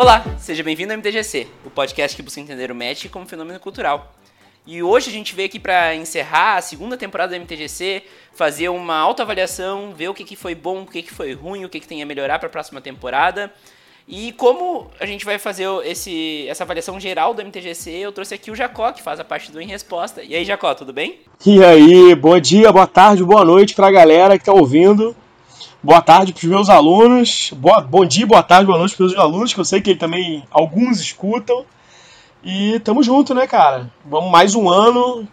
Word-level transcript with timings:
Olá, 0.00 0.24
seja 0.38 0.62
bem-vindo 0.62 0.92
ao 0.92 0.96
MTGC, 0.96 1.48
o 1.64 1.70
podcast 1.70 2.16
que 2.16 2.22
busca 2.22 2.40
entender 2.40 2.70
o 2.70 2.74
Magic 2.74 3.08
como 3.08 3.26
fenômeno 3.26 3.58
cultural. 3.58 4.14
E 4.64 4.80
hoje 4.80 5.10
a 5.10 5.12
gente 5.12 5.34
veio 5.34 5.48
aqui 5.48 5.58
para 5.58 5.92
encerrar 5.96 6.54
a 6.54 6.62
segunda 6.62 6.96
temporada 6.96 7.36
do 7.36 7.42
MTGC, 7.42 8.04
fazer 8.32 8.68
uma 8.68 8.96
autoavaliação, 8.96 9.92
ver 9.96 10.08
o 10.08 10.14
que, 10.14 10.22
que 10.22 10.36
foi 10.36 10.54
bom, 10.54 10.82
o 10.82 10.86
que, 10.86 11.02
que 11.02 11.12
foi 11.12 11.32
ruim, 11.32 11.64
o 11.64 11.68
que, 11.68 11.80
que 11.80 11.88
tem 11.88 12.00
a 12.00 12.06
melhorar 12.06 12.38
para 12.38 12.46
a 12.46 12.50
próxima 12.50 12.80
temporada. 12.80 13.52
E 14.06 14.30
como 14.34 14.88
a 15.00 15.04
gente 15.04 15.24
vai 15.24 15.36
fazer 15.36 15.66
esse, 15.84 16.46
essa 16.46 16.62
avaliação 16.62 17.00
geral 17.00 17.34
do 17.34 17.42
MTGC, 17.42 17.90
eu 17.90 18.12
trouxe 18.12 18.36
aqui 18.36 18.52
o 18.52 18.54
Jacó, 18.54 18.92
que 18.92 19.02
faz 19.02 19.18
a 19.18 19.24
parte 19.24 19.50
do 19.50 19.60
Em 19.60 19.66
Resposta. 19.66 20.22
E 20.22 20.32
aí, 20.32 20.44
Jacó, 20.44 20.72
tudo 20.76 20.92
bem? 20.92 21.18
E 21.44 21.64
aí, 21.64 22.14
bom 22.14 22.38
dia, 22.38 22.70
boa 22.70 22.86
tarde, 22.86 23.24
boa 23.24 23.44
noite 23.44 23.74
para 23.74 23.88
a 23.88 23.90
galera 23.90 24.38
que 24.38 24.42
está 24.42 24.52
ouvindo. 24.52 25.16
Boa 25.88 26.02
tarde 26.02 26.34
para 26.34 26.40
os 26.40 26.44
meus 26.44 26.68
alunos. 26.68 27.50
Boa, 27.56 27.80
bom 27.80 28.04
dia, 28.04 28.26
boa 28.26 28.42
tarde, 28.42 28.66
boa 28.66 28.76
noite 28.76 28.94
para 28.94 29.06
os 29.06 29.12
meus 29.14 29.24
alunos, 29.24 29.54
que 29.54 29.58
eu 29.58 29.64
sei 29.64 29.80
que 29.80 29.94
também 29.94 30.44
alguns 30.50 31.00
escutam. 31.00 31.64
E 32.44 32.78
tamo 32.80 33.02
junto, 33.02 33.34
né, 33.34 33.46
cara? 33.46 33.90
Vamos 34.04 34.30
mais 34.30 34.54
um 34.54 34.68
ano. 34.68 35.26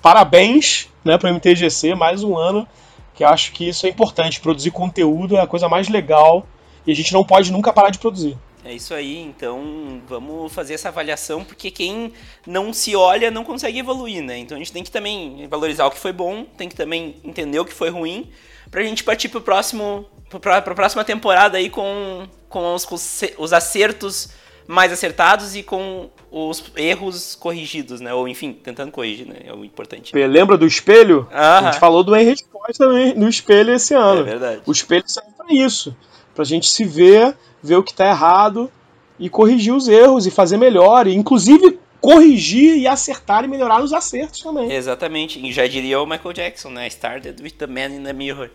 Parabéns, 0.00 0.88
né, 1.04 1.18
para 1.18 1.30
o 1.30 1.34
MTGC, 1.34 1.94
mais 1.94 2.24
um 2.24 2.38
ano. 2.38 2.66
Que 3.14 3.22
eu 3.22 3.28
acho 3.28 3.52
que 3.52 3.68
isso 3.68 3.84
é 3.84 3.90
importante. 3.90 4.40
Produzir 4.40 4.70
conteúdo 4.70 5.36
é 5.36 5.42
a 5.42 5.46
coisa 5.46 5.68
mais 5.68 5.90
legal 5.90 6.46
e 6.86 6.90
a 6.90 6.96
gente 6.96 7.12
não 7.12 7.22
pode 7.22 7.52
nunca 7.52 7.70
parar 7.70 7.90
de 7.90 7.98
produzir. 7.98 8.38
É 8.64 8.72
isso 8.72 8.94
aí, 8.94 9.20
então 9.20 10.00
vamos 10.08 10.50
fazer 10.54 10.72
essa 10.72 10.88
avaliação, 10.88 11.44
porque 11.44 11.70
quem 11.70 12.14
não 12.46 12.72
se 12.72 12.96
olha 12.96 13.30
não 13.30 13.44
consegue 13.44 13.80
evoluir, 13.80 14.22
né? 14.22 14.38
Então 14.38 14.56
a 14.56 14.58
gente 14.58 14.72
tem 14.72 14.82
que 14.82 14.90
também 14.90 15.46
valorizar 15.50 15.84
o 15.84 15.90
que 15.90 15.98
foi 15.98 16.14
bom, 16.14 16.46
tem 16.56 16.66
que 16.66 16.76
também 16.76 17.16
entender 17.22 17.60
o 17.60 17.64
que 17.66 17.74
foi 17.74 17.90
ruim, 17.90 18.30
pra 18.72 18.82
gente 18.82 19.04
partir 19.04 19.28
pro 19.28 19.40
próximo. 19.40 20.06
Pra, 20.40 20.62
pra 20.62 20.74
próxima 20.74 21.04
temporada 21.04 21.58
aí 21.58 21.68
com, 21.68 22.26
com 22.48 22.74
os, 22.74 22.88
os 23.36 23.52
acertos 23.52 24.30
mais 24.66 24.90
acertados 24.90 25.54
e 25.54 25.62
com 25.62 26.08
os 26.30 26.64
erros 26.74 27.34
corrigidos, 27.34 28.00
né? 28.00 28.14
Ou 28.14 28.26
enfim, 28.26 28.54
tentando 28.54 28.90
corrigir, 28.90 29.26
né? 29.26 29.36
É 29.44 29.52
o 29.52 29.62
importante. 29.62 30.16
Lembra 30.16 30.56
do 30.56 30.66
espelho? 30.66 31.28
Ah, 31.30 31.58
a 31.58 31.62
gente 31.64 31.78
falou 31.78 32.02
do 32.02 32.16
em 32.16 32.24
resposta 32.24 32.88
no 33.14 33.28
espelho 33.28 33.74
esse 33.74 33.92
ano. 33.92 34.20
É 34.20 34.24
verdade. 34.24 34.62
O 34.64 34.72
espelho 34.72 35.04
serve 35.06 35.32
pra 35.36 35.46
isso. 35.50 35.94
Pra 36.34 36.44
gente 36.44 36.66
se 36.66 36.82
ver, 36.82 37.36
ver 37.62 37.76
o 37.76 37.82
que 37.82 37.92
tá 37.92 38.08
errado 38.08 38.72
e 39.18 39.28
corrigir 39.28 39.74
os 39.74 39.86
erros 39.86 40.26
e 40.26 40.30
fazer 40.30 40.56
melhor. 40.56 41.06
E, 41.06 41.14
inclusive 41.14 41.78
corrigir 42.02 42.76
e 42.76 42.86
acertar 42.86 43.44
e 43.44 43.48
melhorar 43.48 43.80
os 43.80 43.92
acertos 43.92 44.40
também. 44.40 44.70
Exatamente. 44.70 45.38
E 45.38 45.52
já 45.52 45.66
diria 45.66 46.00
o 46.00 46.06
Michael 46.06 46.32
Jackson, 46.34 46.70
né? 46.70 46.88
Started 46.88 47.40
with 47.40 47.52
the 47.52 47.66
man 47.66 47.94
in 47.94 48.02
the 48.02 48.12
mirror. 48.12 48.50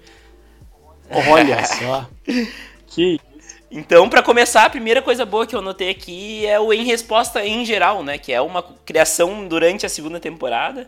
Olha 1.10 1.64
só. 1.66 2.08
que 2.86 3.20
então, 3.70 4.10
para 4.10 4.22
começar, 4.22 4.64
a 4.64 4.70
primeira 4.70 5.02
coisa 5.02 5.26
boa 5.26 5.46
que 5.46 5.56
eu 5.56 5.62
notei 5.62 5.90
aqui 5.90 6.46
é 6.46 6.58
o 6.60 6.72
Em 6.72 6.86
Resposta 6.86 7.46
em 7.46 7.66
geral, 7.66 8.04
né? 8.04 8.18
Que 8.18 8.32
é 8.32 8.42
uma 8.42 8.64
criação 8.86 9.48
durante 9.48 9.86
a 9.86 9.90
segunda 9.90 10.20
temporada. 10.20 10.88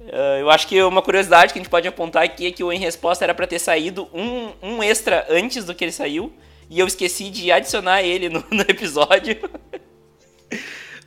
Uh, 0.00 0.40
eu 0.40 0.50
acho 0.50 0.66
que 0.66 0.82
uma 0.82 1.02
curiosidade 1.02 1.52
que 1.52 1.58
a 1.58 1.62
gente 1.62 1.70
pode 1.70 1.86
apontar 1.86 2.22
aqui 2.22 2.46
é 2.46 2.50
que 2.50 2.64
o 2.64 2.72
Em 2.72 2.78
Resposta 2.78 3.24
era 3.24 3.34
para 3.34 3.46
ter 3.46 3.58
saído 3.58 4.08
um, 4.14 4.52
um 4.62 4.82
extra 4.82 5.26
antes 5.28 5.66
do 5.66 5.74
que 5.74 5.84
ele 5.84 5.92
saiu. 5.92 6.32
E 6.70 6.78
eu 6.78 6.86
esqueci 6.86 7.28
de 7.28 7.52
adicionar 7.52 8.02
ele 8.02 8.30
no, 8.30 8.42
no 8.50 8.62
episódio. 8.62 9.38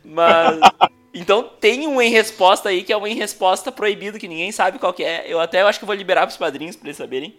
Mas. 0.04 0.60
Então 1.14 1.42
tem 1.60 1.86
um 1.86 2.00
em 2.00 2.10
resposta 2.10 2.70
aí 2.70 2.82
que 2.82 2.92
é 2.92 2.96
um 2.96 3.06
em 3.06 3.14
resposta 3.14 3.70
proibido, 3.70 4.18
que 4.18 4.26
ninguém 4.26 4.50
sabe 4.50 4.78
qual 4.78 4.92
que 4.92 5.04
é. 5.04 5.24
Eu 5.26 5.40
até 5.40 5.60
acho 5.60 5.78
que 5.78 5.84
vou 5.84 5.94
liberar 5.94 6.26
pros 6.26 6.38
padrinhos 6.38 6.74
pra 6.74 6.88
eles 6.88 6.96
saberem. 6.96 7.34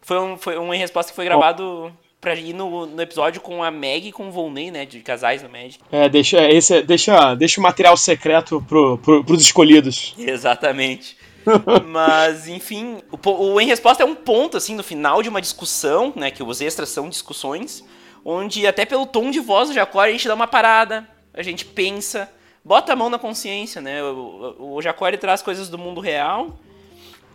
Foi 0.00 0.18
um, 0.18 0.38
foi 0.38 0.58
um 0.58 0.72
em 0.72 0.78
resposta 0.78 1.12
que 1.12 1.16
foi 1.16 1.26
gravado 1.26 1.92
pra 2.20 2.34
ir 2.34 2.52
no, 2.52 2.86
no 2.86 3.00
episódio 3.00 3.40
com 3.40 3.62
a 3.62 3.70
Meg 3.70 4.08
e 4.08 4.12
com 4.12 4.28
o 4.28 4.30
Volney, 4.30 4.70
né? 4.70 4.84
De 4.84 5.00
casais 5.00 5.42
no 5.42 5.48
Magic. 5.48 5.80
É, 5.90 6.08
deixa, 6.08 6.50
esse, 6.50 6.82
deixa, 6.82 7.34
deixa 7.34 7.60
o 7.60 7.62
material 7.62 7.96
secreto 7.96 8.64
pro, 8.68 8.98
pro, 8.98 9.24
pros 9.24 9.40
escolhidos. 9.40 10.14
Exatamente. 10.18 11.16
Mas, 11.88 12.48
enfim, 12.48 12.98
o, 13.10 13.30
o 13.30 13.60
em 13.60 13.66
resposta 13.66 14.02
é 14.02 14.06
um 14.06 14.14
ponto, 14.14 14.56
assim, 14.56 14.74
no 14.74 14.82
final 14.82 15.22
de 15.22 15.28
uma 15.28 15.40
discussão, 15.40 16.12
né? 16.14 16.30
Que 16.30 16.42
os 16.42 16.60
extras 16.60 16.90
são 16.90 17.08
discussões, 17.08 17.84
onde 18.24 18.66
até 18.66 18.84
pelo 18.84 19.06
tom 19.06 19.30
de 19.30 19.40
voz 19.40 19.68
do 19.68 19.74
Jacó 19.74 20.00
a 20.00 20.10
gente 20.10 20.28
dá 20.28 20.34
uma 20.34 20.46
parada, 20.46 21.08
a 21.32 21.42
gente 21.42 21.64
pensa, 21.64 22.30
bota 22.64 22.92
a 22.92 22.96
mão 22.96 23.08
na 23.08 23.18
consciência, 23.18 23.80
né? 23.80 24.02
O, 24.02 24.74
o 24.76 24.82
Jacó 24.82 25.10
traz 25.16 25.42
coisas 25.42 25.68
do 25.68 25.78
mundo 25.78 26.00
real, 26.00 26.58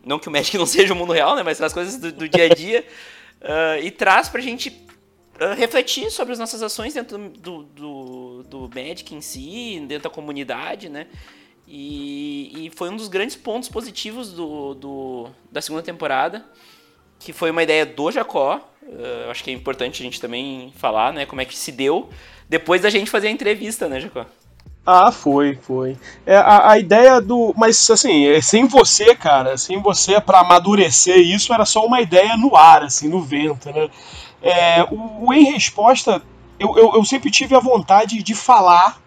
não 0.04 0.20
que 0.20 0.28
o 0.28 0.32
Magic 0.32 0.58
não 0.58 0.66
seja 0.68 0.94
o 0.94 0.96
mundo 0.96 1.14
real, 1.14 1.36
né? 1.36 1.44
Mas 1.44 1.58
traz 1.58 1.74
coisas 1.74 1.98
do, 1.98 2.12
do 2.12 2.30
dia 2.30 2.46
a 2.46 2.50
dia 2.50 2.86
uh, 3.42 3.80
e 3.84 3.90
traz 3.92 4.30
pra 4.30 4.42
gente 4.42 4.70
uh, 4.70 5.56
refletir 5.56 6.12
sobre 6.12 6.34
as 6.34 6.40
nossas 6.40 6.62
ações 6.62 6.94
dentro 6.94 7.18
do, 7.30 7.64
do, 7.64 8.44
do 8.44 8.70
Magic 8.74 9.14
em 9.14 9.22
si, 9.22 9.84
dentro 9.88 10.10
da 10.10 10.10
comunidade, 10.10 10.90
né? 10.90 11.08
E, 11.68 12.68
e 12.68 12.72
foi 12.76 12.90
um 12.90 12.96
dos 12.96 13.08
grandes 13.08 13.36
pontos 13.36 13.68
positivos 13.70 14.32
do, 14.32 14.76
do, 14.76 15.30
da 15.52 15.62
segunda 15.62 15.82
temporada, 15.82 16.46
que 17.20 17.34
foi 17.34 17.50
uma 17.50 17.64
ideia 17.64 17.86
do 17.86 18.12
Jacó. 18.12 18.62
Uh, 18.84 19.32
acho 19.32 19.44
que 19.44 19.50
é 19.50 19.54
importante 19.54 20.04
a 20.04 20.06
gente 20.06 20.22
também 20.22 20.72
falar, 20.78 21.12
né? 21.12 21.26
Como 21.26 21.42
é 21.42 21.46
que 21.46 21.58
se 21.58 21.72
deu 21.72 22.10
depois 22.50 22.82
da 22.82 22.90
gente 22.90 23.10
fazer 23.10 23.28
a 23.28 23.32
entrevista, 23.32 23.88
né, 23.88 24.00
Jacó? 24.00 24.26
Ah, 24.86 25.12
foi, 25.12 25.56
foi. 25.56 25.98
É, 26.26 26.38
a, 26.38 26.72
a 26.72 26.78
ideia 26.80 27.20
do. 27.20 27.56
Mas 27.58 27.90
assim, 27.90 28.28
é, 28.28 28.40
sem 28.40 28.68
você, 28.68 29.16
cara, 29.16 29.58
sem 29.58 29.82
você 29.82 30.22
para 30.22 30.42
amadurecer 30.42 31.18
isso, 31.18 31.52
era 31.52 31.66
só 31.66 31.84
uma 31.84 32.02
ideia 32.02 32.38
no 32.38 32.56
ar, 32.56 32.84
assim, 32.84 33.10
no 33.10 33.20
vento, 33.20 33.72
né? 33.72 33.90
É, 34.44 34.84
o, 34.84 35.26
o, 35.26 35.34
Em 35.34 35.52
Resposta, 35.52 36.22
eu, 36.60 36.78
eu, 36.78 36.94
eu, 36.94 37.04
sempre 37.04 37.32
tive 37.32 37.56
a 37.56 37.60
vontade 37.60 38.22
de 38.22 38.36
falar, 38.36 39.02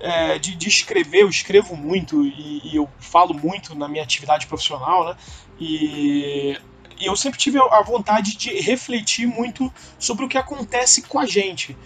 é, 0.00 0.38
de, 0.38 0.56
de, 0.56 0.68
escrever, 0.68 1.20
eu 1.20 1.28
escrevo 1.28 1.76
muito 1.76 2.24
e, 2.24 2.62
e, 2.64 2.76
eu 2.76 2.88
falo 2.98 3.34
muito 3.34 3.74
na 3.74 3.86
minha 3.86 4.02
atividade 4.02 4.46
profissional, 4.46 5.04
né? 5.04 5.16
E 5.60 6.56
eu 6.98 7.14
sempre 7.14 7.38
tive 7.38 7.58
a 7.58 7.82
vontade 7.82 8.38
de 8.38 8.58
refletir 8.60 9.26
muito 9.26 9.70
sobre 9.98 10.24
o 10.24 10.28
que 10.28 10.38
acontece 10.38 11.02
com 11.02 11.18
a 11.18 11.26
gente 11.26 11.76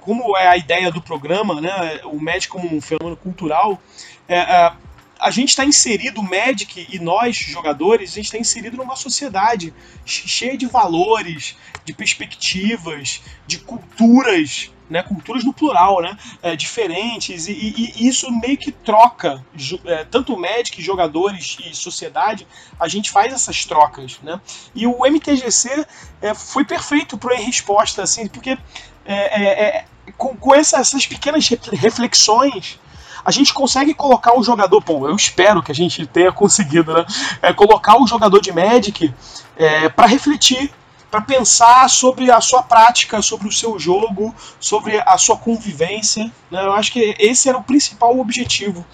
como 0.00 0.36
é 0.36 0.48
a 0.48 0.56
ideia 0.56 0.90
do 0.90 1.02
programa, 1.02 1.60
né, 1.60 2.00
o 2.04 2.20
Magic 2.20 2.48
como 2.48 2.74
um 2.74 2.80
fenômeno 2.80 3.16
cultural, 3.16 3.80
é, 4.28 4.38
é, 4.38 4.72
a 5.20 5.30
gente 5.30 5.50
está 5.50 5.64
inserido, 5.64 6.20
o 6.20 6.24
Magic 6.24 6.86
e 6.90 6.98
nós, 6.98 7.36
jogadores, 7.36 8.12
a 8.12 8.14
gente 8.14 8.26
está 8.26 8.38
inserido 8.38 8.78
numa 8.78 8.96
sociedade 8.96 9.72
cheia 10.04 10.56
de 10.56 10.66
valores, 10.66 11.56
de 11.84 11.92
perspectivas, 11.92 13.20
de 13.46 13.58
culturas, 13.58 14.70
né, 14.88 15.02
culturas 15.02 15.44
no 15.44 15.52
plural, 15.52 16.00
né, 16.00 16.16
é, 16.42 16.56
diferentes, 16.56 17.46
e, 17.46 17.52
e, 17.52 17.94
e, 17.96 18.08
isso 18.08 18.30
meio 18.32 18.56
que 18.56 18.72
troca, 18.72 19.44
é, 19.84 20.04
tanto 20.04 20.36
Magic, 20.36 20.82
jogadores 20.82 21.58
e 21.64 21.74
sociedade, 21.74 22.46
a 22.78 22.88
gente 22.88 23.10
faz 23.10 23.32
essas 23.32 23.64
trocas, 23.64 24.18
né, 24.22 24.40
e 24.74 24.86
o 24.86 25.04
MTGC 25.06 25.86
é, 26.22 26.34
foi 26.34 26.64
perfeito 26.64 27.18
para 27.18 27.36
em 27.36 27.44
resposta, 27.44 28.02
assim, 28.02 28.26
porque 28.26 28.58
é, 29.04 29.14
é, 29.14 29.78
é, 29.78 29.84
com, 30.16 30.36
com 30.36 30.54
essas, 30.54 30.80
essas 30.80 31.06
pequenas 31.06 31.48
reflexões, 31.72 32.78
a 33.24 33.30
gente 33.30 33.52
consegue 33.52 33.94
colocar 33.94 34.38
o 34.38 34.42
jogador, 34.42 34.82
bom, 34.82 35.06
eu 35.06 35.14
espero 35.14 35.62
que 35.62 35.72
a 35.72 35.74
gente 35.74 36.06
tenha 36.06 36.32
conseguido, 36.32 36.92
né? 36.92 37.04
É, 37.42 37.52
colocar 37.52 38.00
o 38.00 38.06
jogador 38.06 38.40
de 38.40 38.52
Magic 38.52 39.12
é, 39.56 39.88
para 39.88 40.06
refletir, 40.06 40.72
para 41.10 41.20
pensar 41.20 41.90
sobre 41.90 42.30
a 42.30 42.40
sua 42.40 42.62
prática, 42.62 43.20
sobre 43.20 43.48
o 43.48 43.52
seu 43.52 43.78
jogo, 43.78 44.34
sobre 44.60 45.00
a 45.04 45.18
sua 45.18 45.36
convivência. 45.36 46.30
Né? 46.50 46.64
Eu 46.64 46.72
acho 46.72 46.92
que 46.92 47.16
esse 47.18 47.48
era 47.48 47.58
o 47.58 47.62
principal 47.62 48.18
objetivo. 48.18 48.86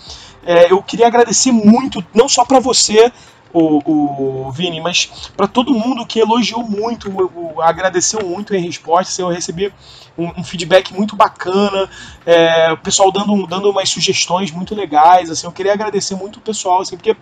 É, 0.44 0.72
eu 0.72 0.82
queria 0.82 1.06
agradecer 1.06 1.52
muito, 1.52 2.04
não 2.14 2.28
só 2.28 2.44
para 2.44 2.58
você, 2.58 3.12
o, 3.58 4.46
o 4.46 4.52
Vini, 4.52 4.80
mas 4.80 5.30
para 5.36 5.46
todo 5.46 5.72
mundo 5.72 6.06
que 6.06 6.18
elogiou 6.18 6.62
muito, 6.62 7.10
o, 7.10 7.54
o, 7.56 7.62
agradeceu 7.62 8.26
muito 8.26 8.54
em 8.54 8.60
resposta, 8.60 9.20
eu 9.20 9.28
recebi 9.28 9.72
um, 10.16 10.40
um 10.40 10.44
feedback 10.44 10.92
muito 10.92 11.16
bacana, 11.16 11.88
é, 12.24 12.72
o 12.72 12.76
pessoal 12.76 13.10
dando, 13.10 13.46
dando 13.46 13.70
umas 13.70 13.88
sugestões 13.88 14.50
muito 14.50 14.74
legais, 14.74 15.30
assim, 15.30 15.46
eu 15.46 15.52
queria 15.52 15.72
agradecer 15.72 16.14
muito 16.14 16.36
o 16.36 16.42
pessoal, 16.42 16.80
assim, 16.80 16.96
porque 16.96 17.16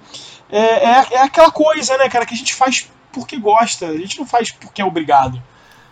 é, 0.51 0.59
é, 0.59 1.07
é 1.13 1.23
aquela 1.23 1.51
coisa, 1.51 1.97
né, 1.97 2.09
cara, 2.09 2.27
que 2.27 2.35
a 2.35 2.37
gente 2.37 2.55
faz 2.55 2.89
porque 3.13 3.37
gosta, 3.37 3.87
a 3.87 3.97
gente 3.97 4.19
não 4.19 4.27
faz 4.27 4.51
porque 4.51 4.83
é 4.83 4.85
obrigado. 4.85 5.41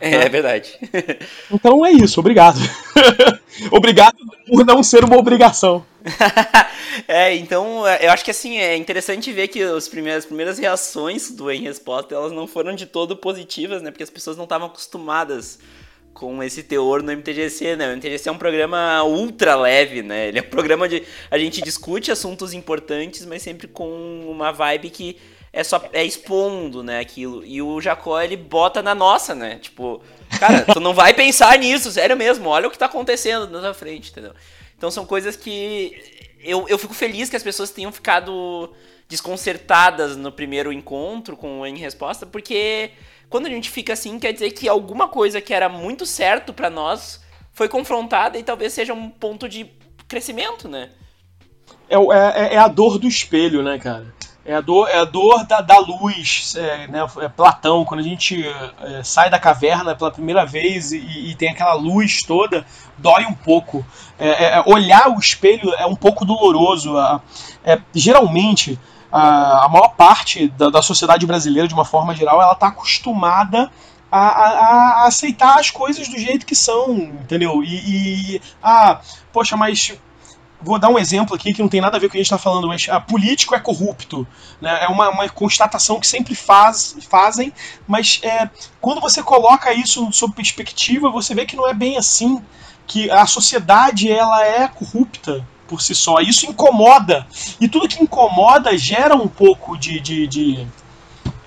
É, 0.02 0.16
é 0.16 0.28
verdade. 0.28 0.76
então 1.48 1.86
é 1.86 1.92
isso, 1.92 2.18
obrigado. 2.18 2.58
obrigado 3.70 4.16
por 4.48 4.66
não 4.66 4.82
ser 4.82 5.04
uma 5.04 5.16
obrigação. 5.16 5.86
é, 7.06 7.36
então 7.36 7.86
eu 7.86 8.10
acho 8.10 8.24
que 8.24 8.32
assim, 8.32 8.58
é 8.58 8.76
interessante 8.76 9.32
ver 9.32 9.46
que 9.46 9.62
as 9.62 9.86
primeiras, 9.86 10.24
as 10.24 10.26
primeiras 10.26 10.58
reações 10.58 11.30
do 11.30 11.48
Em 11.48 11.62
Resposta 11.62 12.12
elas 12.12 12.32
não 12.32 12.48
foram 12.48 12.74
de 12.74 12.84
todo 12.84 13.16
positivas, 13.16 13.80
né? 13.80 13.92
Porque 13.92 14.02
as 14.02 14.10
pessoas 14.10 14.36
não 14.36 14.42
estavam 14.42 14.66
acostumadas 14.66 15.60
com 16.12 16.42
esse 16.42 16.64
teor 16.64 17.00
no 17.00 17.12
MTGC, 17.12 17.76
né? 17.76 17.88
O 17.88 17.96
MTGC 17.96 18.28
é 18.28 18.32
um 18.32 18.38
programa 18.38 19.04
ultra 19.04 19.54
leve, 19.54 20.02
né? 20.02 20.28
Ele 20.28 20.40
é 20.40 20.42
um 20.42 20.50
programa 20.50 20.88
de 20.88 21.04
a 21.30 21.38
gente 21.38 21.62
discute 21.62 22.10
assuntos 22.10 22.52
importantes, 22.52 23.24
mas 23.24 23.40
sempre 23.40 23.68
com 23.68 24.26
uma 24.28 24.50
vibe 24.50 24.90
que 24.90 25.16
é 25.52 25.62
só 25.62 25.82
é 25.92 26.04
expondo, 26.04 26.82
né, 26.82 27.00
aquilo. 27.00 27.44
E 27.44 27.60
o 27.60 27.80
Jacó 27.80 28.20
ele 28.20 28.36
bota 28.36 28.82
na 28.82 28.94
nossa, 28.94 29.34
né? 29.34 29.58
Tipo, 29.58 30.02
Cara, 30.38 30.64
tu 30.64 30.80
não 30.80 30.94
vai 30.94 31.14
pensar 31.14 31.58
nisso, 31.58 31.90
sério 31.90 32.16
mesmo. 32.16 32.48
Olha 32.48 32.68
o 32.68 32.70
que 32.70 32.78
tá 32.78 32.86
acontecendo 32.86 33.48
na 33.48 33.60
tua 33.60 33.74
frente, 33.74 34.10
entendeu? 34.10 34.32
Então 34.76 34.90
são 34.90 35.06
coisas 35.06 35.36
que 35.36 36.02
eu, 36.42 36.68
eu 36.68 36.78
fico 36.78 36.94
feliz 36.94 37.28
que 37.28 37.36
as 37.36 37.42
pessoas 37.42 37.70
tenham 37.70 37.92
ficado 37.92 38.72
desconcertadas 39.08 40.16
no 40.16 40.32
primeiro 40.32 40.72
encontro 40.72 41.36
com 41.36 41.60
o 41.60 41.66
Em 41.66 41.76
Resposta, 41.76 42.24
porque 42.26 42.90
quando 43.28 43.46
a 43.46 43.50
gente 43.50 43.70
fica 43.70 43.92
assim, 43.92 44.18
quer 44.18 44.32
dizer 44.32 44.50
que 44.52 44.68
alguma 44.68 45.06
coisa 45.06 45.40
que 45.40 45.52
era 45.52 45.68
muito 45.68 46.06
certo 46.06 46.52
para 46.52 46.70
nós 46.70 47.22
foi 47.52 47.68
confrontada 47.68 48.38
e 48.38 48.42
talvez 48.42 48.72
seja 48.72 48.94
um 48.94 49.10
ponto 49.10 49.48
de 49.48 49.66
crescimento, 50.08 50.68
né? 50.68 50.90
É, 51.88 51.96
é, 51.96 52.54
é 52.54 52.58
a 52.58 52.68
dor 52.68 52.98
do 52.98 53.06
espelho, 53.06 53.62
né, 53.62 53.78
cara? 53.78 54.12
É 54.44 54.54
a 54.54 54.60
dor, 54.60 54.88
é 54.88 54.98
a 54.98 55.04
dor 55.04 55.44
da, 55.44 55.60
da 55.60 55.78
luz, 55.78 56.54
é, 56.56 56.88
né, 56.88 57.06
é 57.20 57.28
Platão, 57.28 57.84
quando 57.84 58.00
a 58.00 58.02
gente 58.02 58.44
é, 58.44 59.02
sai 59.04 59.30
da 59.30 59.38
caverna 59.38 59.94
pela 59.94 60.10
primeira 60.10 60.44
vez 60.44 60.90
e, 60.90 60.98
e, 60.98 61.34
tem 61.36 61.50
aquela 61.50 61.74
luz 61.74 62.24
toda, 62.24 62.66
dói 62.98 63.24
um 63.24 63.34
pouco. 63.34 63.86
É, 64.18 64.28
é, 64.28 64.44
é 64.56 64.62
olhar 64.66 65.10
o 65.10 65.18
espelho 65.18 65.72
é 65.74 65.86
um 65.86 65.94
pouco 65.94 66.24
doloroso. 66.24 66.94
geralmente, 67.94 68.76
a, 69.12 69.66
a, 69.66 69.68
maior 69.68 69.90
parte 69.90 70.48
da, 70.48 70.70
da, 70.70 70.82
sociedade 70.82 71.24
brasileira, 71.24 71.68
de 71.68 71.74
uma 71.74 71.84
forma 71.84 72.12
geral, 72.12 72.42
ela 72.42 72.52
está 72.52 72.66
acostumada 72.66 73.70
a, 74.10 74.18
a, 74.18 74.48
a, 74.48 75.06
aceitar 75.06 75.58
as 75.60 75.70
coisas 75.70 76.08
do 76.08 76.18
jeito 76.18 76.44
que 76.44 76.56
são, 76.56 76.92
entendeu? 76.94 77.62
E, 77.62 78.34
e 78.34 78.42
ah, 78.60 79.00
poxa, 79.32 79.56
mas 79.56 79.96
vou 80.62 80.78
dar 80.78 80.88
um 80.88 80.98
exemplo 80.98 81.34
aqui 81.34 81.52
que 81.52 81.60
não 81.60 81.68
tem 81.68 81.80
nada 81.80 81.96
a 81.96 82.00
ver 82.00 82.06
com 82.06 82.10
o 82.10 82.12
que 82.12 82.18
a 82.18 82.20
gente 82.20 82.26
está 82.26 82.38
falando, 82.38 82.68
mas 82.68 82.88
a 82.88 83.00
político 83.00 83.54
é 83.54 83.60
corrupto. 83.60 84.26
Né? 84.60 84.84
É 84.84 84.88
uma, 84.88 85.10
uma 85.10 85.28
constatação 85.28 85.98
que 85.98 86.06
sempre 86.06 86.34
faz, 86.34 86.96
fazem, 87.08 87.52
mas 87.86 88.20
é, 88.22 88.48
quando 88.80 89.00
você 89.00 89.22
coloca 89.22 89.72
isso 89.72 90.10
sob 90.12 90.34
perspectiva, 90.34 91.10
você 91.10 91.34
vê 91.34 91.44
que 91.44 91.56
não 91.56 91.68
é 91.68 91.74
bem 91.74 91.96
assim, 91.96 92.42
que 92.86 93.10
a 93.10 93.26
sociedade 93.26 94.10
ela 94.10 94.44
é 94.44 94.68
corrupta 94.68 95.46
por 95.66 95.80
si 95.80 95.94
só. 95.94 96.20
Isso 96.20 96.46
incomoda. 96.46 97.26
E 97.60 97.68
tudo 97.68 97.88
que 97.88 98.02
incomoda 98.02 98.76
gera 98.76 99.14
um 99.14 99.28
pouco 99.28 99.76
de. 99.78 99.98
de, 100.00 100.26
de 100.26 100.66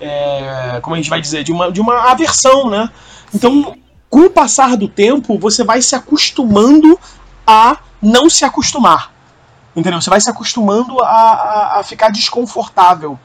é, 0.00 0.80
como 0.82 0.94
a 0.94 0.98
gente 0.98 1.08
vai 1.08 1.20
dizer? 1.20 1.44
De 1.44 1.52
uma, 1.52 1.70
de 1.70 1.80
uma 1.80 2.10
aversão, 2.10 2.68
né? 2.68 2.90
Então, 3.32 3.76
com 4.10 4.20
o 4.20 4.30
passar 4.30 4.76
do 4.76 4.88
tempo, 4.88 5.38
você 5.38 5.62
vai 5.62 5.80
se 5.80 5.94
acostumando 5.94 6.98
a 7.46 7.78
não 8.00 8.28
se 8.28 8.44
acostumar. 8.44 9.12
Entendeu? 9.74 10.00
Você 10.00 10.10
vai 10.10 10.20
se 10.20 10.30
acostumando 10.30 11.02
a, 11.02 11.08
a, 11.08 11.80
a 11.80 11.82
ficar 11.82 12.10
desconfortável. 12.10 13.18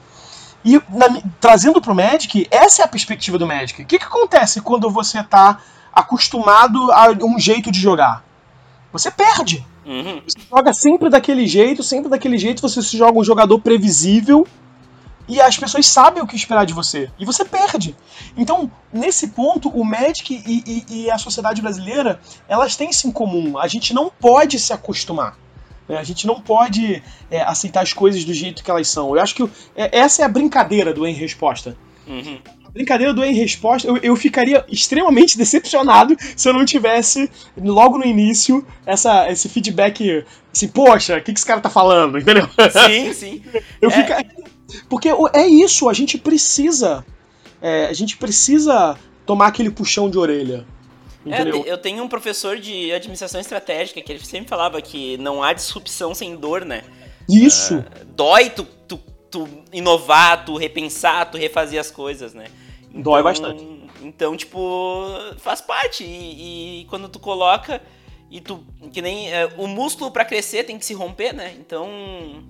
E 0.64 0.82
na, 0.90 1.22
trazendo 1.40 1.82
para 1.82 1.92
o 1.92 1.96
Magic, 1.96 2.48
essa 2.52 2.82
é 2.82 2.86
a 2.86 2.88
perspectiva 2.88 3.38
do 3.38 3.48
Magic. 3.48 3.82
O 3.82 3.86
que, 3.86 3.98
que 3.98 4.06
acontece 4.06 4.62
quando 4.62 4.90
você 4.90 5.20
está 5.20 5.60
acostumado 5.94 6.92
a 6.92 7.12
um 7.24 7.40
jeito 7.40 7.72
de 7.72 7.80
jogar? 7.80 8.24
Você 8.92 9.10
perde. 9.10 9.66
Uhum. 9.86 10.22
Você 10.28 10.40
joga 10.50 10.74
sempre 10.74 11.10
daquele 11.10 11.48
jeito, 11.48 11.82
sempre 11.82 12.10
daquele 12.10 12.38
jeito. 12.38 12.62
Você 12.62 12.82
se 12.82 12.98
joga 12.98 13.18
um 13.18 13.24
jogador 13.24 13.60
previsível 13.60 14.46
e 15.32 15.40
as 15.40 15.58
pessoas 15.58 15.86
sabem 15.86 16.22
o 16.22 16.28
que 16.28 16.36
esperar 16.36 16.66
de 16.66 16.74
você. 16.74 17.10
E 17.18 17.24
você 17.24 17.46
perde. 17.46 17.96
Então, 18.36 18.70
nesse 18.92 19.30
ponto, 19.30 19.70
o 19.70 19.82
Magic 19.82 20.44
e, 20.46 20.64
e, 20.68 21.04
e 21.04 21.10
a 21.10 21.18
sociedade 21.18 21.62
brasileira, 21.62 22.20
elas 22.50 22.76
têm 22.76 22.90
isso 22.90 23.08
em 23.08 23.12
comum. 23.14 23.58
A 23.58 23.66
gente 23.66 23.94
não 23.94 24.10
pode 24.10 24.60
se 24.60 24.74
acostumar. 24.74 25.38
Né? 25.88 25.98
A 25.98 26.04
gente 26.04 26.28
não 26.28 26.42
pode 26.42 27.02
é, 27.30 27.42
aceitar 27.44 27.82
as 27.82 27.94
coisas 27.94 28.26
do 28.26 28.34
jeito 28.34 28.62
que 28.62 28.70
elas 28.70 28.90
são. 28.90 29.16
Eu 29.16 29.22
acho 29.22 29.34
que 29.34 29.50
é, 29.74 30.00
essa 30.00 30.22
é 30.22 30.26
a 30.26 30.28
brincadeira 30.28 30.94
do 30.94 31.08
Em 31.08 31.14
Resposta. 31.14 31.78
Uhum. 32.06 32.40
A 32.66 32.70
brincadeira 32.70 33.14
do 33.14 33.24
Em 33.24 33.34
Resposta, 33.34 33.88
eu, 33.88 33.96
eu 34.04 34.18
ficaria 34.18 34.66
extremamente 34.68 35.38
decepcionado 35.40 36.14
se 36.36 36.50
eu 36.50 36.52
não 36.52 36.66
tivesse, 36.66 37.32
logo 37.56 37.98
no 37.98 38.06
início, 38.06 38.68
essa, 38.86 39.32
esse 39.32 39.48
feedback 39.48 40.26
assim, 40.54 40.68
poxa, 40.68 41.16
o 41.18 41.22
que, 41.22 41.32
que 41.32 41.40
esse 41.40 41.48
cara 41.48 41.62
tá 41.62 41.70
falando? 41.70 42.18
Entendeu? 42.18 42.50
Sim, 42.90 43.14
sim. 43.14 43.44
eu 43.82 43.90
é. 43.90 44.26
Porque 44.90 45.10
é 45.34 45.48
isso, 45.48 45.90
a 45.90 45.94
gente 45.94 46.18
precisa. 46.18 47.06
É, 47.62 47.86
a 47.86 47.94
gente 47.94 48.18
precisa 48.18 48.98
tomar 49.26 49.48
aquele 49.48 49.70
puxão 49.70 50.10
de 50.10 50.18
orelha. 50.18 50.66
É, 51.26 51.44
eu 51.72 51.78
tenho 51.78 52.04
um 52.04 52.08
professor 52.08 52.58
de 52.58 52.92
administração 52.92 53.40
estratégica 53.40 54.02
que 54.02 54.12
ele 54.12 54.26
sempre 54.26 54.50
falava 54.50 54.82
que 54.82 55.18
não 55.18 55.44
há 55.44 55.54
disrupção 55.54 56.16
sem 56.16 56.36
dor, 56.36 56.66
né? 56.66 56.84
Isso! 57.30 57.78
Uh, 57.78 58.06
dói 58.16 58.50
tu, 58.50 58.64
tu, 58.88 58.98
tu, 59.30 59.48
inovar, 59.72 60.44
tu 60.46 60.58
repensar, 60.58 61.30
tu 61.30 61.38
refazer 61.38 61.80
as 61.80 61.92
coisas, 61.92 62.34
né? 62.34 62.46
Então, 62.90 63.04
dói 63.04 63.22
bastante. 63.22 63.64
Então, 64.02 64.36
tipo, 64.36 65.08
faz 65.38 65.62
parte. 65.62 66.04
E, 66.04 66.82
e 66.82 66.86
quando 66.86 67.08
tu 67.08 67.20
coloca 67.20 67.80
e 68.32 68.42
tu. 68.42 68.66
Que 68.92 69.02
nem. 69.02 69.28
Uh, 69.28 69.64
o 69.64 69.68
músculo 69.68 70.10
para 70.10 70.26
crescer 70.26 70.64
tem 70.64 70.80
que 70.80 70.86
se 70.86 70.96
romper, 70.96 71.34
né? 71.34 71.54
Então 71.60 72.44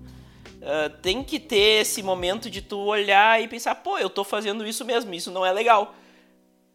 uh, 0.61 0.89
tem 1.01 1.23
que 1.23 1.39
ter 1.39 1.81
esse 1.81 2.01
momento 2.01 2.49
de 2.49 2.61
tu 2.61 2.77
olhar 2.79 3.41
e 3.41 3.47
pensar, 3.47 3.75
pô, 3.75 3.97
eu 3.97 4.09
tô 4.09 4.23
fazendo 4.23 4.65
isso 4.65 4.85
mesmo, 4.85 5.13
isso 5.13 5.31
não 5.31 5.45
é 5.45 5.51
legal. 5.51 5.95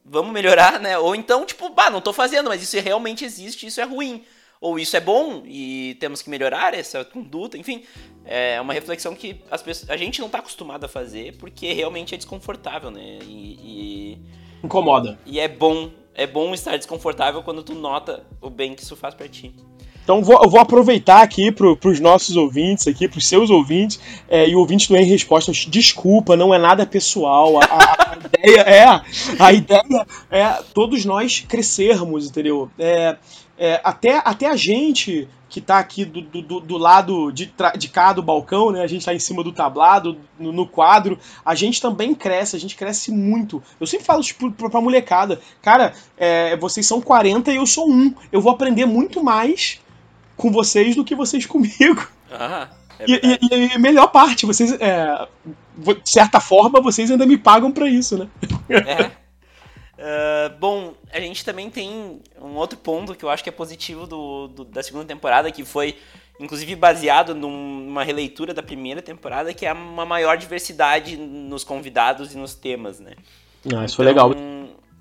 Vamos 0.05 0.33
melhorar, 0.33 0.79
né? 0.79 0.99
Ou 0.99 1.15
então, 1.15 1.45
tipo, 1.45 1.69
bah, 1.71 1.91
não 1.91 2.01
tô 2.01 2.13
fazendo, 2.13 2.49
mas 2.49 2.63
isso 2.63 2.79
realmente 2.79 3.25
existe, 3.25 3.67
isso 3.67 3.81
é 3.81 3.85
ruim. 3.85 4.25
Ou 4.61 4.79
isso 4.79 4.97
é 4.97 5.01
bom 5.01 5.43
e 5.45 5.97
temos 6.01 6.23
que 6.23 6.31
melhorar 6.31 6.75
essa 6.75 7.05
conduta, 7.05 7.59
enfim. 7.59 7.85
É 8.25 8.61
uma 8.61 8.73
reflexão 8.73 9.15
que 9.15 9.43
as 9.51 9.63
pessoas, 9.63 9.91
a 9.91 9.97
gente 9.97 10.21
não 10.21 10.29
tá 10.29 10.39
acostumado 10.39 10.85
a 10.85 10.89
fazer 10.89 11.37
porque 11.37 11.73
realmente 11.73 12.15
é 12.15 12.17
desconfortável, 12.17 12.91
né? 12.91 13.19
E, 13.23 13.59
e, 13.63 14.19
Incomoda. 14.65 15.19
E 15.27 15.39
é 15.39 15.47
bom, 15.47 15.91
é 16.15 16.27
bom 16.27 16.55
estar 16.55 16.77
desconfortável 16.77 17.43
quando 17.43 17.63
tu 17.63 17.75
nota 17.75 18.25
o 18.41 18.49
bem 18.49 18.75
que 18.75 18.83
isso 18.83 18.97
faz 18.97 19.15
para 19.15 19.29
ti. 19.29 19.55
Então 20.07 20.23
vou, 20.23 20.41
eu 20.41 20.49
vou 20.49 20.61
aproveitar 20.61 21.21
aqui 21.21 21.51
para 21.51 21.67
os 21.67 21.99
nossos 21.99 22.37
ouvintes, 22.37 22.87
aqui 22.87 23.09
para 23.09 23.19
os 23.19 23.27
seus 23.27 23.51
ouvintes 23.51 23.99
é, 24.29 24.49
e 24.49 24.55
ouvintes 24.55 24.87
do 24.87 24.97
Em 24.97 25.05
Resposta. 25.05 25.51
Desculpa, 25.51 26.37
não 26.37 26.55
é 26.55 26.59
nada 26.59 26.87
pessoal. 26.87 27.59
A, 27.61 27.65
a, 27.65 28.13
a 28.13 28.17
ideia 28.39 28.61
é 28.61 29.03
a 29.41 29.53
ideia 29.53 30.07
é 30.31 30.63
todos 30.73 31.05
nós 31.05 31.41
crescermos, 31.41 32.29
entendeu? 32.29 32.71
É, 32.79 33.17
é, 33.59 33.81
até, 33.83 34.23
até 34.25 34.47
a 34.47 34.55
gente 34.55 35.27
que 35.49 35.59
está 35.59 35.81
aqui 35.81 36.05
do, 36.05 36.21
do, 36.21 36.61
do 36.61 36.79
lado 36.79 37.33
de, 37.33 37.53
de 37.77 37.89
cá 37.89 38.13
do 38.13 38.23
balcão, 38.23 38.71
né? 38.71 38.83
A 38.83 38.87
gente 38.87 39.01
está 39.01 39.13
em 39.13 39.19
cima 39.19 39.43
do 39.43 39.51
tablado, 39.51 40.19
no, 40.39 40.53
no, 40.53 40.69
quadro. 40.69 41.19
A 41.45 41.57
gente 41.57 41.83
também 41.83 42.15
cresce, 42.15 42.55
a 42.55 42.61
gente 42.61 42.77
cresce 42.77 43.11
muito. 43.11 43.61
Eu 43.81 43.89
sempre 43.89 44.07
falo 44.07 44.23
tipo, 44.23 44.53
pra 44.53 44.81
molecada, 44.81 45.41
cara, 45.61 45.95
é, 46.17 46.57
vocês 46.57 46.87
são 46.87 47.01
40 47.01 47.51
e 47.51 47.57
eu 47.57 47.67
sou 47.67 47.91
um. 47.91 48.15
Eu 48.31 48.41
vou 48.41 48.53
aprender 48.53 48.87
muito 48.87 49.25
mais 49.25 49.81
com 50.37 50.51
vocês 50.51 50.95
do 50.95 51.05
que 51.05 51.15
vocês 51.15 51.45
comigo. 51.47 52.07
Ah, 52.31 52.69
é 52.99 53.05
e, 53.09 53.39
e, 53.51 53.75
e, 53.75 53.79
melhor 53.79 54.09
parte, 54.09 54.47
vocês, 54.47 54.73
é, 54.73 55.29
de 55.77 56.11
certa 56.11 56.41
forma, 56.41 56.81
vocês 56.81 57.11
ainda 57.11 57.27
me 57.27 57.37
pagam 57.37 57.71
para 57.71 57.89
isso, 57.89 58.17
né? 58.19 58.29
É. 58.69 59.05
Uh, 59.97 60.57
bom, 60.61 60.95
a 61.13 61.21
gente 61.21 61.45
também 61.45 61.71
tem 61.71 62.21
um 62.41 62.55
outro 62.57 62.79
ponto 62.79 63.15
que 63.15 63.25
eu 63.25 63.31
acho 63.31 63.43
que 63.43 63.49
é 63.49 63.53
positivo 63.53 64.07
do, 64.07 64.49
do, 64.49 64.65
da 64.65 64.83
segunda 64.83 65.05
temporada, 65.05 65.51
que 65.51 65.65
foi 65.65 65.97
inclusive 66.39 66.75
baseado 66.77 67.35
numa 67.35 68.05
releitura 68.05 68.53
da 68.53 68.63
primeira 68.63 69.01
temporada, 69.01 69.55
que 69.55 69.65
é 69.65 69.73
uma 69.73 70.05
maior 70.05 70.37
diversidade 70.37 71.17
nos 71.17 71.65
convidados 71.65 72.35
e 72.35 72.39
nos 72.39 72.55
temas, 72.55 73.01
né? 73.01 73.13
Ah, 73.65 73.67
isso 73.67 73.73
então, 73.75 73.89
foi 73.89 74.05
legal. 74.05 74.31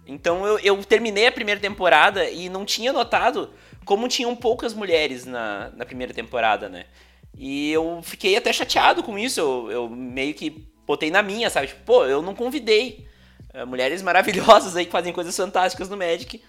Então 0.07 0.45
eu, 0.45 0.59
eu 0.59 0.83
terminei 0.83 1.27
a 1.27 1.31
primeira 1.31 1.59
temporada 1.59 2.29
e 2.29 2.47
não 2.47 2.63
tinha 2.63 2.93
notado 2.93 3.49
como 3.85 4.07
tinham 4.07 4.35
poucas 4.35 4.73
mulheres 4.73 5.25
na, 5.25 5.69
na 5.75 5.85
primeira 5.85 6.13
temporada, 6.13 6.67
né? 6.67 6.85
E 7.37 7.71
eu 7.71 7.99
fiquei 8.01 8.35
até 8.35 8.51
chateado 8.51 9.03
com 9.03 9.17
isso, 9.19 9.39
eu, 9.39 9.71
eu 9.71 9.89
meio 9.89 10.33
que 10.33 10.65
botei 10.87 11.11
na 11.11 11.21
minha, 11.21 11.49
sabe? 11.49 11.67
Tipo, 11.67 11.81
pô, 11.85 12.05
eu 12.05 12.21
não 12.21 12.33
convidei 12.33 13.05
uh, 13.53 13.67
mulheres 13.67 14.01
maravilhosas 14.01 14.75
aí 14.75 14.85
que 14.85 14.91
fazem 14.91 15.13
coisas 15.13 15.35
fantásticas 15.35 15.89
no 15.89 15.97
Magic. 15.97 16.41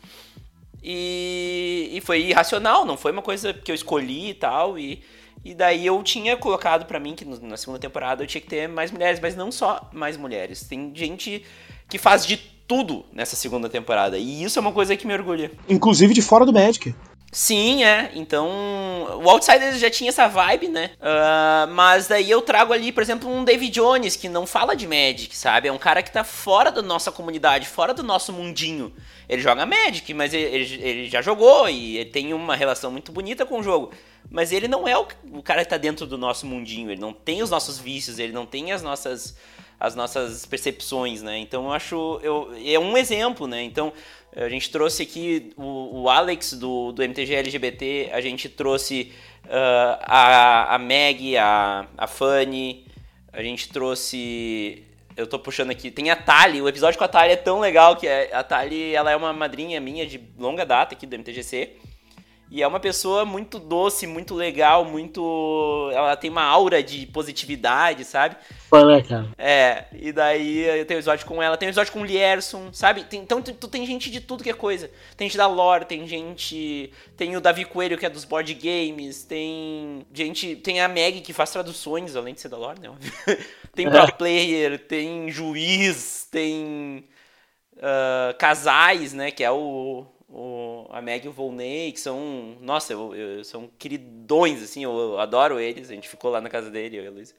E, 0.83 1.90
e 1.93 2.00
foi 2.00 2.23
irracional, 2.23 2.85
não 2.85 2.97
foi 2.97 3.11
uma 3.11 3.23
coisa 3.23 3.52
que 3.52 3.71
eu 3.71 3.75
escolhi 3.75 4.31
e 4.31 4.35
tal. 4.35 4.78
E, 4.78 5.02
e 5.45 5.55
daí 5.55 5.85
eu 5.85 6.00
tinha 6.02 6.37
colocado 6.37 6.87
para 6.87 7.00
mim 7.00 7.14
que 7.14 7.25
na 7.25 7.57
segunda 7.57 7.81
temporada 7.81 8.23
eu 8.23 8.26
tinha 8.26 8.40
que 8.40 8.47
ter 8.47 8.69
mais 8.69 8.93
mulheres, 8.93 9.19
mas 9.19 9.35
não 9.35 9.50
só 9.50 9.90
mais 9.93 10.16
mulheres. 10.16 10.62
Tem 10.62 10.93
gente 10.95 11.45
que 11.88 11.99
faz 11.99 12.25
de 12.25 12.37
tudo 12.37 13.05
nessa 13.12 13.35
segunda 13.35 13.69
temporada. 13.69 14.16
E 14.16 14.45
isso 14.45 14.59
é 14.59 14.62
uma 14.62 14.73
coisa 14.73 14.97
que 14.97 15.07
me 15.07 15.14
orgulha. 15.14 15.50
Inclusive 15.69 16.14
de 16.14 16.23
fora 16.23 16.45
do 16.45 16.52
Magic. 16.52 16.95
Sim, 17.37 17.85
é. 17.85 18.12
Então, 18.14 18.49
o 19.23 19.28
Outsiders 19.28 19.78
já 19.78 19.90
tinha 19.90 20.09
essa 20.09 20.26
vibe, 20.26 20.69
né? 20.69 20.93
Uh, 20.95 21.71
mas 21.71 22.09
daí 22.09 22.31
eu 22.31 22.40
trago 22.40 22.73
ali, 22.73 22.90
por 22.90 23.02
exemplo, 23.02 23.28
um 23.28 23.45
David 23.45 23.75
Jones, 23.75 24.16
que 24.16 24.26
não 24.26 24.47
fala 24.47 24.75
de 24.75 24.87
Magic, 24.87 25.37
sabe? 25.37 25.69
É 25.69 25.73
um 25.73 25.76
cara 25.76 26.02
que 26.02 26.11
tá 26.11 26.25
fora 26.25 26.73
da 26.73 26.81
nossa 26.81 27.12
comunidade, 27.12 27.69
fora 27.69 27.93
do 27.93 28.02
nosso 28.02 28.33
mundinho. 28.33 28.90
Ele 29.28 29.43
joga 29.43 29.66
Magic, 29.66 30.14
mas 30.14 30.33
ele, 30.33 30.81
ele, 30.83 31.11
já 31.11 31.21
jogou 31.21 31.69
e 31.69 31.99
ele 31.99 32.09
tem 32.09 32.33
uma 32.33 32.57
relação 32.57 32.90
muito 32.90 33.12
bonita 33.12 33.45
com 33.45 33.61
o 33.61 33.62
jogo. 33.62 33.93
Mas 34.31 34.50
ele 34.50 34.66
não 34.66 34.88
é 34.88 34.97
o, 34.97 35.07
o, 35.35 35.43
cara 35.43 35.62
que 35.62 35.69
tá 35.69 35.76
dentro 35.76 36.07
do 36.07 36.16
nosso 36.16 36.47
mundinho, 36.47 36.90
ele 36.90 37.00
não 37.02 37.12
tem 37.12 37.43
os 37.43 37.50
nossos 37.50 37.78
vícios, 37.78 38.19
ele 38.19 38.33
não 38.33 38.47
tem 38.47 38.73
as 38.73 38.83
nossas 38.83 39.37
as 39.78 39.95
nossas 39.95 40.47
percepções, 40.47 41.23
né? 41.23 41.38
Então 41.38 41.64
eu 41.64 41.73
acho. 41.73 42.19
Eu, 42.23 42.50
é 42.64 42.78
um 42.78 42.97
exemplo, 42.97 43.47
né? 43.47 43.62
Então 43.62 43.93
a 44.35 44.49
gente 44.49 44.71
trouxe 44.71 45.02
aqui 45.02 45.52
o, 45.56 46.02
o 46.02 46.11
Alex 46.11 46.52
do, 46.54 46.92
do 46.92 47.02
MTG 47.02 47.35
LGBT, 47.35 48.11
a 48.12 48.21
gente 48.21 48.49
trouxe 48.49 49.12
uh, 49.47 49.99
a, 50.02 50.75
a 50.75 50.78
Meg, 50.78 51.37
a, 51.37 51.87
a 51.97 52.06
Fanny, 52.06 52.87
a 53.33 53.42
gente 53.42 53.68
trouxe. 53.68 54.83
Eu 55.16 55.26
tô 55.26 55.38
puxando 55.38 55.71
aqui. 55.71 55.90
Tem 55.90 56.11
a 56.11 56.16
Tali, 56.16 56.61
o 56.61 56.68
episódio 56.68 56.99
com 56.99 57.04
a 57.04 57.09
Tali 57.09 57.33
é 57.33 57.37
tão 57.37 57.61
legal 57.61 57.97
que 57.97 58.06
é, 58.06 58.35
a 58.35 58.42
Tali 58.42 58.95
ela 58.95 59.11
é 59.11 59.16
uma 59.16 59.33
madrinha 59.33 59.80
minha 59.80 60.06
de 60.06 60.21
longa 60.38 60.66
data 60.66 60.95
aqui 60.95 61.06
do 61.06 61.16
MTGC. 61.16 61.73
E 62.49 62.62
é 62.62 62.67
uma 62.67 62.79
pessoa 62.79 63.25
muito 63.25 63.59
doce, 63.59 64.07
muito 64.07 64.35
legal, 64.35 64.85
muito. 64.85 65.91
Ela 65.93 66.17
tem 66.17 66.31
uma 66.31 66.45
aura 66.45 66.81
de 66.81 67.05
positividade, 67.07 68.05
sabe? 68.05 68.37
Né, 68.73 69.03
cara? 69.03 69.29
É, 69.37 69.85
e 69.93 70.12
daí 70.12 70.59
eu 70.61 70.87
tenho 70.87 70.99
episódio 70.99 71.26
com 71.26 71.43
ela, 71.43 71.57
tem 71.57 71.69
episódio 71.69 71.93
com 71.93 72.03
o 72.03 72.05
Lierson, 72.05 72.73
sabe? 72.73 73.03
Tem, 73.05 73.21
então 73.21 73.43
tu, 73.43 73.53
tu, 73.53 73.67
tem 73.67 73.85
gente 73.85 74.11
de 74.11 74.21
tudo 74.21 74.45
que 74.45 74.50
é 74.50 74.55
coisa. 74.55 74.88
Tem 75.17 75.29
gente 75.29 75.37
da 75.37 75.49
lore, 75.49 75.87
tem 75.87 76.07
gente. 76.07 76.93
Tem 77.17 77.37
o 77.37 77.41
Davi 77.41 77.65
Coelho, 77.65 77.99
que 77.99 78.07
é 78.07 78.11
dos 78.11 78.25
board 78.25 78.55
games, 78.55 79.25
tem 79.25 80.07
gente. 80.12 80.55
Tem 80.57 80.81
a 80.81 80.87
Meg 80.87 81.23
que 81.23 81.33
faz 81.33 81.50
traduções, 81.50 82.15
além 82.15 82.35
de 82.35 82.41
ser 82.41 82.49
da 82.49 82.57
lore, 82.57 82.81
né? 82.81 82.91
tem 83.75 83.91
pro 83.91 84.12
player, 84.12 84.79
tem 84.79 85.31
juiz, 85.31 86.29
tem. 86.31 87.09
Uh, 87.76 88.33
casais, 88.38 89.12
né? 89.12 89.31
Que 89.31 89.45
é 89.45 89.50
o 89.50 90.07
o, 90.37 90.87
a 90.90 91.00
Meg 91.00 91.25
e 91.25 91.28
o 91.31 91.33
Volney, 91.33 91.90
que 91.93 91.99
são, 91.99 92.57
nossa, 92.61 92.93
eu, 92.93 93.14
eu, 93.14 93.43
são 93.43 93.71
queridões, 93.78 94.62
assim, 94.62 94.85
eu, 94.85 94.93
eu, 94.93 95.19
adoro 95.19 95.59
eles, 95.59 95.90
a 95.90 95.95
gente 95.95 96.09
ficou 96.09 96.31
lá 96.31 96.43
na 96.43 96.50
casa 96.50 96.71
dele, 96.71 96.99
eu 96.99 97.05
e 97.05 97.07
a 97.07 97.11
Luísa. 97.11 97.35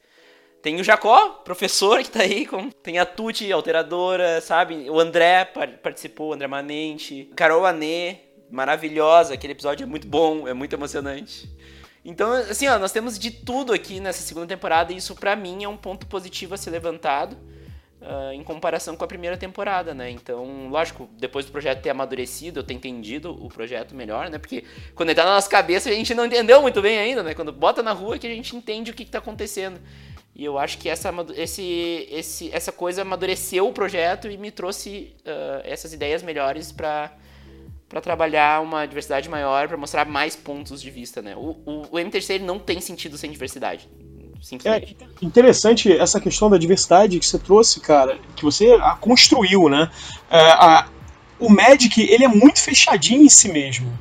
Tem 0.60 0.80
o 0.80 0.82
Jacó, 0.82 1.28
professor, 1.44 2.02
que 2.02 2.10
tá 2.10 2.22
aí, 2.22 2.44
com, 2.44 2.68
tem 2.70 2.98
a 2.98 3.06
Tuti, 3.06 3.52
alteradora, 3.52 4.40
sabe? 4.40 4.90
O 4.90 4.98
André 4.98 5.44
participou, 5.80 6.30
o 6.30 6.32
André 6.32 6.48
Manente, 6.48 7.30
Carol 7.36 7.64
Anê, 7.64 8.16
maravilhosa, 8.50 9.34
aquele 9.34 9.52
episódio 9.52 9.84
é 9.84 9.86
muito 9.86 10.08
bom, 10.08 10.48
é 10.48 10.52
muito 10.52 10.72
emocionante. 10.72 11.48
Então, 12.04 12.32
assim, 12.32 12.66
ó, 12.66 12.80
nós 12.80 12.90
temos 12.90 13.16
de 13.16 13.30
tudo 13.30 13.72
aqui 13.72 14.00
nessa 14.00 14.22
segunda 14.22 14.48
temporada 14.48 14.92
e 14.92 14.96
isso 14.96 15.14
para 15.14 15.36
mim 15.36 15.62
é 15.62 15.68
um 15.68 15.76
ponto 15.76 16.06
positivo 16.06 16.54
a 16.54 16.56
ser 16.56 16.70
levantado 16.70 17.36
uh, 18.00 18.32
em 18.32 18.42
comparação 18.42 18.96
com 18.96 19.04
a 19.04 19.08
primeira 19.08 19.36
temporada, 19.36 19.94
né? 19.94 20.10
Então, 20.10 20.68
lógico, 20.68 21.08
depois 21.18 21.46
do 21.46 21.52
projeto 21.52 21.82
ter 21.82 21.90
amadurecido, 21.90 22.60
eu 22.60 22.64
ter 22.64 22.74
entendido 22.74 23.30
o 23.30 23.48
projeto 23.48 23.94
melhor, 23.94 24.30
né? 24.30 24.38
Porque 24.38 24.64
quando 24.94 25.10
ele 25.10 25.16
tá 25.16 25.24
na 25.24 25.34
nossa 25.34 25.48
cabeça 25.48 25.88
a 25.88 25.92
gente 25.92 26.14
não 26.14 26.26
entendeu 26.26 26.60
muito 26.62 26.80
bem 26.80 26.98
ainda, 26.98 27.22
né? 27.22 27.34
Quando 27.34 27.52
bota 27.52 27.82
na 27.82 27.92
rua 27.92 28.18
que 28.18 28.26
a 28.26 28.30
gente 28.30 28.56
entende 28.56 28.90
o 28.90 28.94
que, 28.94 29.04
que 29.04 29.10
tá 29.10 29.18
acontecendo. 29.18 29.80
E 30.34 30.44
eu 30.44 30.56
acho 30.56 30.78
que 30.78 30.88
essa, 30.88 31.12
esse, 31.36 32.06
esse, 32.10 32.50
essa 32.52 32.70
coisa 32.70 33.02
amadureceu 33.02 33.66
o 33.66 33.72
projeto 33.72 34.30
e 34.30 34.38
me 34.38 34.52
trouxe 34.52 35.14
uh, 35.20 35.60
essas 35.64 35.92
ideias 35.92 36.22
melhores 36.22 36.70
para 36.70 37.12
para 37.88 38.02
trabalhar 38.02 38.60
uma 38.60 38.84
diversidade 38.84 39.30
maior, 39.30 39.66
para 39.66 39.76
mostrar 39.78 40.04
mais 40.04 40.36
pontos 40.36 40.82
de 40.82 40.90
vista, 40.90 41.22
né? 41.22 41.34
O, 41.34 41.56
o, 41.64 41.88
o 41.92 41.98
MTC 41.98 42.38
não 42.38 42.58
tem 42.58 42.82
sentido 42.82 43.16
sem 43.16 43.30
diversidade. 43.30 43.88
É 44.64 44.88
interessante 45.20 45.92
essa 45.92 46.20
questão 46.20 46.48
da 46.48 46.56
diversidade 46.56 47.18
que 47.18 47.26
você 47.26 47.38
trouxe, 47.38 47.80
cara, 47.80 48.18
que 48.36 48.44
você 48.44 48.72
a 48.80 48.94
construiu, 48.94 49.68
né? 49.68 49.90
É, 50.30 50.40
a, 50.52 50.88
o 51.38 51.50
Magic, 51.50 52.00
ele 52.00 52.24
é 52.24 52.28
muito 52.28 52.60
fechadinho 52.60 53.22
em 53.22 53.28
si 53.28 53.48
mesmo. 53.48 53.92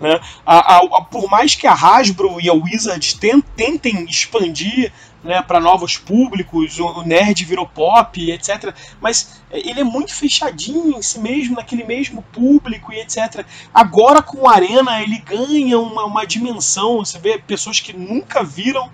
Né? 0.00 0.20
A, 0.44 0.76
a, 0.76 0.78
a, 0.78 1.00
por 1.02 1.30
mais 1.30 1.54
que 1.54 1.66
a 1.66 1.72
Hasbro 1.72 2.40
e 2.40 2.48
a 2.48 2.52
Wizard 2.52 3.18
tentem 3.56 4.04
expandir 4.04 4.92
né, 5.22 5.40
para 5.40 5.58
novos 5.58 5.96
públicos, 5.96 6.78
o, 6.78 7.02
nerd 7.02 7.44
virou 7.44 7.66
pop, 7.66 8.30
etc. 8.30 8.74
Mas 9.00 9.40
ele 9.50 9.80
é 9.80 9.84
muito 9.84 10.14
fechadinho 10.14 10.98
em 10.98 11.02
si 11.02 11.18
mesmo, 11.18 11.56
naquele 11.56 11.84
mesmo 11.84 12.22
público 12.22 12.92
e 12.92 13.00
etc. 13.00 13.46
Agora 13.72 14.20
com 14.20 14.42
o 14.42 14.48
Arena 14.48 15.00
ele 15.00 15.18
ganha 15.18 15.78
uma, 15.78 16.04
uma 16.04 16.26
dimensão, 16.26 16.98
você 16.98 17.18
vê 17.18 17.38
pessoas 17.38 17.80
que 17.80 17.92
nunca 17.92 18.42
viram 18.42 18.90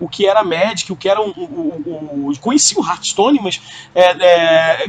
o 0.00 0.08
que 0.08 0.26
era 0.26 0.42
Magic, 0.42 0.92
o 0.92 0.96
que 0.96 1.08
era 1.08 1.20
o, 1.20 1.30
o 1.30 2.32
conheci 2.40 2.78
o 2.78 2.84
Hearthstone, 2.84 3.40
mas 3.42 3.60
é, 3.94 4.84
é, 4.84 4.86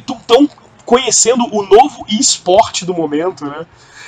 conhecendo 0.85 1.43
o 1.51 1.63
novo 1.63 2.05
esporte 2.09 2.85
do 2.85 2.93
momento, 2.93 3.45
né? 3.45 3.65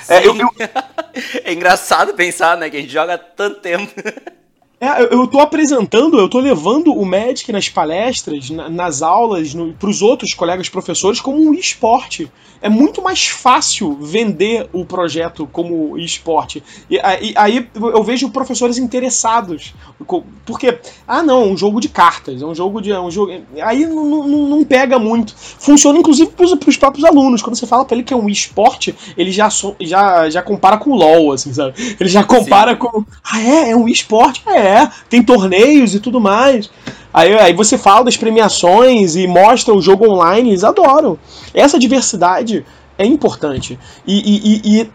É, 0.07 0.25
eu, 0.25 0.35
eu... 0.35 0.49
é 1.43 1.53
engraçado 1.53 2.13
pensar, 2.13 2.57
né, 2.57 2.69
que 2.69 2.77
a 2.77 2.81
gente 2.81 2.91
joga 2.91 3.17
tanto 3.17 3.61
tempo. 3.61 3.91
É, 4.79 5.03
eu, 5.03 5.21
eu 5.21 5.27
tô 5.27 5.39
apresentando, 5.39 6.19
eu 6.19 6.27
tô 6.27 6.39
levando 6.39 6.93
o 6.93 7.05
Magic 7.05 7.49
nas 7.51 7.69
palestras, 7.69 8.49
na, 8.49 8.69
nas 8.69 9.01
aulas, 9.01 9.53
no, 9.53 9.73
pros 9.73 10.01
outros 10.01 10.33
colegas 10.33 10.67
professores 10.67 11.21
como 11.21 11.41
um 11.41 11.53
esporte. 11.53 12.29
É 12.61 12.67
muito 12.67 13.01
mais 13.01 13.27
fácil 13.27 13.95
vender 14.01 14.67
o 14.73 14.83
projeto 14.83 15.47
como 15.51 15.97
esporte. 15.97 16.63
E, 16.89 16.95
e 16.95 17.33
aí 17.35 17.69
eu 17.75 18.03
vejo 18.03 18.29
professores 18.29 18.77
interessados. 18.77 19.73
Porque, 20.45 20.79
ah 21.07 21.21
não, 21.21 21.43
é 21.43 21.45
um 21.45 21.57
jogo 21.57 21.79
de 21.79 21.87
cartas, 21.87 22.41
é 22.41 22.45
um 22.45 22.55
jogo 22.55 22.81
de. 22.81 22.91
É 22.91 22.99
um 22.99 23.11
jogo, 23.11 23.31
aí 23.61 23.85
não, 23.85 24.27
não, 24.27 24.47
não 24.49 24.63
pega 24.63 24.97
muito. 24.97 25.35
Funciona 25.37 25.99
inclusive 25.99 26.31
pros, 26.31 26.53
pros 26.55 26.75
próprios 26.75 27.05
alunos. 27.05 27.41
Quando 27.41 27.55
você 27.55 27.67
fala 27.67 27.85
para 27.85 27.95
ele 27.95 28.03
que 28.03 28.13
é 28.13 28.17
um 28.17 28.27
esporte, 28.27 28.95
ele 29.15 29.31
já, 29.31 29.47
já, 29.79 30.29
já 30.29 30.41
compara 30.41 30.77
com 30.77 30.91
o 30.91 30.95
LOL, 30.95 31.33
assim, 31.33 31.53
sabe? 31.53 31.73
Ele 31.99 32.09
já 32.09 32.23
compara 32.23 32.71
Sim. 32.71 32.77
com. 32.77 33.05
Ah, 33.23 33.41
é? 33.41 33.71
É 33.71 33.75
um 33.75 33.87
esporte? 33.87 34.41
É 34.47 34.64
é, 34.65 34.89
tem 35.09 35.23
torneios 35.23 35.93
e 35.95 35.99
tudo 35.99 36.19
mais. 36.19 36.69
Aí, 37.13 37.33
aí 37.33 37.53
você 37.53 37.77
fala 37.77 38.03
das 38.03 38.17
premiações 38.17 39.15
e 39.15 39.25
mostra 39.25 39.73
o 39.73 39.81
jogo 39.81 40.09
online, 40.09 40.49
eles 40.49 40.63
adoram. 40.63 41.17
Essa 41.53 41.79
diversidade 41.79 42.65
é 42.97 43.05
importante. 43.05 43.79
E, 44.05 44.15
e, 44.17 44.81
e, 44.81 44.89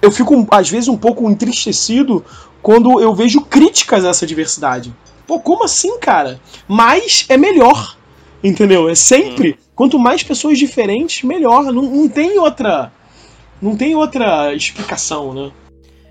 eu 0.00 0.10
fico, 0.10 0.46
às 0.50 0.70
vezes, 0.70 0.88
um 0.88 0.96
pouco 0.96 1.28
entristecido 1.30 2.24
quando 2.62 3.00
eu 3.00 3.14
vejo 3.14 3.42
críticas 3.42 4.04
a 4.04 4.08
essa 4.08 4.26
diversidade. 4.26 4.94
Pô, 5.26 5.40
como 5.40 5.64
assim, 5.64 5.98
cara? 5.98 6.40
Mais 6.66 7.26
é 7.28 7.36
melhor. 7.36 7.96
Entendeu? 8.42 8.88
É 8.88 8.94
sempre. 8.94 9.50
Hum. 9.50 9.64
Quanto 9.74 9.98
mais 9.98 10.22
pessoas 10.22 10.58
diferentes, 10.58 11.22
melhor. 11.22 11.64
Não, 11.64 11.82
não 11.82 12.08
tem 12.08 12.38
outra. 12.38 12.92
Não 13.60 13.76
tem 13.76 13.94
outra 13.94 14.54
explicação, 14.54 15.34
né? 15.34 15.50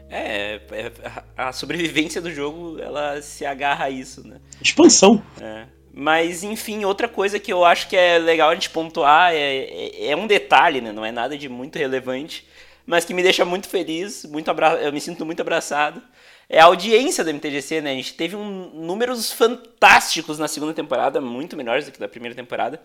É, 0.09 0.61
é, 0.71 0.91
a 1.35 1.51
sobrevivência 1.51 2.21
do 2.21 2.31
jogo, 2.31 2.79
ela 2.79 3.21
se 3.21 3.45
agarra 3.45 3.85
a 3.85 3.89
isso, 3.89 4.25
né? 4.27 4.39
Expansão. 4.61 5.23
É. 5.41 5.65
Mas, 5.93 6.43
enfim, 6.43 6.83
outra 6.83 7.07
coisa 7.07 7.39
que 7.39 7.51
eu 7.51 7.63
acho 7.63 7.87
que 7.87 7.95
é 7.95 8.17
legal 8.17 8.49
a 8.49 8.53
gente 8.53 8.69
pontuar 8.69 9.33
é, 9.33 9.37
é, 9.37 10.09
é 10.09 10.15
um 10.15 10.27
detalhe, 10.27 10.81
né? 10.81 10.91
Não 10.91 11.05
é 11.05 11.11
nada 11.11 11.37
de 11.37 11.47
muito 11.47 11.77
relevante, 11.77 12.45
mas 12.85 13.05
que 13.05 13.13
me 13.13 13.23
deixa 13.23 13.45
muito 13.45 13.69
feliz, 13.69 14.25
muito 14.25 14.51
abra... 14.51 14.73
eu 14.81 14.91
me 14.91 14.99
sinto 14.99 15.25
muito 15.25 15.41
abraçado. 15.41 16.01
É 16.47 16.59
a 16.59 16.65
audiência 16.65 17.23
do 17.23 17.33
MTGC, 17.33 17.81
né? 17.81 17.91
A 17.91 17.95
gente 17.95 18.13
teve 18.13 18.35
um, 18.35 18.69
números 18.73 19.31
fantásticos 19.31 20.37
na 20.37 20.47
segunda 20.47 20.73
temporada, 20.73 21.19
muito 21.19 21.57
melhores 21.57 21.85
do 21.85 21.91
que 21.91 21.99
da 21.99 22.07
primeira 22.07 22.35
temporada. 22.35 22.81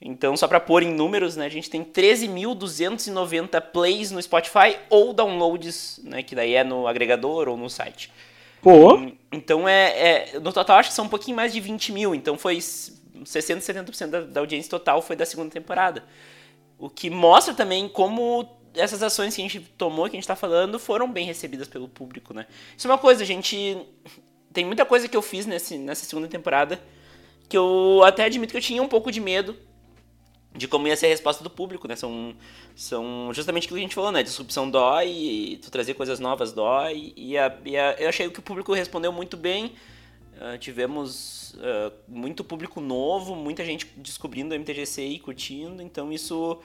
Então, 0.00 0.36
só 0.36 0.46
para 0.46 0.60
pôr 0.60 0.82
em 0.82 0.92
números, 0.92 1.36
né, 1.36 1.46
a 1.46 1.50
gente 1.50 1.70
tem 1.70 1.82
13.290 1.82 3.60
plays 3.72 4.10
no 4.10 4.20
Spotify 4.20 4.76
ou 4.90 5.14
downloads, 5.14 6.00
né, 6.04 6.22
que 6.22 6.34
daí 6.34 6.54
é 6.54 6.62
no 6.62 6.86
agregador 6.86 7.48
ou 7.48 7.56
no 7.56 7.70
site. 7.70 8.12
Pô! 8.60 9.00
Então, 9.32 9.66
é, 9.66 10.32
é, 10.34 10.40
no 10.40 10.52
total, 10.52 10.78
acho 10.78 10.90
que 10.90 10.94
são 10.94 11.06
um 11.06 11.08
pouquinho 11.08 11.36
mais 11.36 11.52
de 11.52 11.60
20 11.60 11.92
mil. 11.92 12.14
Então, 12.14 12.36
foi 12.36 12.60
60, 12.60 13.60
70% 13.60 14.06
da, 14.08 14.20
da 14.20 14.40
audiência 14.40 14.70
total 14.70 15.00
foi 15.00 15.16
da 15.16 15.24
segunda 15.24 15.50
temporada. 15.50 16.04
O 16.78 16.90
que 16.90 17.08
mostra 17.08 17.54
também 17.54 17.88
como 17.88 18.46
essas 18.74 19.02
ações 19.02 19.34
que 19.34 19.40
a 19.40 19.44
gente 19.44 19.60
tomou, 19.60 20.04
que 20.04 20.10
a 20.10 20.18
gente 20.18 20.24
está 20.24 20.36
falando, 20.36 20.78
foram 20.78 21.10
bem 21.10 21.24
recebidas 21.24 21.68
pelo 21.68 21.88
público, 21.88 22.34
né? 22.34 22.46
Isso 22.76 22.86
é 22.86 22.90
uma 22.90 22.98
coisa, 22.98 23.22
a 23.22 23.26
gente... 23.26 23.78
Tem 24.52 24.64
muita 24.64 24.84
coisa 24.84 25.08
que 25.08 25.16
eu 25.16 25.22
fiz 25.22 25.46
nesse, 25.46 25.78
nessa 25.78 26.04
segunda 26.04 26.28
temporada 26.28 26.80
que 27.48 27.56
eu 27.56 28.02
até 28.04 28.24
admito 28.24 28.50
que 28.50 28.56
eu 28.56 28.62
tinha 28.62 28.82
um 28.82 28.88
pouco 28.88 29.12
de 29.12 29.20
medo 29.20 29.56
de 30.56 30.66
como 30.66 30.88
ia 30.88 30.96
ser 30.96 31.06
a 31.06 31.08
resposta 31.10 31.44
do 31.44 31.50
público, 31.50 31.86
né? 31.86 31.94
São, 31.94 32.34
são 32.74 33.30
justamente 33.32 33.64
aquilo 33.64 33.78
que 33.78 33.84
a 33.84 33.86
gente 33.86 33.94
falou, 33.94 34.10
né? 34.10 34.22
Disrupção 34.22 34.68
dói, 34.70 35.58
tu 35.62 35.70
trazer 35.70 35.94
coisas 35.94 36.18
novas 36.18 36.52
dói, 36.52 37.12
e, 37.16 37.36
a, 37.36 37.56
e 37.64 37.76
a, 37.76 37.92
eu 37.98 38.08
achei 38.08 38.28
que 38.30 38.38
o 38.38 38.42
público 38.42 38.72
respondeu 38.72 39.12
muito 39.12 39.36
bem. 39.36 39.72
Uh, 40.36 40.58
tivemos 40.58 41.54
uh, 41.54 41.92
muito 42.06 42.44
público 42.44 42.80
novo, 42.80 43.34
muita 43.34 43.64
gente 43.64 43.86
descobrindo 43.96 44.54
o 44.54 44.58
MTGC 44.58 45.02
e 45.02 45.18
curtindo, 45.18 45.82
então 45.82 46.12
isso. 46.12 46.58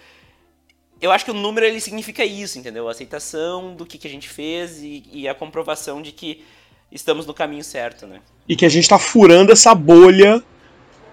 Eu 0.99 1.11
acho 1.11 1.25
que 1.25 1.31
o 1.31 1.33
número 1.33 1.65
ele 1.65 1.79
significa 1.79 2.23
isso, 2.23 2.59
entendeu? 2.59 2.87
A 2.87 2.91
aceitação 2.91 3.75
do 3.75 3.85
que, 3.85 3.97
que 3.97 4.07
a 4.07 4.09
gente 4.09 4.29
fez 4.29 4.83
e, 4.83 5.03
e 5.11 5.27
a 5.27 5.33
comprovação 5.33 6.01
de 6.01 6.11
que 6.11 6.43
estamos 6.91 7.25
no 7.25 7.33
caminho 7.33 7.63
certo, 7.63 8.05
né? 8.05 8.21
E 8.47 8.55
que 8.55 8.65
a 8.65 8.69
gente 8.69 8.83
está 8.83 8.99
furando 8.99 9.51
essa 9.51 9.73
bolha 9.73 10.43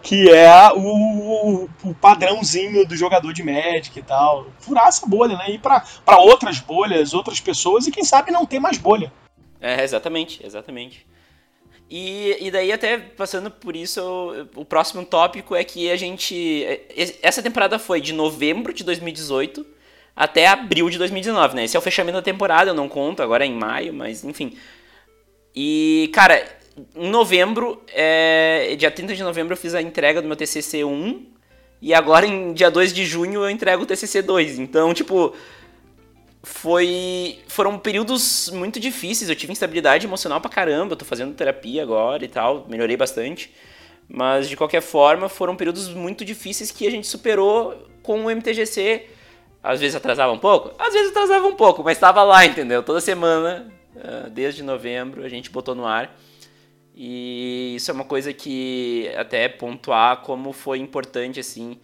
que 0.09 0.31
é 0.31 0.73
o, 0.75 1.69
o, 1.85 1.95
padrãozinho 1.95 2.89
do 2.89 2.97
jogador 2.97 3.31
de 3.35 3.43
Magic 3.43 3.99
e 3.99 4.03
tal. 4.03 4.47
Furar 4.59 4.87
essa 4.87 5.07
bolha, 5.07 5.37
né? 5.37 5.51
Ir 5.51 5.59
para 5.59 5.85
outras 6.17 6.61
bolhas, 6.61 7.13
outras 7.13 7.41
pessoas 7.41 7.87
e 7.87 7.91
quem 7.91 8.03
sabe 8.03 8.31
não 8.31 8.47
ter 8.47 8.59
mais 8.59 8.79
bolha. 8.79 9.13
É, 9.61 9.85
exatamente, 9.85 10.41
exatamente. 10.43 11.07
E, 11.91 12.39
e 12.41 12.51
daí, 12.51 12.73
até 12.73 12.97
passando 12.97 13.51
por 13.51 13.77
isso, 13.77 14.01
o, 14.01 14.63
o 14.63 14.65
próximo 14.65 15.05
tópico 15.05 15.55
é 15.55 15.63
que 15.63 15.91
a 15.91 15.97
gente. 15.97 16.65
Essa 17.23 17.43
temporada 17.43 17.79
foi 17.79 18.01
de 18.01 18.15
novembro 18.15 18.73
de 18.73 18.85
2018 18.85 19.67
até 20.17 20.47
abril 20.47 20.89
de 20.89 20.97
2019, 20.97 21.55
né? 21.55 21.65
Esse 21.65 21.77
é 21.77 21.79
o 21.79 21.83
fechamento 21.83 22.17
da 22.17 22.23
temporada, 22.23 22.71
eu 22.71 22.75
não 22.75 22.89
conto, 22.89 23.23
agora 23.23 23.45
é 23.45 23.47
em 23.47 23.55
maio, 23.55 23.93
mas 23.93 24.25
enfim. 24.25 24.57
E, 25.55 26.11
cara, 26.15 26.43
em 26.95 27.09
novembro, 27.09 27.83
é, 27.93 28.75
dia 28.77 28.91
30 28.91 29.15
de 29.15 29.23
novembro, 29.23 29.55
eu 29.55 29.57
fiz 29.57 29.75
a 29.75 29.83
entrega 29.83 30.21
do 30.21 30.29
meu 30.29 30.37
TCC 30.37 30.85
1. 30.85 31.27
E 31.81 31.95
agora, 31.95 32.27
em 32.27 32.53
dia 32.53 32.71
2 32.71 32.93
de 32.93 33.07
junho, 33.07 33.43
eu 33.43 33.51
entrego 33.51 33.83
o 33.83 33.87
TCC 33.87 34.23
2. 34.23 34.59
Então, 34.59 34.93
tipo, 34.93 35.35
foi 36.43 37.39
foram 37.47 37.79
períodos 37.79 38.51
muito 38.51 38.81
difíceis. 38.81 39.29
Eu 39.31 39.37
tive 39.37 39.53
instabilidade 39.53 40.07
emocional 40.07 40.41
pra 40.41 40.51
caramba. 40.51 40.93
Eu 40.93 40.97
tô 40.97 41.05
fazendo 41.05 41.35
terapia 41.35 41.83
agora 41.83 42.25
e 42.25 42.29
tal, 42.29 42.67
melhorei 42.69 42.97
bastante. 42.97 43.53
Mas 44.09 44.49
de 44.49 44.57
qualquer 44.57 44.81
forma, 44.81 45.29
foram 45.29 45.55
períodos 45.55 45.89
muito 45.89 46.25
difíceis 46.25 46.71
que 46.71 46.87
a 46.87 46.91
gente 46.91 47.07
superou 47.07 47.87
com 48.03 48.25
o 48.25 48.31
MTGC. 48.31 49.07
Às 49.63 49.81
vezes 49.81 49.97
atrasava 49.97 50.33
um 50.33 50.39
pouco, 50.39 50.73
às 50.79 50.95
vezes 50.95 51.11
atrasava 51.11 51.47
um 51.47 51.55
pouco, 51.55 51.83
mas 51.83 51.97
estava 51.97 52.23
lá, 52.23 52.47
entendeu? 52.47 52.83
Toda 52.83 53.01
semana, 53.01 53.71
ah, 53.97 54.29
desde 54.31 54.63
novembro, 54.63 55.25
a 55.25 55.29
gente 55.29 55.51
botou 55.51 55.75
no 55.75 55.85
ar. 55.85 56.17
E 57.01 57.77
isso 57.77 57.93
é 57.93 57.95
uma 57.95 58.05
coisa 58.05 58.33
que 58.33 59.09
até 59.17 59.49
pontuar 59.49 60.23
como 60.23 60.53
foi 60.53 60.81
importante 60.81 61.39
assim 61.39 61.79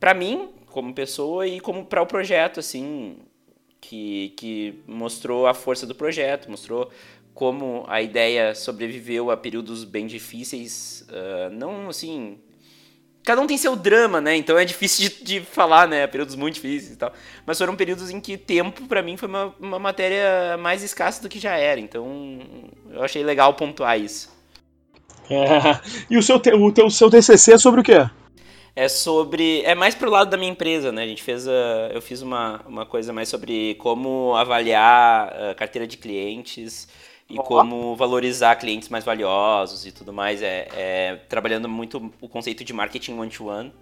para 0.00 0.14
mim 0.14 0.48
como 0.70 0.94
pessoa 0.94 1.46
e 1.46 1.60
como 1.60 1.84
para 1.84 2.00
o 2.00 2.06
projeto 2.06 2.60
assim 2.60 3.18
que, 3.78 4.32
que 4.38 4.82
mostrou 4.86 5.46
a 5.46 5.52
força 5.52 5.86
do 5.86 5.94
projeto, 5.94 6.50
mostrou 6.50 6.90
como 7.34 7.84
a 7.88 8.00
ideia 8.00 8.54
sobreviveu 8.54 9.30
a 9.30 9.36
períodos 9.36 9.84
bem 9.84 10.06
difíceis, 10.06 11.06
uh, 11.10 11.50
não 11.52 11.90
assim. 11.90 12.38
Cada 13.22 13.40
um 13.40 13.46
tem 13.46 13.58
seu 13.58 13.74
drama, 13.76 14.20
né? 14.20 14.36
Então 14.36 14.58
é 14.58 14.64
difícil 14.64 15.08
de, 15.08 15.24
de, 15.24 15.40
falar, 15.40 15.88
né? 15.88 16.06
Períodos 16.06 16.34
muito 16.34 16.54
difíceis 16.54 16.92
e 16.92 16.96
tal. 16.96 17.12
Mas 17.44 17.58
foram 17.58 17.74
períodos 17.76 18.10
em 18.10 18.20
que 18.20 18.36
tempo, 18.36 18.86
para 18.86 19.02
mim, 19.02 19.16
foi 19.16 19.28
uma, 19.28 19.54
uma 19.58 19.78
matéria 19.78 20.56
mais 20.58 20.82
escassa 20.82 21.22
do 21.22 21.28
que 21.28 21.38
já 21.38 21.56
era. 21.56 21.80
Então 21.80 22.40
eu 22.90 23.02
achei 23.02 23.22
legal 23.22 23.54
pontuar 23.54 23.98
isso. 23.98 24.33
É. 25.30 25.80
E 26.10 26.16
o 26.16 26.22
seu, 26.22 26.36
o 26.36 26.72
teu, 26.72 26.90
seu 26.90 27.10
TCC 27.10 27.54
é 27.54 27.58
sobre 27.58 27.80
o 27.80 27.84
quê? 27.84 28.06
é 28.76 28.88
sobre. 28.88 29.62
É 29.62 29.74
mais 29.74 29.94
pro 29.94 30.10
lado 30.10 30.30
da 30.30 30.36
minha 30.36 30.50
empresa, 30.50 30.90
né? 30.90 31.04
A 31.04 31.06
gente 31.06 31.22
fez. 31.22 31.46
A, 31.46 31.90
eu 31.92 32.02
fiz 32.02 32.22
uma, 32.22 32.60
uma 32.66 32.86
coisa 32.86 33.12
mais 33.12 33.28
sobre 33.28 33.74
como 33.76 34.34
avaliar 34.34 35.32
a 35.50 35.54
carteira 35.54 35.86
de 35.86 35.96
clientes 35.96 36.88
e 37.28 37.38
oh. 37.38 37.42
como 37.42 37.94
valorizar 37.94 38.56
clientes 38.56 38.88
mais 38.88 39.04
valiosos 39.04 39.86
e 39.86 39.92
tudo 39.92 40.12
mais. 40.12 40.42
É, 40.42 40.68
é 40.72 41.16
trabalhando 41.28 41.68
muito 41.68 42.12
o 42.20 42.28
conceito 42.28 42.64
de 42.64 42.72
marketing 42.72 43.18
one-to-one, 43.18 43.68
-one, 43.68 43.72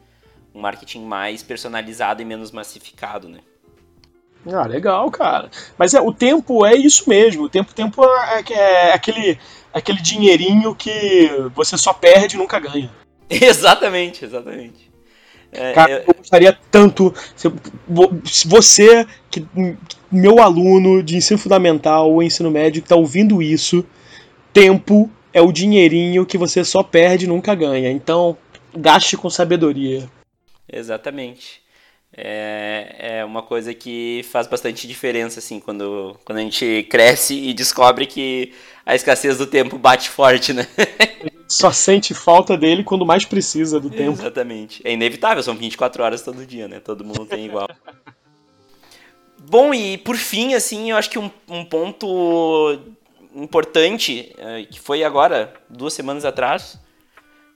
um 0.55 0.61
marketing 0.61 1.05
mais 1.05 1.43
personalizado 1.43 2.21
e 2.21 2.25
menos 2.25 2.51
massificado, 2.51 3.29
né? 3.29 3.39
Ah, 4.47 4.67
legal, 4.67 5.11
cara. 5.11 5.51
Mas 5.79 5.95
é, 5.95 6.01
o 6.01 6.13
tempo 6.13 6.67
é 6.67 6.75
isso 6.75 7.09
mesmo. 7.09 7.45
O 7.45 7.49
tempo, 7.49 7.73
tempo 7.75 8.05
é, 8.05 8.43
é, 8.51 8.55
é 8.55 8.93
aquele, 8.93 9.39
aquele 9.73 10.01
dinheirinho 10.01 10.75
que 10.75 11.31
você 11.55 11.77
só 11.77 11.93
perde 11.93 12.37
e 12.37 12.39
nunca 12.39 12.59
ganha. 12.59 12.91
exatamente, 13.31 14.25
exatamente. 14.25 14.91
É, 15.53 15.73
Cara, 15.73 15.93
eu... 15.93 16.05
eu... 16.09 16.15
gostaria 16.15 16.59
tanto. 16.71 17.15
Se 17.37 18.49
você, 18.49 19.07
que, 19.31 19.47
meu 20.11 20.41
aluno 20.41 21.03
de 21.03 21.17
ensino 21.17 21.39
fundamental 21.39 22.11
ou 22.11 22.23
ensino 22.23 22.51
médio, 22.51 22.83
que 22.83 22.87
está 22.87 22.97
ouvindo 22.97 23.43
isso, 23.43 23.85
tempo 24.53 25.11
é 25.33 25.41
o 25.41 25.53
dinheirinho 25.53 26.27
que 26.27 26.39
você 26.39 26.65
só 26.65 26.83
perde 26.83 27.27
e 27.27 27.29
nunca 27.29 27.55
ganha. 27.55 27.91
Então, 27.91 28.37
gaste 28.75 29.17
com 29.17 29.31
sabedoria. 29.31 30.09
Exatamente. 30.71 31.62
É, 32.15 33.19
é 33.19 33.25
uma 33.25 33.43
coisa 33.43 33.73
que 33.73 34.23
faz 34.31 34.47
bastante 34.47 34.87
diferença, 34.87 35.39
assim, 35.39 35.59
quando, 35.59 36.19
quando 36.25 36.39
a 36.39 36.43
gente 36.43 36.87
cresce 36.91 37.35
e 37.35 37.55
descobre 37.55 38.07
que 38.07 38.53
a 38.85 38.95
escassez 38.95 39.39
do 39.39 39.47
tempo 39.47 39.79
bate 39.79 40.11
forte, 40.11 40.53
né? 40.53 40.67
Só 41.49 41.71
sente 41.71 42.15
falta 42.15 42.57
dele 42.57 42.85
quando 42.85 43.05
mais 43.07 43.25
precisa 43.25 43.81
do 43.81 43.91
tempo. 43.91 44.21
Exatamente. 44.21 44.81
É 44.85 44.93
inevitável, 44.93 45.43
são 45.43 45.55
24 45.55 46.03
horas 46.03 46.23
todo 46.23 46.47
dia, 46.47 46.69
né? 46.69 46.81
Todo 46.81 47.05
mundo 47.05 47.27
tem 47.27 47.47
igual. 47.47 47.69
Bom, 49.39 49.75
e 49.75 49.99
por 49.99 50.17
fim, 50.17 50.55
assim, 50.55 50.91
eu 50.91 50.97
acho 50.97 51.11
que 51.11 51.19
um, 51.19 51.31
um 51.49 51.65
ponto 51.65 52.79
importante, 53.35 54.35
é, 54.39 54.65
que 54.65 54.81
foi 54.81 55.03
agora, 55.03 55.53
duas 55.69 55.93
semanas 55.93 56.25
atrás, 56.25 56.79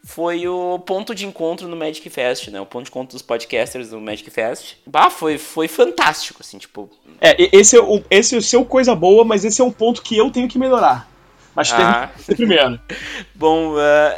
foi 0.07 0.47
o 0.47 0.79
ponto 0.79 1.13
de 1.17 1.27
encontro 1.27 1.67
no 1.67 1.75
Magic 1.75 2.09
Fest, 2.09 2.47
né? 2.49 2.61
O 2.61 2.65
ponto 2.65 2.85
de 2.85 2.91
encontro 2.91 3.17
dos 3.17 3.23
podcasters 3.23 3.91
no 3.91 4.01
Magic 4.01 4.31
Fest. 4.31 4.77
Bah, 4.87 5.11
foi, 5.11 5.37
foi 5.37 5.67
fantástico, 5.67 6.43
assim, 6.43 6.59
tipo... 6.59 6.89
É, 7.21 7.37
esse 7.53 7.77
é, 7.77 7.81
o, 7.81 8.01
esse 8.09 8.37
é 8.37 8.39
o 8.39 8.43
seu 8.43 8.65
coisa 8.65 8.95
boa, 8.95 9.25
mas 9.25 9.45
esse 9.45 9.61
é 9.61 9.65
um 9.65 9.73
ponto 9.73 10.01
que 10.03 10.17
eu 10.17 10.31
tenho 10.31 10.47
que 10.47 10.61
melhorar. 10.61 11.11
Mas 11.57 11.73
ah. 11.73 12.13
primeiro. 12.25 12.81
Bom, 13.35 13.75
uh, 13.75 14.17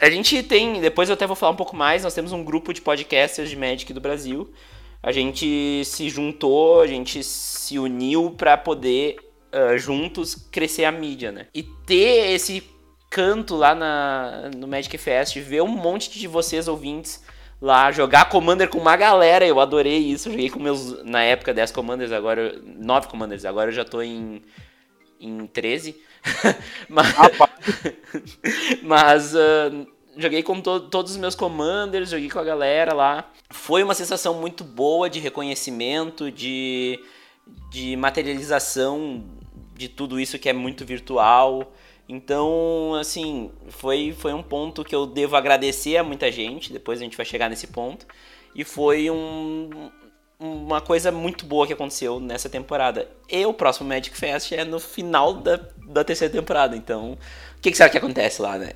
a 0.00 0.10
gente 0.10 0.42
tem, 0.42 0.80
depois 0.80 1.08
eu 1.08 1.14
até 1.14 1.28
vou 1.28 1.36
falar 1.36 1.52
um 1.52 1.56
pouco 1.56 1.76
mais, 1.76 2.02
nós 2.02 2.12
temos 2.12 2.32
um 2.32 2.42
grupo 2.42 2.74
de 2.74 2.80
podcasters 2.80 3.48
de 3.48 3.56
Magic 3.56 3.92
do 3.92 4.00
Brasil. 4.00 4.52
A 5.00 5.12
gente 5.12 5.84
se 5.84 6.10
juntou, 6.10 6.80
a 6.80 6.88
gente 6.88 7.22
se 7.22 7.78
uniu 7.78 8.34
para 8.36 8.56
poder 8.56 9.16
uh, 9.54 9.78
juntos 9.78 10.34
crescer 10.34 10.86
a 10.86 10.90
mídia, 10.90 11.30
né? 11.30 11.46
E 11.54 11.62
ter 11.62 12.32
esse 12.32 12.64
canto 13.10 13.56
lá 13.56 13.74
na, 13.74 14.50
no 14.56 14.66
Magic 14.68 14.96
Fest, 14.96 15.36
ver 15.36 15.62
um 15.62 15.68
monte 15.68 16.16
de 16.16 16.26
vocês 16.28 16.68
ouvintes 16.68 17.22
lá, 17.60 17.90
jogar 17.92 18.30
Commander 18.30 18.70
com 18.70 18.78
uma 18.78 18.96
galera, 18.96 19.44
eu 19.44 19.60
adorei 19.60 19.98
isso. 19.98 20.28
Eu 20.28 20.32
joguei 20.32 20.48
com 20.48 20.60
meus, 20.60 21.04
na 21.04 21.22
época, 21.22 21.52
10 21.52 21.72
Commanders, 21.72 22.12
agora, 22.12 22.58
9 22.64 23.08
Commanders, 23.08 23.44
agora 23.44 23.70
eu 23.70 23.74
já 23.74 23.84
tô 23.84 24.00
em, 24.00 24.40
em 25.20 25.46
13. 25.46 26.00
mas 26.88 27.14
mas 28.82 29.34
uh, 29.34 29.86
joguei 30.16 30.42
com 30.42 30.60
to 30.60 30.80
todos 30.80 31.12
os 31.12 31.16
meus 31.16 31.34
commanders, 31.34 32.10
joguei 32.10 32.30
com 32.30 32.38
a 32.38 32.44
galera 32.44 32.94
lá. 32.94 33.30
Foi 33.50 33.82
uma 33.82 33.94
sensação 33.94 34.34
muito 34.34 34.64
boa 34.64 35.08
de 35.10 35.18
reconhecimento, 35.18 36.30
de, 36.30 36.98
de 37.70 37.96
materialização 37.96 39.24
de 39.74 39.88
tudo 39.88 40.20
isso 40.20 40.38
que 40.38 40.48
é 40.48 40.52
muito 40.52 40.84
virtual. 40.84 41.72
Então, 42.12 42.92
assim, 43.00 43.52
foi, 43.68 44.12
foi 44.18 44.32
um 44.34 44.42
ponto 44.42 44.82
que 44.82 44.92
eu 44.92 45.06
devo 45.06 45.36
agradecer 45.36 45.96
a 45.96 46.02
muita 46.02 46.30
gente, 46.32 46.72
depois 46.72 46.98
a 46.98 47.04
gente 47.04 47.16
vai 47.16 47.24
chegar 47.24 47.48
nesse 47.48 47.68
ponto. 47.68 48.04
E 48.52 48.64
foi 48.64 49.08
um, 49.08 49.70
uma 50.40 50.80
coisa 50.80 51.12
muito 51.12 51.46
boa 51.46 51.68
que 51.68 51.72
aconteceu 51.72 52.18
nessa 52.18 52.48
temporada. 52.48 53.08
E 53.28 53.46
o 53.46 53.54
próximo 53.54 53.88
Magic 53.88 54.18
Fest 54.18 54.50
é 54.50 54.64
no 54.64 54.80
final 54.80 55.34
da, 55.34 55.60
da 55.86 56.02
terceira 56.02 56.34
temporada, 56.34 56.76
então 56.76 57.12
o 57.12 57.60
que, 57.62 57.70
que 57.70 57.76
será 57.76 57.88
que 57.88 57.98
acontece 57.98 58.42
lá, 58.42 58.58
né? 58.58 58.72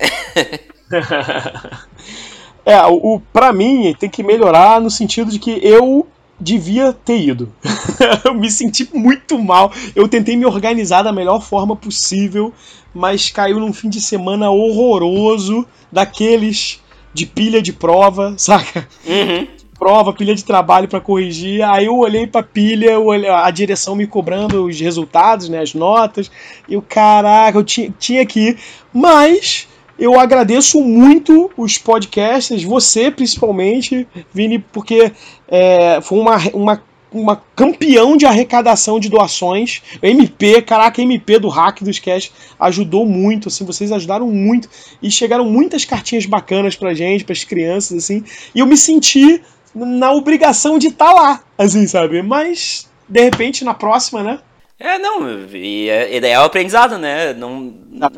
é, 2.65 2.81
o, 2.85 3.15
o 3.15 3.19
para 3.19 3.51
mim 3.51 3.93
tem 3.99 4.09
que 4.09 4.23
melhorar 4.23 4.79
no 4.79 4.89
sentido 4.89 5.29
de 5.29 5.39
que 5.39 5.59
eu 5.61 6.07
devia 6.39 6.93
ter 6.93 7.19
ido. 7.19 7.51
eu 8.23 8.33
me 8.33 8.49
senti 8.49 8.89
muito 8.93 9.37
mal. 9.39 9.71
Eu 9.95 10.07
tentei 10.07 10.35
me 10.35 10.45
organizar 10.45 11.03
da 11.03 11.11
melhor 11.11 11.41
forma 11.41 11.75
possível, 11.75 12.53
mas 12.93 13.29
caiu 13.29 13.59
num 13.59 13.73
fim 13.73 13.89
de 13.89 14.01
semana 14.01 14.49
horroroso 14.49 15.65
daqueles 15.91 16.81
de 17.13 17.25
pilha 17.25 17.61
de 17.61 17.71
prova, 17.71 18.33
saca? 18.39 18.87
Uhum 19.05 19.55
prova, 19.77 20.13
pilha 20.13 20.33
de 20.33 20.43
trabalho 20.43 20.87
para 20.87 21.01
corrigir. 21.01 21.61
Aí 21.61 21.85
eu 21.85 21.97
olhei 21.97 22.25
pra 22.25 22.41
pilha, 22.41 22.99
olhei, 22.99 23.29
a 23.29 23.51
direção 23.51 23.95
me 23.95 24.07
cobrando 24.07 24.65
os 24.65 24.79
resultados, 24.79 25.49
né, 25.49 25.61
as 25.61 25.73
notas. 25.73 26.31
E 26.67 26.75
o 26.75 26.81
caraca, 26.81 27.57
eu 27.57 27.63
tinha, 27.63 27.93
tinha 27.99 28.25
que 28.25 28.39
ir. 28.39 28.57
Mas 28.93 29.67
eu 29.97 30.19
agradeço 30.19 30.81
muito 30.81 31.49
os 31.57 31.77
podcasters, 31.77 32.63
você 32.63 33.09
principalmente, 33.09 34.07
Vini, 34.33 34.59
porque 34.59 35.11
é, 35.47 35.99
foi 36.01 36.19
uma, 36.19 36.37
uma, 36.53 36.83
uma 37.11 37.41
campeão 37.55 38.17
de 38.17 38.25
arrecadação 38.25 38.99
de 38.99 39.09
doações. 39.09 39.81
MP, 40.03 40.61
caraca, 40.61 41.01
MP 41.01 41.39
do 41.39 41.47
Hack 41.47 41.81
dos 41.81 41.99
Cash 41.99 42.31
ajudou 42.59 43.05
muito, 43.05 43.47
assim, 43.47 43.63
vocês 43.63 43.91
ajudaram 43.91 44.27
muito. 44.27 44.69
E 45.01 45.09
chegaram 45.09 45.45
muitas 45.45 45.85
cartinhas 45.85 46.25
bacanas 46.25 46.75
pra 46.75 46.93
gente, 46.93 47.23
pras 47.23 47.43
crianças, 47.43 48.03
assim. 48.03 48.23
E 48.53 48.59
eu 48.59 48.65
me 48.65 48.75
senti 48.75 49.41
na 49.73 50.11
obrigação 50.11 50.77
de 50.77 50.87
estar 50.87 51.13
tá 51.13 51.13
lá, 51.13 51.43
assim, 51.57 51.87
sabe? 51.87 52.21
Mas, 52.21 52.89
de 53.07 53.21
repente, 53.21 53.63
na 53.63 53.73
próxima, 53.73 54.21
né? 54.21 54.39
É, 54.77 54.99
não, 54.99 55.47
e, 55.53 55.87
e 55.87 56.19
daí 56.19 56.31
é 56.31 56.39
o 56.39 56.43
aprendizado, 56.43 56.97
né? 56.97 57.33
Não, 57.33 57.73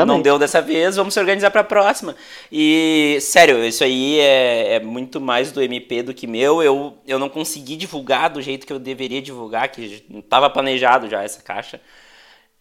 não 0.08 0.20
deu 0.20 0.40
dessa 0.40 0.60
vez, 0.60 0.96
vamos 0.96 1.14
se 1.14 1.20
organizar 1.20 1.52
para 1.52 1.62
a 1.62 1.64
próxima. 1.64 2.16
E, 2.52 3.20
sério, 3.22 3.64
isso 3.64 3.84
aí 3.84 4.20
é, 4.20 4.74
é, 4.76 4.80
muito 4.80 5.22
mais 5.22 5.52
do 5.52 5.62
MP 5.62 6.02
do 6.02 6.16
que 6.16 6.26
meu. 6.26 6.64
Eu, 6.64 6.98
eu 7.06 7.20
não 7.20 7.30
consegui 7.30 7.76
divulgar 7.76 8.32
do 8.32 8.42
jeito 8.42 8.66
que 8.66 8.74
eu 8.74 8.80
deveria 8.80 9.22
divulgar, 9.22 9.70
que 9.70 10.04
estava 10.10 10.50
planejado 10.50 11.08
já 11.08 11.24
essa 11.24 11.44
caixa. 11.44 11.80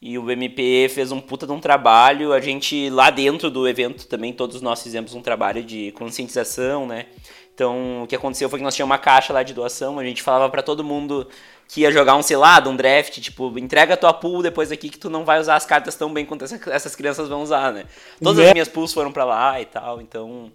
E 0.01 0.19
o 0.19 0.31
MP 0.31 0.91
fez 0.91 1.11
um 1.11 1.21
puta 1.21 1.47
de 1.47 1.53
um 1.53 1.61
trabalho. 1.61 2.35
A 2.35 2.41
gente, 2.41 2.91
lá 2.91 3.09
dentro 3.09 3.51
do 3.51 3.67
evento 3.67 4.07
também, 4.07 4.31
todos 4.31 4.61
nós 4.61 4.83
fizemos 4.83 5.15
um 5.15 5.23
trabalho 5.23 5.63
de 5.65 5.91
conscientização, 5.93 6.87
né? 6.87 7.07
Então, 7.55 8.03
o 8.03 8.07
que 8.07 8.15
aconteceu 8.15 8.51
foi 8.51 8.59
que 8.59 8.63
nós 8.63 8.75
tínhamos 8.77 8.93
uma 8.93 8.99
caixa 8.99 9.33
lá 9.33 9.43
de 9.43 9.55
doação, 9.55 9.99
a 9.99 10.05
gente 10.05 10.23
falava 10.23 10.51
para 10.51 10.63
todo 10.63 10.85
mundo 10.85 11.27
que 11.69 11.81
ia 11.81 11.91
jogar 11.91 12.15
um 12.17 12.23
selado, 12.23 12.71
um 12.71 12.77
draft, 12.77 13.21
tipo, 13.21 13.59
entrega 13.59 13.97
tua 13.97 14.13
pool 14.13 14.43
depois 14.43 14.71
aqui 14.71 14.89
que 14.89 14.99
tu 14.99 15.11
não 15.11 15.25
vai 15.25 15.41
usar 15.41 15.57
as 15.57 15.67
cartas 15.67 15.95
tão 15.95 16.13
bem 16.13 16.25
quanto 16.25 16.45
essas 16.45 16.95
crianças 16.95 17.29
vão 17.29 17.43
usar, 17.43 17.73
né? 17.73 17.85
Todas 18.23 18.45
é. 18.45 18.49
as 18.49 18.53
minhas 18.53 18.69
pools 18.69 18.93
foram 18.93 19.13
para 19.13 19.25
lá 19.25 19.61
e 19.61 19.65
tal, 19.65 20.01
então 20.01 20.53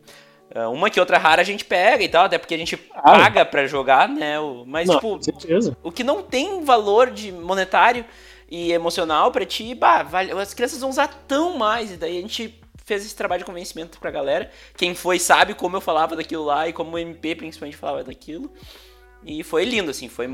é, 0.54 0.66
uma 0.68 0.90
que 0.90 1.00
outra 1.00 1.18
rara 1.18 1.42
a 1.42 1.46
gente 1.46 1.66
pega 1.66 2.04
e 2.04 2.10
tal, 2.10 2.26
até 2.26 2.38
porque 2.38 2.54
a 2.54 2.58
gente 2.58 2.80
ah, 2.94 3.02
paga 3.02 3.46
para 3.46 3.68
jogar, 3.68 4.08
né? 4.08 4.36
Mas, 4.66 4.88
não, 4.88 4.96
tipo, 4.96 5.20
o 5.84 5.92
que 5.92 6.04
não 6.04 6.22
tem 6.22 6.64
valor 6.64 7.10
de 7.10 7.32
monetário 7.32 8.06
e 8.50 8.72
emocional 8.72 9.32
para 9.32 9.46
ti, 9.46 9.74
bah, 9.74 10.04
vale, 10.04 10.32
as 10.34 10.54
crianças 10.54 10.80
vão 10.80 10.90
usar 10.90 11.08
tão 11.28 11.58
mais, 11.58 11.92
e 11.92 11.98
daí 11.98 12.18
a 12.18 12.22
gente 12.22 12.60
fez 12.84 13.06
esse 13.06 13.16
trabalho 13.16 13.40
de 13.40 13.46
convencimento 13.46 13.98
pra 14.00 14.12
galera. 14.12 14.52
Quem 14.76 14.94
foi 14.94 15.20
sabe 15.20 15.54
como 15.54 15.78
eu 15.78 15.82
falava 15.82 16.16
daquilo 16.16 16.44
lá 16.44 16.68
e 16.68 16.74
como 16.74 16.96
o 16.96 17.00
MP 17.00 17.36
principalmente 17.36 17.78
falava 17.78 18.04
daquilo. 18.04 18.52
E 19.26 19.44
foi 19.44 19.66
lindo, 19.66 19.92
assim, 19.92 20.10
foi. 20.10 20.28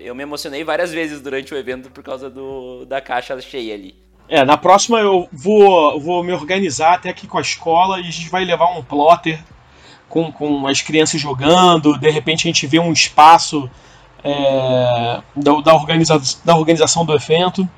Eu, 0.00 0.14
me 0.14 0.22
emocionei 0.22 0.62
várias 0.62 0.92
vezes 0.92 1.20
durante 1.20 1.52
o 1.52 1.56
evento 1.56 1.90
por 1.90 2.02
causa 2.02 2.30
do, 2.30 2.84
da 2.84 3.00
caixa 3.00 3.38
cheia 3.40 3.74
ali. 3.74 3.94
É, 4.28 4.44
na 4.44 4.56
próxima 4.56 5.00
eu 5.00 5.28
vou, 5.32 5.98
vou 6.00 6.22
me 6.22 6.32
organizar 6.32 6.94
até 6.94 7.10
aqui 7.10 7.26
com 7.26 7.38
a 7.38 7.40
escola 7.40 7.98
e 7.98 8.02
a 8.02 8.10
gente 8.10 8.30
vai 8.30 8.44
levar 8.44 8.66
um 8.78 8.82
plotter 8.82 9.42
com, 10.08 10.30
com 10.30 10.66
as 10.68 10.80
crianças 10.80 11.20
jogando, 11.20 11.98
de 11.98 12.10
repente 12.10 12.46
a 12.46 12.52
gente 12.52 12.64
vê 12.68 12.78
um 12.78 12.92
espaço 12.92 13.68
é, 14.22 15.20
da, 15.34 15.60
da, 15.60 15.74
organiza, 15.74 16.20
da 16.44 16.56
organização 16.56 17.04
do 17.04 17.12
evento. 17.12 17.68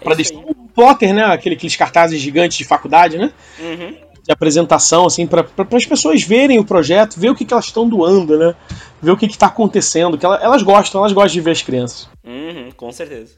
É 0.00 0.04
para 0.04 0.14
deixar 0.14 0.36
um 0.36 0.54
plotter, 0.74 1.12
né? 1.12 1.24
Aquele, 1.24 1.56
aqueles 1.56 1.76
cartazes 1.76 2.18
gigantes 2.18 2.56
de 2.56 2.64
faculdade, 2.64 3.18
né? 3.18 3.30
Uhum 3.58 4.09
de 4.30 4.32
apresentação, 4.32 5.06
assim, 5.06 5.26
para 5.26 5.44
as 5.72 5.86
pessoas 5.86 6.22
verem 6.22 6.58
o 6.58 6.64
projeto, 6.64 7.18
ver 7.18 7.30
o 7.30 7.34
que, 7.34 7.44
que 7.44 7.52
elas 7.52 7.66
estão 7.66 7.88
doando, 7.88 8.38
né? 8.38 8.54
Ver 9.02 9.10
o 9.10 9.16
que 9.16 9.26
está 9.26 9.46
acontecendo, 9.46 10.16
que 10.16 10.24
elas, 10.24 10.40
elas, 10.40 10.62
gostam, 10.62 11.00
elas 11.00 11.12
gostam 11.12 11.32
de 11.32 11.40
ver 11.40 11.50
as 11.50 11.62
crianças. 11.62 12.08
Uhum, 12.24 12.70
com 12.76 12.92
certeza. 12.92 13.34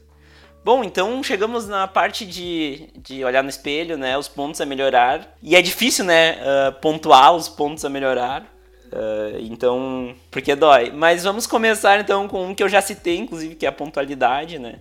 Bom, 0.63 0.83
então 0.83 1.21
chegamos 1.23 1.67
na 1.67 1.87
parte 1.87 2.25
de, 2.25 2.89
de 2.95 3.25
olhar 3.25 3.43
no 3.43 3.49
espelho, 3.49 3.97
né? 3.97 4.17
Os 4.17 4.27
pontos 4.27 4.61
a 4.61 4.65
melhorar. 4.65 5.35
E 5.41 5.55
é 5.55 5.61
difícil, 5.61 6.05
né? 6.05 6.37
Uh, 6.37 6.79
pontuar 6.79 7.33
os 7.33 7.49
pontos 7.49 7.83
a 7.83 7.89
melhorar. 7.89 8.43
Uh, 8.91 9.39
então, 9.39 10.13
porque 10.29 10.55
dói. 10.55 10.91
Mas 10.91 11.23
vamos 11.23 11.47
começar 11.47 11.99
então 11.99 12.27
com 12.27 12.49
um 12.49 12.55
que 12.55 12.61
eu 12.61 12.69
já 12.69 12.81
citei, 12.81 13.17
inclusive, 13.17 13.55
que 13.55 13.65
é 13.65 13.69
a 13.69 13.73
pontualidade, 13.73 14.59
né? 14.59 14.75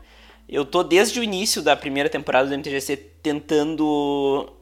Eu 0.46 0.66
tô 0.66 0.82
desde 0.82 1.18
o 1.18 1.24
início 1.24 1.62
da 1.62 1.74
primeira 1.74 2.10
temporada 2.10 2.48
do 2.48 2.54
MTGC 2.54 2.96
tentando 3.22 4.52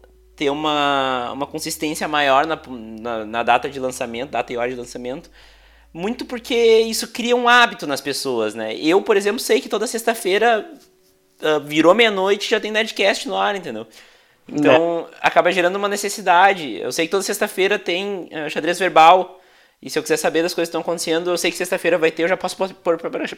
ter 0.40 0.48
uma, 0.48 1.32
uma 1.32 1.46
consistência 1.46 2.08
maior 2.08 2.46
na, 2.46 2.58
na, 2.66 3.26
na, 3.26 3.42
data 3.42 3.68
de 3.68 3.78
lançamento, 3.78 4.30
data 4.30 4.50
e 4.50 4.56
hora 4.56 4.70
de 4.70 4.74
lançamento, 4.74 5.30
muito 5.92 6.24
porque 6.24 6.54
isso 6.54 7.08
cria 7.08 7.36
um 7.36 7.46
hábito 7.46 7.86
nas 7.86 8.00
pessoas, 8.00 8.54
né? 8.54 8.74
Eu, 8.74 9.02
por 9.02 9.18
exemplo, 9.18 9.38
sei 9.38 9.60
que 9.60 9.68
toda 9.68 9.86
sexta-feira 9.86 10.66
uh, 11.42 11.60
virou 11.60 11.94
meia-noite 11.94 12.48
já 12.48 12.58
tem 12.58 12.70
Nerdcast 12.70 13.28
no 13.28 13.36
ar, 13.36 13.54
entendeu? 13.54 13.86
Então, 14.48 15.06
é. 15.12 15.16
acaba 15.20 15.52
gerando 15.52 15.76
uma 15.76 15.88
necessidade. 15.88 16.78
Eu 16.78 16.90
sei 16.90 17.04
que 17.04 17.10
toda 17.10 17.22
sexta-feira 17.22 17.78
tem 17.78 18.30
uh, 18.32 18.48
xadrez 18.48 18.78
verbal, 18.78 19.42
e 19.82 19.90
se 19.90 19.98
eu 19.98 20.02
quiser 20.02 20.16
saber 20.16 20.42
das 20.42 20.54
coisas 20.54 20.68
que 20.68 20.70
estão 20.70 20.80
acontecendo, 20.80 21.28
eu 21.28 21.36
sei 21.36 21.50
que 21.50 21.56
sexta-feira 21.58 21.98
vai 21.98 22.10
ter, 22.10 22.22
eu 22.22 22.28
já 22.28 22.36
posso 22.36 22.56
pôr 22.56 22.96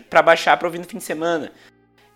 para 0.08 0.22
baixar 0.22 0.56
para 0.56 0.68
ouvir 0.68 0.78
no 0.78 0.84
fim 0.84 0.98
de 0.98 1.04
semana. 1.04 1.50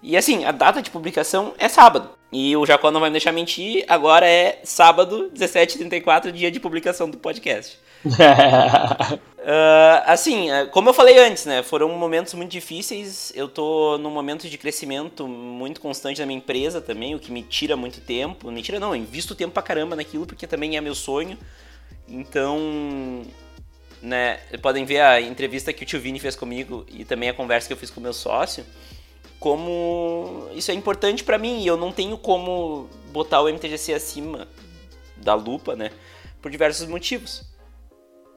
E 0.06 0.16
assim, 0.16 0.44
a 0.44 0.52
data 0.52 0.80
de 0.80 0.88
publicação 0.88 1.52
é 1.58 1.68
sábado. 1.68 2.10
E 2.30 2.56
o 2.56 2.64
Jacó 2.64 2.92
não 2.92 3.00
vai 3.00 3.10
me 3.10 3.14
deixar 3.14 3.32
mentir, 3.32 3.84
agora 3.88 4.24
é 4.24 4.60
sábado, 4.62 5.32
17h34, 5.34 6.30
dia 6.30 6.48
de 6.48 6.60
publicação 6.60 7.10
do 7.10 7.18
podcast. 7.18 7.76
uh, 8.04 9.18
assim, 10.06 10.48
é, 10.48 10.66
como 10.66 10.88
eu 10.88 10.94
falei 10.94 11.18
antes, 11.18 11.44
né? 11.44 11.60
Foram 11.64 11.88
momentos 11.88 12.34
muito 12.34 12.52
difíceis. 12.52 13.32
Eu 13.34 13.48
tô 13.48 13.98
num 13.98 14.10
momento 14.10 14.48
de 14.48 14.56
crescimento 14.56 15.26
muito 15.26 15.80
constante 15.80 16.20
da 16.20 16.26
minha 16.26 16.38
empresa 16.38 16.80
também, 16.80 17.16
o 17.16 17.18
que 17.18 17.32
me 17.32 17.42
tira 17.42 17.76
muito 17.76 18.00
tempo. 18.00 18.48
Me 18.52 18.62
tira 18.62 18.78
não, 18.78 18.90
eu 18.90 18.96
invisto 18.96 19.34
tempo 19.34 19.54
pra 19.54 19.62
caramba 19.62 19.96
naquilo, 19.96 20.24
porque 20.24 20.46
também 20.46 20.76
é 20.76 20.80
meu 20.80 20.94
sonho. 20.94 21.36
Então, 22.08 23.22
né, 24.00 24.36
podem 24.62 24.84
ver 24.84 25.00
a 25.00 25.20
entrevista 25.20 25.72
que 25.72 25.82
o 25.82 25.86
tio 25.86 26.00
Vini 26.00 26.20
fez 26.20 26.36
comigo 26.36 26.86
e 26.88 27.04
também 27.04 27.28
a 27.28 27.34
conversa 27.34 27.66
que 27.66 27.72
eu 27.72 27.76
fiz 27.76 27.90
com 27.90 27.98
o 27.98 28.02
meu 28.04 28.12
sócio 28.12 28.64
como 29.38 30.48
isso 30.54 30.70
é 30.70 30.74
importante 30.74 31.22
para 31.22 31.38
mim 31.38 31.60
e 31.60 31.66
eu 31.66 31.76
não 31.76 31.92
tenho 31.92 32.16
como 32.16 32.88
botar 33.12 33.40
o 33.40 33.48
MTGC 33.48 33.94
acima 33.94 34.48
da 35.16 35.34
lupa, 35.34 35.74
né? 35.74 35.90
Por 36.40 36.50
diversos 36.50 36.88
motivos. 36.88 37.44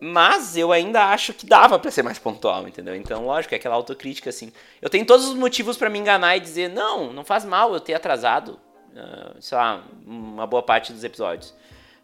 Mas 0.02 0.56
eu 0.56 0.72
ainda 0.72 1.06
acho 1.08 1.34
que 1.34 1.46
dava 1.46 1.78
para 1.78 1.92
ser 1.92 2.04
mais 2.04 2.18
pontual, 2.18 2.68
entendeu? 2.68 2.96
Então, 2.96 3.26
lógico, 3.26 3.54
é 3.54 3.58
aquela 3.58 3.76
autocrítica 3.76 4.30
assim. 4.30 4.52
Eu 4.82 4.90
tenho 4.90 5.06
todos 5.06 5.28
os 5.28 5.36
motivos 5.36 5.76
para 5.76 5.90
me 5.90 6.00
enganar 6.00 6.38
e 6.38 6.40
dizer, 6.40 6.70
não, 6.70 7.12
não 7.12 7.26
faz 7.26 7.44
mal 7.44 7.74
eu 7.74 7.82
ter 7.82 7.94
atrasado, 7.94 8.60
uh, 8.94 9.42
sei 9.42 9.58
lá, 9.58 9.84
uma 10.06 10.48
boa 10.48 10.64
parte 10.64 10.94
dos 10.94 11.04
episódios 11.04 11.54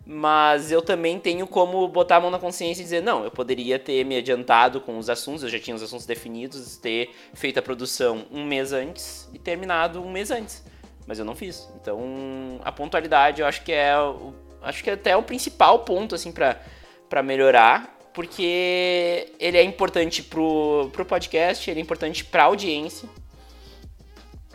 mas 0.06 0.72
eu 0.72 0.84
também 0.84 1.20
tenho 1.20 1.48
como 1.48 1.88
botar 1.88 2.18
a 2.18 2.22
mão 2.22 2.30
na 2.30 2.38
consciência 2.38 2.82
e 2.82 2.84
dizer, 2.84 3.02
não, 3.02 3.24
eu 3.24 3.32
poderia 3.32 3.80
ter 3.80 4.06
me 4.06 4.16
adiantado 4.16 4.80
com 4.80 5.00
os 5.00 5.10
assuntos, 5.10 5.42
eu 5.42 5.50
já 5.50 5.60
tinha 5.60 5.76
os 5.76 5.82
assuntos 5.82 6.06
definidos, 6.06 6.78
ter 6.78 7.10
feito 7.34 7.58
a 7.58 7.62
produção 7.62 8.26
um 8.32 8.46
mês 8.46 8.72
antes 8.72 9.28
e 9.34 9.40
terminado 9.40 10.00
um 10.04 10.12
mês 10.12 10.30
antes. 10.30 10.64
Mas 11.08 11.18
eu 11.18 11.26
não 11.26 11.36
fiz. 11.36 11.68
Então, 11.82 12.60
a 12.64 12.72
pontualidade 12.72 13.42
eu 13.42 13.48
acho 13.48 13.64
que 13.64 13.72
é 13.72 13.98
o, 13.98 14.34
acho 14.62 14.84
que 14.84 14.92
é 14.92 14.94
até 14.94 15.18
o 15.18 15.24
principal 15.24 15.80
ponto 15.80 16.14
assim 16.14 16.32
para 16.32 16.62
para 17.10 17.22
melhorar, 17.22 17.98
porque 18.14 19.32
ele 19.40 19.58
é 19.58 19.64
importante 19.64 20.24
pro, 20.24 20.90
pro 20.92 21.06
podcast, 21.06 21.70
ele 21.70 21.80
é 21.80 21.84
importante 21.84 22.26
para 22.26 22.44
audiência. 22.46 23.08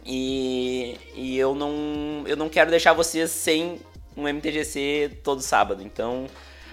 E, 0.05 0.97
e 1.15 1.39
eu 1.39 1.55
não 1.55 2.25
eu 2.27 2.37
não 2.37 2.49
quero 2.49 2.71
deixar 2.71 2.93
vocês 2.93 3.31
sem 3.31 3.81
um 4.21 4.29
MTGC 4.29 5.19
todo 5.23 5.41
sábado. 5.41 5.83
Então, 5.83 6.27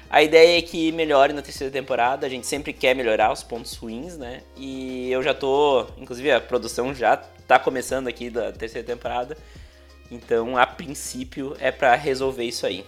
a 0.10 0.24
ideia 0.24 0.58
é 0.58 0.62
que 0.62 0.92
melhore 0.92 1.34
na 1.34 1.42
terceira 1.42 1.72
temporada. 1.72 2.26
A 2.26 2.30
gente 2.30 2.48
sempre 2.48 2.74
quer 2.74 2.96
melhorar 2.96 3.32
os 3.32 3.44
pontos 3.44 3.76
ruins, 3.76 4.18
né? 4.18 4.42
E 4.56 5.12
eu 5.12 5.22
já 5.22 5.34
tô, 5.34 5.86
inclusive 5.98 6.32
a 6.32 6.40
produção 6.40 6.94
já 6.94 7.18
tá 7.18 7.60
começando 7.60 8.08
aqui 8.08 8.30
da 8.30 8.52
terceira 8.52 8.86
temporada. 8.86 9.38
Então, 10.10 10.58
a 10.58 10.66
princípio 10.66 11.56
é 11.60 11.72
para 11.72 11.94
resolver 11.96 12.44
isso 12.44 12.66
aí. 12.66 12.86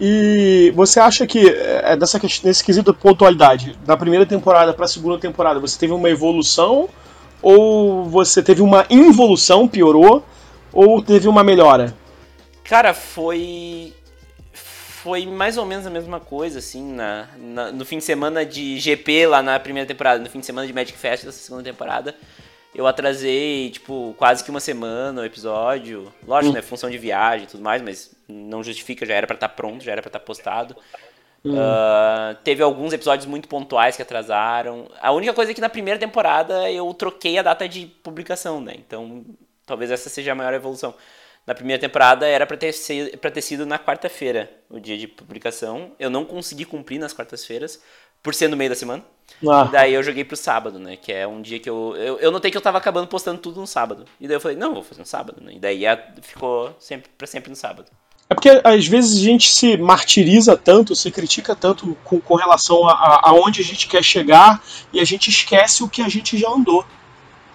E 0.00 0.72
você 0.74 0.98
acha 0.98 1.26
que 1.26 1.48
é 1.48 1.96
dessa 1.96 2.20
nesse 2.42 2.64
quesito 2.64 2.92
de 2.92 2.98
pontualidade, 2.98 3.78
da 3.84 3.96
primeira 3.96 4.26
temporada 4.26 4.72
para 4.72 4.86
a 4.86 4.88
segunda 4.88 5.18
temporada, 5.18 5.60
você 5.60 5.78
teve 5.78 5.92
uma 5.92 6.10
evolução 6.10 6.88
ou 7.40 8.04
você 8.04 8.42
teve 8.42 8.62
uma 8.62 8.86
involução, 8.88 9.68
piorou, 9.68 10.24
ou 10.72 11.02
teve 11.02 11.28
uma 11.28 11.44
melhora? 11.44 11.94
Cara, 12.64 12.94
foi. 12.94 13.92
Foi 14.52 15.26
mais 15.26 15.58
ou 15.58 15.66
menos 15.66 15.86
a 15.86 15.90
mesma 15.90 16.18
coisa, 16.18 16.60
assim, 16.60 16.94
na, 16.94 17.28
na, 17.36 17.70
no 17.70 17.84
fim 17.84 17.98
de 17.98 18.04
semana 18.04 18.44
de 18.44 18.78
GP 18.78 19.26
lá 19.26 19.42
na 19.42 19.60
primeira 19.60 19.86
temporada, 19.86 20.18
no 20.18 20.30
fim 20.30 20.40
de 20.40 20.46
semana 20.46 20.66
de 20.66 20.72
Magic 20.72 20.96
Fest 20.96 21.26
dessa 21.26 21.38
segunda 21.38 21.62
temporada. 21.62 22.14
Eu 22.74 22.86
atrasei, 22.86 23.70
tipo, 23.70 24.14
quase 24.16 24.42
que 24.42 24.50
uma 24.50 24.60
semana 24.60 25.20
o 25.20 25.24
episódio. 25.24 26.10
Lógico, 26.26 26.52
hum. 26.52 26.54
né? 26.54 26.62
Função 26.62 26.88
de 26.88 26.96
viagem 26.96 27.44
e 27.44 27.50
tudo 27.50 27.62
mais, 27.62 27.82
mas 27.82 28.16
não 28.26 28.64
justifica, 28.64 29.04
já 29.04 29.14
era 29.14 29.26
para 29.26 29.34
estar 29.34 29.48
tá 29.48 29.54
pronto, 29.54 29.84
já 29.84 29.92
era 29.92 30.00
para 30.00 30.08
estar 30.08 30.18
tá 30.18 30.24
postado. 30.24 30.74
Hum. 31.44 31.54
Uh, 31.54 32.34
teve 32.42 32.62
alguns 32.62 32.94
episódios 32.94 33.26
muito 33.26 33.46
pontuais 33.46 33.96
que 33.96 34.02
atrasaram. 34.02 34.88
A 35.02 35.12
única 35.12 35.34
coisa 35.34 35.50
é 35.50 35.54
que 35.54 35.60
na 35.60 35.68
primeira 35.68 36.00
temporada 36.00 36.70
eu 36.70 36.92
troquei 36.94 37.38
a 37.38 37.42
data 37.42 37.68
de 37.68 37.86
publicação, 38.02 38.58
né? 38.58 38.72
Então, 38.78 39.22
talvez 39.66 39.90
essa 39.90 40.08
seja 40.08 40.32
a 40.32 40.34
maior 40.34 40.54
evolução 40.54 40.94
na 41.46 41.54
primeira 41.54 41.80
temporada 41.80 42.26
era 42.26 42.46
para 42.46 42.56
ter, 42.56 42.72
ser, 42.72 43.16
ter 43.18 43.40
sido 43.42 43.66
na 43.66 43.78
quarta-feira, 43.78 44.50
o 44.70 44.80
dia 44.80 44.96
de 44.96 45.06
publicação. 45.06 45.92
Eu 45.98 46.08
não 46.08 46.24
consegui 46.24 46.64
cumprir 46.64 46.98
nas 46.98 47.12
quartas-feiras, 47.12 47.80
por 48.24 48.34
ser 48.34 48.48
no 48.48 48.56
meio 48.56 48.70
da 48.70 48.76
semana. 48.76 49.04
Ah. 49.46 49.64
Daí 49.64 49.92
eu 49.92 50.02
joguei 50.02 50.24
pro 50.24 50.36
sábado, 50.36 50.78
né? 50.78 50.96
Que 50.96 51.12
é 51.12 51.26
um 51.26 51.42
dia 51.42 51.60
que 51.60 51.68
eu, 51.68 51.94
eu. 51.96 52.18
Eu 52.18 52.30
notei 52.32 52.50
que 52.50 52.56
eu 52.56 52.62
tava 52.62 52.78
acabando 52.78 53.06
postando 53.06 53.38
tudo 53.38 53.60
no 53.60 53.66
sábado. 53.66 54.06
E 54.18 54.26
daí 54.26 54.36
eu 54.36 54.40
falei, 54.40 54.56
não, 54.56 54.72
vou 54.72 54.82
fazer 54.82 55.00
no 55.00 55.06
sábado, 55.06 55.42
né? 55.44 55.52
E 55.54 55.58
daí 55.58 55.82
ficou 56.22 56.74
sempre 56.78 57.10
pra 57.18 57.26
sempre 57.26 57.50
no 57.50 57.56
sábado. 57.56 57.90
É 58.30 58.34
porque 58.34 58.62
às 58.64 58.86
vezes 58.86 59.20
a 59.20 59.24
gente 59.24 59.50
se 59.50 59.76
martiriza 59.76 60.56
tanto, 60.56 60.96
se 60.96 61.10
critica 61.10 61.54
tanto 61.54 61.94
com, 62.02 62.18
com 62.18 62.34
relação 62.36 62.88
a, 62.88 62.92
a, 62.92 63.30
a 63.30 63.46
a 63.46 63.50
gente 63.50 63.86
quer 63.86 64.02
chegar 64.02 64.62
e 64.90 64.98
a 64.98 65.04
gente 65.04 65.28
esquece 65.28 65.82
o 65.82 65.88
que 65.88 66.00
a 66.00 66.08
gente 66.08 66.38
já 66.38 66.48
andou. 66.48 66.84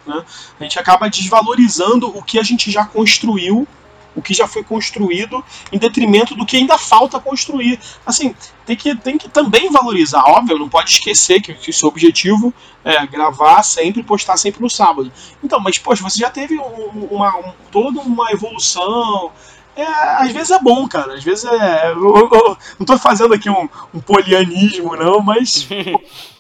Né? 0.10 0.24
A 0.60 0.64
gente 0.64 0.80
acaba 0.80 1.10
desvalorizando 1.10 2.08
o 2.10 2.22
que 2.24 2.40
a 2.40 2.44
gente 2.44 2.70
já 2.72 2.86
construiu 2.86 3.68
o 4.16 4.22
que 4.22 4.34
já 4.34 4.48
foi 4.48 4.64
construído 4.64 5.44
em 5.72 5.78
detrimento 5.78 6.36
do 6.36 6.46
que 6.46 6.58
ainda 6.58 6.78
falta 6.78 7.20
construir. 7.20 7.80
Assim, 8.06 8.36
tem 8.66 8.76
que, 8.76 8.96
tem 8.96 9.18
que 9.18 9.30
também 9.30 9.72
valorizar, 9.72 10.24
óbvio, 10.26 10.60
não 10.60 10.70
pode 10.70 10.92
esquecer 10.92 11.42
que, 11.42 11.54
que 11.54 11.72
seu 11.72 11.88
objetivo 11.88 12.54
é 12.84 13.06
gravar 13.08 13.64
sempre, 13.64 14.04
postar 14.04 14.38
sempre 14.38 14.62
no 14.62 14.70
sábado. 14.70 15.12
Então, 15.44 15.60
mas 15.60 15.78
poxa, 15.78 16.04
você 16.04 16.20
já 16.20 16.30
teve 16.30 16.58
um, 16.60 17.08
uma, 17.12 17.36
um, 17.38 17.54
toda 17.72 18.02
uma 18.02 18.32
evolução. 18.32 19.32
É, 19.76 19.84
às 19.84 20.32
vezes 20.32 20.52
é 20.52 20.60
bom, 20.60 20.88
cara. 20.88 21.14
Às 21.14 21.24
vezes 21.24 21.46
é. 21.46 21.92
Eu, 21.92 22.16
eu, 22.16 22.30
eu 22.32 22.58
não 22.78 22.82
estou 22.82 22.98
fazendo 22.98 23.34
aqui 23.34 23.50
um, 23.50 23.70
um 23.94 24.00
polianismo, 24.00 24.96
não, 24.96 25.22
mas. 25.22 25.68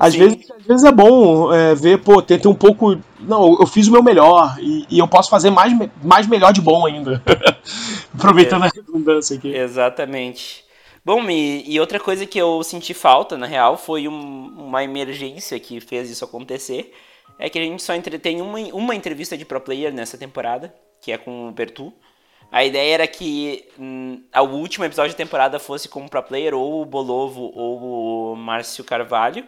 Às 0.00 0.14
vezes, 0.14 0.50
às 0.50 0.64
vezes 0.64 0.84
é 0.84 0.90
bom 0.90 1.52
é, 1.52 1.74
ver, 1.74 1.98
pô, 1.98 2.22
ter 2.22 2.44
um 2.48 2.54
pouco. 2.54 2.98
Não, 3.20 3.58
eu 3.60 3.66
fiz 3.66 3.86
o 3.86 3.92
meu 3.92 4.02
melhor 4.02 4.56
e, 4.58 4.86
e 4.88 4.98
eu 4.98 5.06
posso 5.06 5.28
fazer 5.28 5.50
mais, 5.50 5.74
mais 6.02 6.26
melhor 6.26 6.54
de 6.54 6.62
bom 6.62 6.86
ainda. 6.86 7.22
Aproveitando 8.14 8.64
é, 8.64 8.68
a 8.68 8.70
redundância 8.74 9.36
aqui. 9.36 9.54
Exatamente. 9.54 10.64
Bom, 11.04 11.28
e, 11.28 11.70
e, 11.70 11.78
outra 11.78 12.00
coisa 12.00 12.24
que 12.24 12.38
eu 12.38 12.62
senti 12.62 12.94
falta, 12.94 13.36
na 13.36 13.46
real, 13.46 13.76
foi 13.76 14.08
um, 14.08 14.54
uma 14.56 14.82
emergência 14.82 15.60
que 15.60 15.80
fez 15.80 16.08
isso 16.08 16.24
acontecer. 16.24 16.94
É 17.38 17.50
que 17.50 17.58
a 17.58 17.62
gente 17.62 17.82
só 17.82 17.94
entre, 17.94 18.18
tem 18.18 18.40
uma, 18.40 18.58
uma 18.72 18.94
entrevista 18.94 19.36
de 19.36 19.44
pro 19.44 19.60
player 19.60 19.92
nessa 19.92 20.16
temporada, 20.16 20.74
que 21.02 21.12
é 21.12 21.18
com 21.18 21.48
o 21.48 21.52
Bertu. 21.52 21.92
A 22.50 22.64
ideia 22.64 22.94
era 22.94 23.06
que 23.06 23.66
hum, 23.78 24.22
o 24.34 24.56
último 24.56 24.84
episódio 24.86 25.12
da 25.12 25.18
temporada 25.18 25.58
fosse 25.58 25.88
com 25.88 26.04
o 26.04 26.08
pro 26.08 26.22
player, 26.22 26.54
ou 26.54 26.80
o 26.80 26.86
Bolovo 26.86 27.52
ou 27.54 28.32
o 28.32 28.36
Márcio 28.36 28.82
Carvalho. 28.82 29.44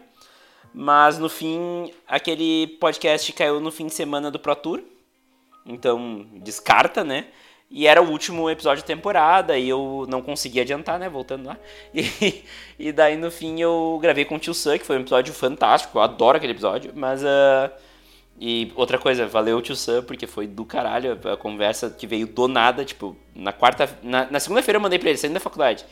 Mas 0.75 1.19
no 1.19 1.29
fim, 1.29 1.93
aquele 2.07 2.67
podcast 2.81 3.31
caiu 3.33 3.61
no 3.61 3.71
fim 3.71 3.87
de 3.87 3.95
semana 3.95 4.31
do 4.31 4.39
Pro 4.39 4.57
Tour. 4.57 4.81
Então, 5.67 6.27
descarta, 6.35 7.05
né? 7.05 7.27
E 7.75 7.87
era 7.87 8.03
o 8.03 8.11
último 8.11 8.51
episódio 8.51 8.83
da 8.83 8.87
temporada 8.87 9.57
e 9.57 9.67
eu 9.67 10.05
não 10.07 10.21
consegui 10.21 10.61
adiantar, 10.61 10.99
né? 10.99 11.09
Voltando 11.09 11.47
lá. 11.47 11.57
E, 11.95 12.45
e 12.79 12.93
daí 12.93 13.17
no 13.17 13.31
fim 13.31 13.61
eu 13.61 13.99
gravei 14.03 14.25
com 14.25 14.37
o 14.37 14.39
Tio 14.39 14.53
Sam, 14.53 14.79
que 14.79 14.85
foi 14.85 14.99
um 14.99 15.01
episódio 15.01 15.33
fantástico. 15.33 15.97
Eu 15.99 16.03
adoro 16.03 16.37
aquele 16.37 16.53
episódio. 16.53 16.93
Mas. 16.95 17.23
Uh, 17.23 17.71
e 18.39 18.73
outra 18.75 18.99
coisa, 18.99 19.27
valeu 19.27 19.63
Tio 19.63 19.77
Sam, 19.77 20.03
porque 20.03 20.27
foi 20.27 20.47
do 20.47 20.65
caralho 20.65 21.19
a 21.33 21.37
conversa 21.37 21.91
que 21.91 22.07
veio 22.07 22.27
do 22.27 22.49
nada. 22.49 22.85
Tipo, 22.85 23.17
na 23.35 23.53
quarta. 23.53 23.89
Na, 24.03 24.31
na 24.31 24.41
segunda-feira 24.41 24.77
eu 24.77 24.83
mandei 24.83 24.99
pra 24.99 25.09
ele, 25.09 25.19
saindo 25.19 25.35
da 25.35 25.41
faculdade. 25.41 25.87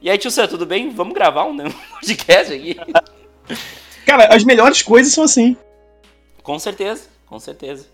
E 0.00 0.08
aí, 0.08 0.16
Tio 0.16 0.30
Sam, 0.30 0.46
tudo 0.46 0.64
bem? 0.64 0.90
Vamos 0.90 1.14
gravar 1.14 1.44
um, 1.44 1.54
né, 1.54 1.64
um 1.68 1.70
podcast 1.70 2.52
aqui? 2.52 2.76
Cara, 4.04 4.34
as 4.34 4.44
melhores 4.44 4.82
coisas 4.82 5.12
são 5.12 5.24
assim. 5.24 5.56
Com 6.42 6.58
certeza, 6.58 7.08
com 7.26 7.38
certeza. 7.38 7.86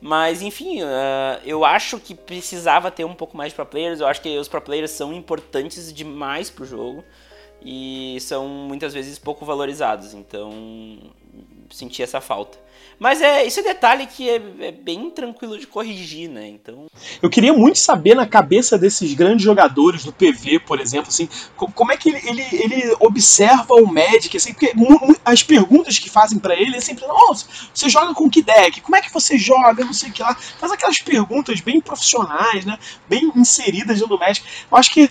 Mas, 0.00 0.42
enfim, 0.42 0.82
uh, 0.82 1.40
eu 1.44 1.64
acho 1.64 1.98
que 1.98 2.14
precisava 2.14 2.90
ter 2.90 3.04
um 3.04 3.14
pouco 3.14 3.36
mais 3.36 3.50
de 3.50 3.56
pro 3.56 3.66
players. 3.66 4.00
Eu 4.00 4.06
acho 4.06 4.20
que 4.20 4.38
os 4.38 4.48
pro 4.48 4.60
players 4.60 4.92
são 4.92 5.12
importantes 5.12 5.92
demais 5.92 6.48
pro 6.48 6.64
jogo 6.64 7.04
e 7.60 8.16
são 8.20 8.46
muitas 8.46 8.94
vezes 8.94 9.18
pouco 9.18 9.44
valorizados. 9.44 10.14
Então, 10.14 10.98
senti 11.70 12.02
essa 12.02 12.20
falta. 12.20 12.58
Mas 12.98 13.22
é 13.22 13.46
esse 13.46 13.62
detalhe 13.62 14.06
que 14.06 14.28
é, 14.28 14.42
é, 14.60 14.72
bem 14.72 15.08
tranquilo 15.10 15.56
de 15.56 15.68
corrigir, 15.68 16.28
né? 16.28 16.48
Então. 16.48 16.86
Eu 17.22 17.30
queria 17.30 17.52
muito 17.52 17.78
saber 17.78 18.14
na 18.14 18.26
cabeça 18.26 18.76
desses 18.76 19.14
grandes 19.14 19.44
jogadores 19.44 20.04
do 20.04 20.12
PV, 20.12 20.60
por 20.60 20.80
exemplo, 20.80 21.08
assim, 21.08 21.28
como 21.56 21.92
é 21.92 21.96
que 21.96 22.08
ele, 22.08 22.28
ele, 22.28 22.46
ele 22.52 22.96
observa 22.98 23.74
o 23.74 23.86
Magic, 23.86 24.36
assim, 24.36 24.52
porque 24.52 24.72
as 25.24 25.44
perguntas 25.44 25.98
que 25.98 26.10
fazem 26.10 26.40
para 26.40 26.56
ele 26.56 26.76
é 26.76 26.80
sempre, 26.80 27.04
oh, 27.08 27.34
você 27.72 27.88
joga 27.88 28.12
com 28.14 28.28
que 28.28 28.42
deck? 28.42 28.80
Como 28.80 28.96
é 28.96 29.00
que 29.00 29.12
você 29.12 29.38
joga? 29.38 29.84
Não 29.84 29.92
sei 29.92 30.10
o 30.10 30.12
que 30.12 30.22
lá. 30.22 30.34
Faz 30.34 30.72
aquelas 30.72 30.98
perguntas 30.98 31.60
bem 31.60 31.80
profissionais, 31.80 32.64
né? 32.64 32.76
Bem 33.08 33.30
inseridas 33.36 34.00
no 34.00 34.18
Magic. 34.18 34.44
Eu 34.70 34.76
acho 34.76 34.90
que 34.90 35.08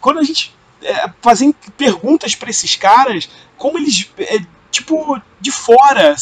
quando 0.00 0.18
a 0.18 0.24
gente 0.24 0.52
é, 0.82 1.10
fazem 1.22 1.52
perguntas 1.76 2.34
para 2.34 2.50
esses 2.50 2.74
caras, 2.74 3.28
como 3.56 3.78
eles 3.78 4.10
é, 4.18 4.40
tipo, 4.70 5.20
de 5.40 5.50
fora, 5.50 6.14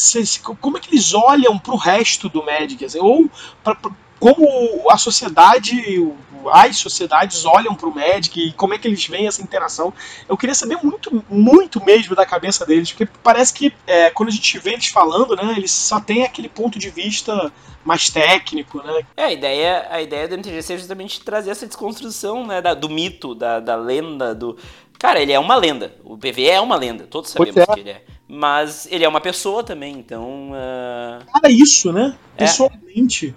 como 0.59 0.77
é 0.77 0.79
que 0.79 0.89
eles 0.89 1.13
olham 1.13 1.57
pro 1.57 1.75
resto 1.75 2.29
do 2.29 2.43
Magic? 2.43 2.83
Assim, 2.83 2.99
ou 2.99 3.29
pra, 3.63 3.75
pra, 3.75 3.91
como 4.19 4.89
a 4.89 4.97
sociedade, 4.97 6.11
as 6.51 6.77
sociedades 6.77 7.45
olham 7.45 7.73
pro 7.73 7.93
Magic 7.93 8.39
e 8.39 8.51
como 8.53 8.73
é 8.73 8.77
que 8.77 8.87
eles 8.87 9.05
veem 9.05 9.27
essa 9.27 9.41
interação. 9.41 9.93
Eu 10.27 10.35
queria 10.35 10.53
saber 10.53 10.77
muito, 10.83 11.23
muito 11.29 11.83
mesmo 11.83 12.15
da 12.15 12.25
cabeça 12.25 12.65
deles, 12.65 12.91
porque 12.91 13.07
parece 13.23 13.53
que 13.53 13.73
é, 13.87 14.09
quando 14.09 14.29
a 14.29 14.31
gente 14.33 14.59
vê 14.59 14.73
eles 14.73 14.87
falando, 14.87 15.35
né, 15.35 15.53
eles 15.55 15.71
só 15.71 15.99
têm 15.99 16.23
aquele 16.23 16.49
ponto 16.49 16.77
de 16.77 16.89
vista 16.89 17.51
mais 17.83 18.09
técnico, 18.09 18.83
né? 18.83 19.01
É, 19.15 19.23
a 19.23 19.31
ideia, 19.31 19.87
a 19.89 20.01
ideia 20.01 20.27
do 20.27 20.37
MTGC 20.37 20.73
é 20.73 20.77
justamente 20.77 21.21
trazer 21.21 21.51
essa 21.51 21.65
desconstrução, 21.65 22.45
né, 22.45 22.61
da, 22.61 22.73
do 22.73 22.89
mito, 22.89 23.33
da, 23.33 23.59
da 23.59 23.75
lenda, 23.75 24.35
do... 24.35 24.57
Cara, 24.99 25.21
ele 25.21 25.31
é 25.31 25.39
uma 25.39 25.55
lenda. 25.55 25.95
O 26.03 26.17
PV 26.17 26.45
é 26.45 26.59
uma 26.59 26.75
lenda, 26.75 27.07
todos 27.07 27.29
sabemos 27.29 27.55
é. 27.55 27.65
que 27.65 27.79
ele 27.79 27.89
é. 27.91 28.03
Mas 28.31 28.87
ele 28.91 29.03
é 29.03 29.09
uma 29.09 29.19
pessoa 29.19 29.63
também, 29.63 29.95
então. 29.97 30.51
Uh... 30.51 31.25
Cara, 31.33 31.51
isso, 31.51 31.91
né? 31.91 32.15
É. 32.37 32.45
Pessoalmente. 32.45 33.35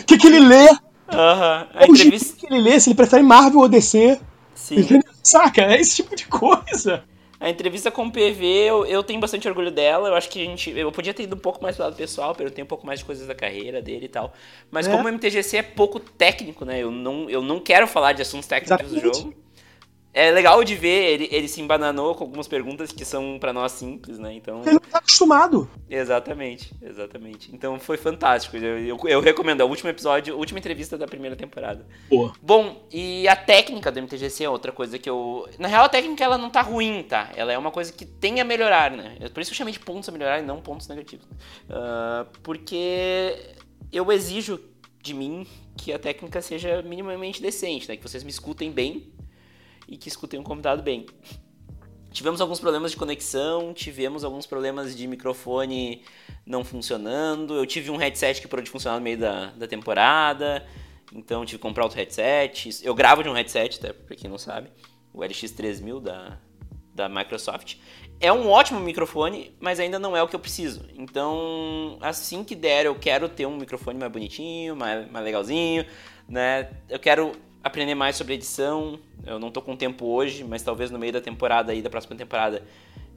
O 0.00 0.04
que, 0.04 0.18
que 0.18 0.26
ele 0.26 0.40
lê? 0.40 0.68
Aham. 1.08 1.68
Uh 1.72 1.78
-huh. 1.78 1.88
entrevista... 1.88 2.34
O 2.34 2.36
que 2.38 2.46
ele 2.52 2.60
lê, 2.60 2.80
se 2.80 2.90
ele 2.90 2.96
prefere 2.96 3.22
Marvel 3.22 3.60
ou 3.60 3.68
DC. 3.68 4.20
Sim. 4.52 5.00
Saca? 5.22 5.62
É 5.62 5.80
esse 5.80 5.94
tipo 5.94 6.16
de 6.16 6.26
coisa. 6.26 7.04
A 7.38 7.48
entrevista 7.48 7.90
com 7.92 8.06
o 8.06 8.10
PV, 8.10 8.44
eu, 8.44 8.84
eu 8.84 9.02
tenho 9.04 9.20
bastante 9.20 9.46
orgulho 9.46 9.70
dela. 9.70 10.08
Eu 10.08 10.14
acho 10.16 10.28
que 10.28 10.42
a 10.42 10.44
gente. 10.44 10.70
Eu 10.76 10.90
podia 10.90 11.14
ter 11.14 11.22
ido 11.22 11.36
um 11.36 11.38
pouco 11.38 11.62
mais 11.62 11.76
pro 11.76 11.84
lado 11.84 11.94
pessoal, 11.94 12.36
eu 12.38 12.50
tenho 12.50 12.64
um 12.64 12.68
pouco 12.68 12.84
mais 12.84 12.98
de 12.98 13.04
coisas 13.04 13.28
da 13.28 13.36
carreira 13.36 13.80
dele 13.80 14.06
e 14.06 14.08
tal. 14.08 14.32
Mas 14.72 14.88
é. 14.88 14.90
como 14.90 15.08
o 15.08 15.12
MTGC 15.12 15.56
é 15.56 15.62
pouco 15.62 16.00
técnico, 16.00 16.64
né? 16.64 16.80
Eu 16.80 16.90
não, 16.90 17.30
eu 17.30 17.42
não 17.42 17.60
quero 17.60 17.86
falar 17.86 18.12
de 18.12 18.22
assuntos 18.22 18.48
técnicos 18.48 18.86
Exatamente. 18.86 19.12
do 19.12 19.22
jogo 19.22 19.41
é 20.14 20.30
legal 20.30 20.62
de 20.62 20.74
ver, 20.74 21.12
ele, 21.12 21.28
ele 21.32 21.48
se 21.48 21.60
embananou 21.60 22.14
com 22.14 22.24
algumas 22.24 22.46
perguntas 22.46 22.92
que 22.92 23.02
são 23.02 23.38
para 23.38 23.50
nós 23.50 23.72
simples, 23.72 24.18
né? 24.18 24.34
Então. 24.34 24.60
Ele 24.60 24.72
não 24.72 24.80
tá 24.80 24.98
acostumado. 24.98 25.70
Exatamente, 25.88 26.74
exatamente. 26.82 27.50
Então 27.54 27.80
foi 27.80 27.96
fantástico. 27.96 28.58
Eu, 28.58 28.78
eu, 28.78 28.98
eu 29.06 29.20
recomendo, 29.20 29.62
é 29.62 29.64
o 29.64 29.68
último 29.68 29.88
episódio, 29.88 30.34
a 30.34 30.36
última 30.36 30.58
entrevista 30.58 30.98
da 30.98 31.06
primeira 31.06 31.34
temporada. 31.34 31.86
Boa. 32.10 32.34
Bom, 32.42 32.86
e 32.92 33.26
a 33.26 33.34
técnica 33.34 33.90
do 33.90 34.02
MTGC 34.02 34.44
é 34.44 34.50
outra 34.50 34.70
coisa 34.70 34.98
que 34.98 35.08
eu. 35.08 35.48
Na 35.58 35.66
real, 35.66 35.86
a 35.86 35.88
técnica 35.88 36.22
ela 36.22 36.36
não 36.36 36.50
tá 36.50 36.60
ruim, 36.60 37.02
tá? 37.02 37.30
Ela 37.34 37.52
é 37.52 37.56
uma 37.56 37.70
coisa 37.70 37.90
que 37.90 38.04
tem 38.04 38.38
a 38.38 38.44
melhorar, 38.44 38.90
né? 38.90 39.16
Por 39.32 39.40
isso 39.40 39.50
que 39.50 39.54
eu 39.54 39.58
chamei 39.58 39.72
de 39.72 39.80
pontos 39.80 40.06
a 40.10 40.12
melhorar 40.12 40.40
e 40.40 40.42
não 40.42 40.60
pontos 40.60 40.88
negativos. 40.88 41.24
Uh, 41.24 42.26
porque 42.42 43.54
eu 43.90 44.12
exijo 44.12 44.60
de 45.02 45.14
mim 45.14 45.46
que 45.74 45.90
a 45.90 45.98
técnica 45.98 46.42
seja 46.42 46.82
minimamente 46.82 47.40
decente, 47.40 47.88
né? 47.88 47.96
Que 47.96 48.02
vocês 48.02 48.22
me 48.22 48.30
escutem 48.30 48.70
bem 48.70 49.10
e 49.88 49.96
que 49.96 50.08
escutem 50.08 50.38
um 50.38 50.42
convidado 50.42 50.82
bem. 50.82 51.06
Tivemos 52.12 52.42
alguns 52.42 52.60
problemas 52.60 52.90
de 52.90 52.96
conexão, 52.96 53.72
tivemos 53.72 54.22
alguns 54.22 54.44
problemas 54.46 54.94
de 54.94 55.06
microfone 55.06 56.02
não 56.44 56.62
funcionando. 56.62 57.54
Eu 57.54 57.64
tive 57.64 57.90
um 57.90 57.96
headset 57.96 58.40
que 58.40 58.46
parou 58.46 58.62
de 58.62 58.70
funcionar 58.70 58.98
no 58.98 59.02
meio 59.02 59.18
da, 59.18 59.46
da 59.52 59.66
temporada, 59.66 60.66
então 61.12 61.44
tive 61.46 61.58
que 61.58 61.62
comprar 61.62 61.84
outro 61.84 61.98
headset. 61.98 62.80
Eu 62.82 62.94
gravo 62.94 63.22
de 63.22 63.30
um 63.30 63.32
headset, 63.32 63.80
tá? 63.80 63.94
pra 63.94 64.14
quem 64.14 64.28
não 64.28 64.36
sabe, 64.36 64.70
o 65.12 65.20
LX3000 65.20 66.02
da, 66.02 66.38
da 66.94 67.08
Microsoft. 67.08 67.76
É 68.20 68.30
um 68.30 68.48
ótimo 68.48 68.78
microfone, 68.78 69.56
mas 69.58 69.80
ainda 69.80 69.98
não 69.98 70.16
é 70.16 70.22
o 70.22 70.28
que 70.28 70.36
eu 70.36 70.40
preciso. 70.40 70.86
Então, 70.94 71.98
assim 72.00 72.44
que 72.44 72.54
der, 72.54 72.84
eu 72.86 72.94
quero 72.94 73.28
ter 73.28 73.46
um 73.46 73.56
microfone 73.56 73.98
mais 73.98 74.12
bonitinho, 74.12 74.76
mais, 74.76 75.10
mais 75.10 75.24
legalzinho, 75.24 75.86
né? 76.28 76.70
Eu 76.88 76.98
quero 76.98 77.32
aprender 77.62 77.94
mais 77.94 78.16
sobre 78.16 78.34
edição. 78.34 78.98
Eu 79.24 79.38
não 79.38 79.50
tô 79.50 79.62
com 79.62 79.76
tempo 79.76 80.06
hoje, 80.06 80.44
mas 80.44 80.62
talvez 80.62 80.90
no 80.90 80.98
meio 80.98 81.12
da 81.12 81.20
temporada 81.20 81.72
aí, 81.72 81.80
da 81.80 81.90
próxima 81.90 82.16
temporada, 82.16 82.62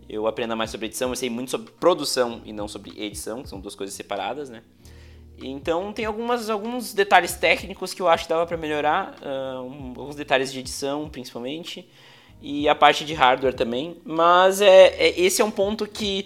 eu 0.08 0.28
aprenda 0.28 0.56
mais 0.56 0.70
sobre 0.70 0.88
edição. 0.88 1.10
Eu 1.10 1.16
sei 1.16 1.30
muito 1.30 1.52
sobre 1.52 1.72
produção 1.72 2.42
e 2.46 2.54
não 2.54 2.68
sobre 2.68 2.92
edição, 3.02 3.44
que 3.44 3.50
são 3.50 3.60
duas 3.60 3.76
coisas 3.76 3.96
separadas, 3.96 4.50
né? 4.50 4.62
Então 5.38 5.92
tem 5.92 6.06
algumas, 6.06 6.50
alguns 6.50 6.94
detalhes 6.94 7.34
técnicos 7.34 7.94
que 7.94 8.02
eu 8.02 8.08
acho 8.08 8.24
que 8.24 8.30
dava 8.30 8.46
para 8.46 8.56
melhorar, 8.56 9.16
uh, 9.22 9.62
um, 9.62 9.94
alguns 9.98 10.16
detalhes 10.16 10.52
de 10.52 10.60
edição 10.60 11.10
principalmente, 11.10 11.90
e 12.42 12.70
a 12.70 12.76
parte 12.76 13.04
de 13.04 13.14
hardware 13.14 13.54
também. 13.54 13.98
Mas 14.06 14.62
é, 14.62 14.88
é, 14.96 15.20
esse 15.20 15.42
é 15.42 15.46
um 15.46 15.52
ponto 15.52 15.86
que 15.86 16.26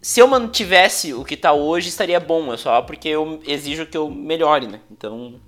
se 0.00 0.20
eu 0.20 0.28
mantivesse 0.28 1.12
o 1.12 1.24
que 1.24 1.34
está 1.34 1.52
hoje 1.52 1.88
estaria 1.88 2.20
bom, 2.20 2.52
é 2.52 2.56
só 2.56 2.80
porque 2.82 3.08
eu 3.08 3.40
exijo 3.44 3.86
que 3.86 3.96
eu 3.96 4.08
melhore, 4.08 4.68
né? 4.68 4.80
Então 4.90 5.40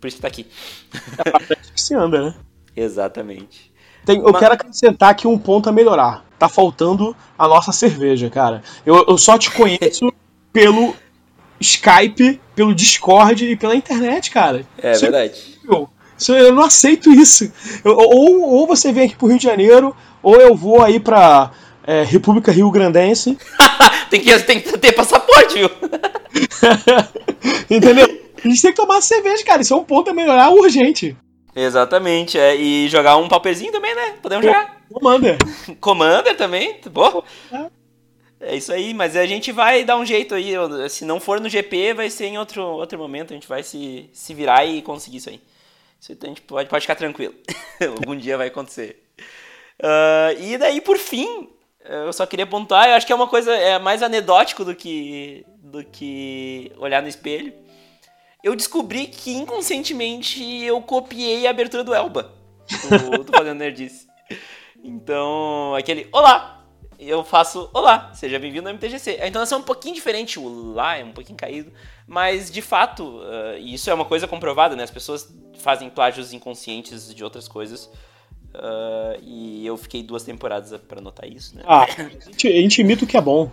por 0.00 0.06
isso 0.06 0.16
que 0.16 0.22
tá 0.22 0.28
aqui. 0.28 0.46
É 1.18 1.30
pra 1.30 1.40
frente 1.40 1.72
que 1.72 1.80
se 1.80 1.94
anda, 1.94 2.24
né? 2.24 2.34
Exatamente. 2.76 3.70
Tem, 4.04 4.18
eu 4.18 4.32
Mas... 4.32 4.38
quero 4.38 4.54
acrescentar 4.54 5.10
aqui 5.10 5.26
um 5.26 5.38
ponto 5.38 5.68
a 5.68 5.72
melhorar. 5.72 6.24
Tá 6.38 6.48
faltando 6.48 7.14
a 7.38 7.46
nossa 7.46 7.70
cerveja, 7.70 8.30
cara. 8.30 8.62
Eu, 8.84 9.04
eu 9.06 9.18
só 9.18 9.36
te 9.36 9.50
conheço 9.50 10.12
pelo 10.52 10.94
Skype, 11.60 12.40
pelo 12.54 12.74
Discord 12.74 13.44
e 13.44 13.56
pela 13.56 13.76
internet, 13.76 14.30
cara. 14.30 14.64
É 14.82 14.92
isso 14.92 15.02
verdade. 15.02 15.58
É 15.68 15.90
eu 16.28 16.54
não 16.54 16.62
aceito 16.62 17.10
isso. 17.10 17.50
Eu, 17.84 17.96
ou, 17.96 18.40
ou 18.42 18.66
você 18.66 18.92
vem 18.92 19.06
aqui 19.06 19.16
pro 19.16 19.28
Rio 19.28 19.38
de 19.38 19.44
Janeiro, 19.44 19.94
ou 20.22 20.36
eu 20.36 20.54
vou 20.54 20.82
aí 20.82 20.98
pra 20.98 21.50
é, 21.84 22.02
República 22.02 22.52
Rio 22.52 22.70
Grandense. 22.70 23.38
tem, 24.10 24.20
que, 24.20 24.38
tem 24.40 24.60
que 24.60 24.78
ter 24.78 24.92
passaporte, 24.92 25.54
viu? 25.54 25.70
Entendeu? 27.70 28.29
A 28.44 28.48
gente 28.48 28.62
tem 28.62 28.70
que 28.70 28.76
tomar 28.76 29.00
cerveja, 29.00 29.44
cara. 29.44 29.62
Isso 29.62 29.74
é 29.74 29.76
um 29.76 29.84
ponto 29.84 30.10
a 30.10 30.14
melhorar 30.14 30.50
urgente. 30.50 31.16
Exatamente, 31.54 32.38
é. 32.38 32.56
E 32.56 32.88
jogar 32.88 33.16
um 33.16 33.28
pauperzinho 33.28 33.72
também, 33.72 33.94
né? 33.94 34.14
Podemos 34.22 34.44
Pô, 34.44 34.52
jogar. 34.52 34.80
Commander. 34.92 35.38
Commander 35.80 36.36
também, 36.36 36.80
boa. 36.90 37.24
É. 37.52 37.80
É 38.42 38.56
isso 38.56 38.72
aí, 38.72 38.94
mas 38.94 39.16
a 39.16 39.26
gente 39.26 39.52
vai 39.52 39.84
dar 39.84 39.98
um 39.98 40.04
jeito 40.04 40.34
aí. 40.34 40.54
Se 40.88 41.04
não 41.04 41.20
for 41.20 41.38
no 41.38 41.48
GP, 41.48 41.92
vai 41.92 42.08
ser 42.08 42.24
em 42.26 42.38
outro, 42.38 42.62
outro 42.62 42.98
momento. 42.98 43.32
A 43.32 43.34
gente 43.34 43.46
vai 43.46 43.62
se, 43.62 44.08
se 44.14 44.32
virar 44.32 44.64
e 44.64 44.80
conseguir 44.80 45.18
isso 45.18 45.28
aí. 45.28 45.40
Isso 46.00 46.16
a 46.18 46.26
gente 46.26 46.40
pode, 46.40 46.68
pode 46.70 46.80
ficar 46.82 46.94
tranquilo. 46.94 47.34
Algum 47.98 48.16
dia 48.16 48.38
vai 48.38 48.48
acontecer. 48.48 49.02
Uh, 49.78 50.40
e 50.40 50.56
daí, 50.56 50.80
por 50.80 50.96
fim, 50.96 51.50
eu 51.84 52.12
só 52.14 52.24
queria 52.24 52.46
pontuar, 52.46 52.88
eu 52.88 52.94
acho 52.94 53.06
que 53.06 53.12
é 53.12 53.16
uma 53.16 53.28
coisa 53.28 53.52
é 53.54 53.78
mais 53.78 54.02
anedótico 54.02 54.64
do 54.64 54.74
que, 54.74 55.44
do 55.58 55.84
que 55.84 56.72
olhar 56.78 57.02
no 57.02 57.08
espelho. 57.08 57.52
Eu 58.42 58.56
descobri 58.56 59.06
que 59.06 59.32
inconscientemente 59.32 60.42
eu 60.64 60.80
copiei 60.80 61.46
a 61.46 61.50
abertura 61.50 61.84
do 61.84 61.94
Elba, 61.94 62.32
do, 62.68 63.24
do 63.24 63.32
Fazendo 63.32 63.58
Nerdice. 63.58 64.08
Então, 64.82 65.74
aquele 65.74 66.08
Olá! 66.10 66.56
eu 66.98 67.24
faço 67.24 67.70
Olá, 67.72 68.12
seja 68.14 68.38
bem-vindo 68.38 68.68
ao 68.68 68.74
MTGC. 68.74 69.18
A 69.22 69.28
entonação 69.28 69.58
é 69.58 69.60
um 69.62 69.64
pouquinho 69.64 69.94
diferente, 69.94 70.38
o 70.38 70.72
lá 70.72 70.96
é 70.96 71.04
um 71.04 71.12
pouquinho 71.12 71.36
caído, 71.36 71.72
mas 72.06 72.50
de 72.50 72.60
fato, 72.60 73.04
uh, 73.04 73.58
isso 73.58 73.90
é 73.90 73.94
uma 73.94 74.04
coisa 74.04 74.28
comprovada, 74.28 74.76
né? 74.76 74.82
As 74.82 74.90
pessoas 74.90 75.32
fazem 75.58 75.88
plágios 75.88 76.32
inconscientes 76.32 77.14
de 77.14 77.24
outras 77.24 77.48
coisas. 77.48 77.90
Uh, 78.54 79.20
e 79.22 79.64
eu 79.64 79.76
fiquei 79.76 80.02
duas 80.02 80.24
temporadas 80.24 80.78
para 80.80 81.00
notar 81.00 81.26
isso, 81.26 81.56
né? 81.56 81.62
Ah, 81.64 81.84
a 81.84 82.02
gente, 82.02 82.48
a 82.48 82.52
gente 82.52 82.80
imita 82.80 83.04
o 83.04 83.06
que 83.06 83.16
é 83.16 83.20
bom. 83.20 83.50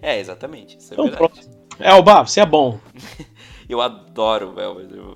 É, 0.00 0.18
exatamente. 0.18 0.78
Isso 0.78 0.92
é 0.92 0.94
então, 0.94 1.06
verdade. 1.06 1.32
Pronto. 1.32 1.58
Elba, 1.80 2.24
você 2.24 2.40
é 2.40 2.46
bom. 2.46 2.78
eu 3.68 3.80
adoro 3.80 4.54
o 4.56 4.86
tipo 4.86 5.14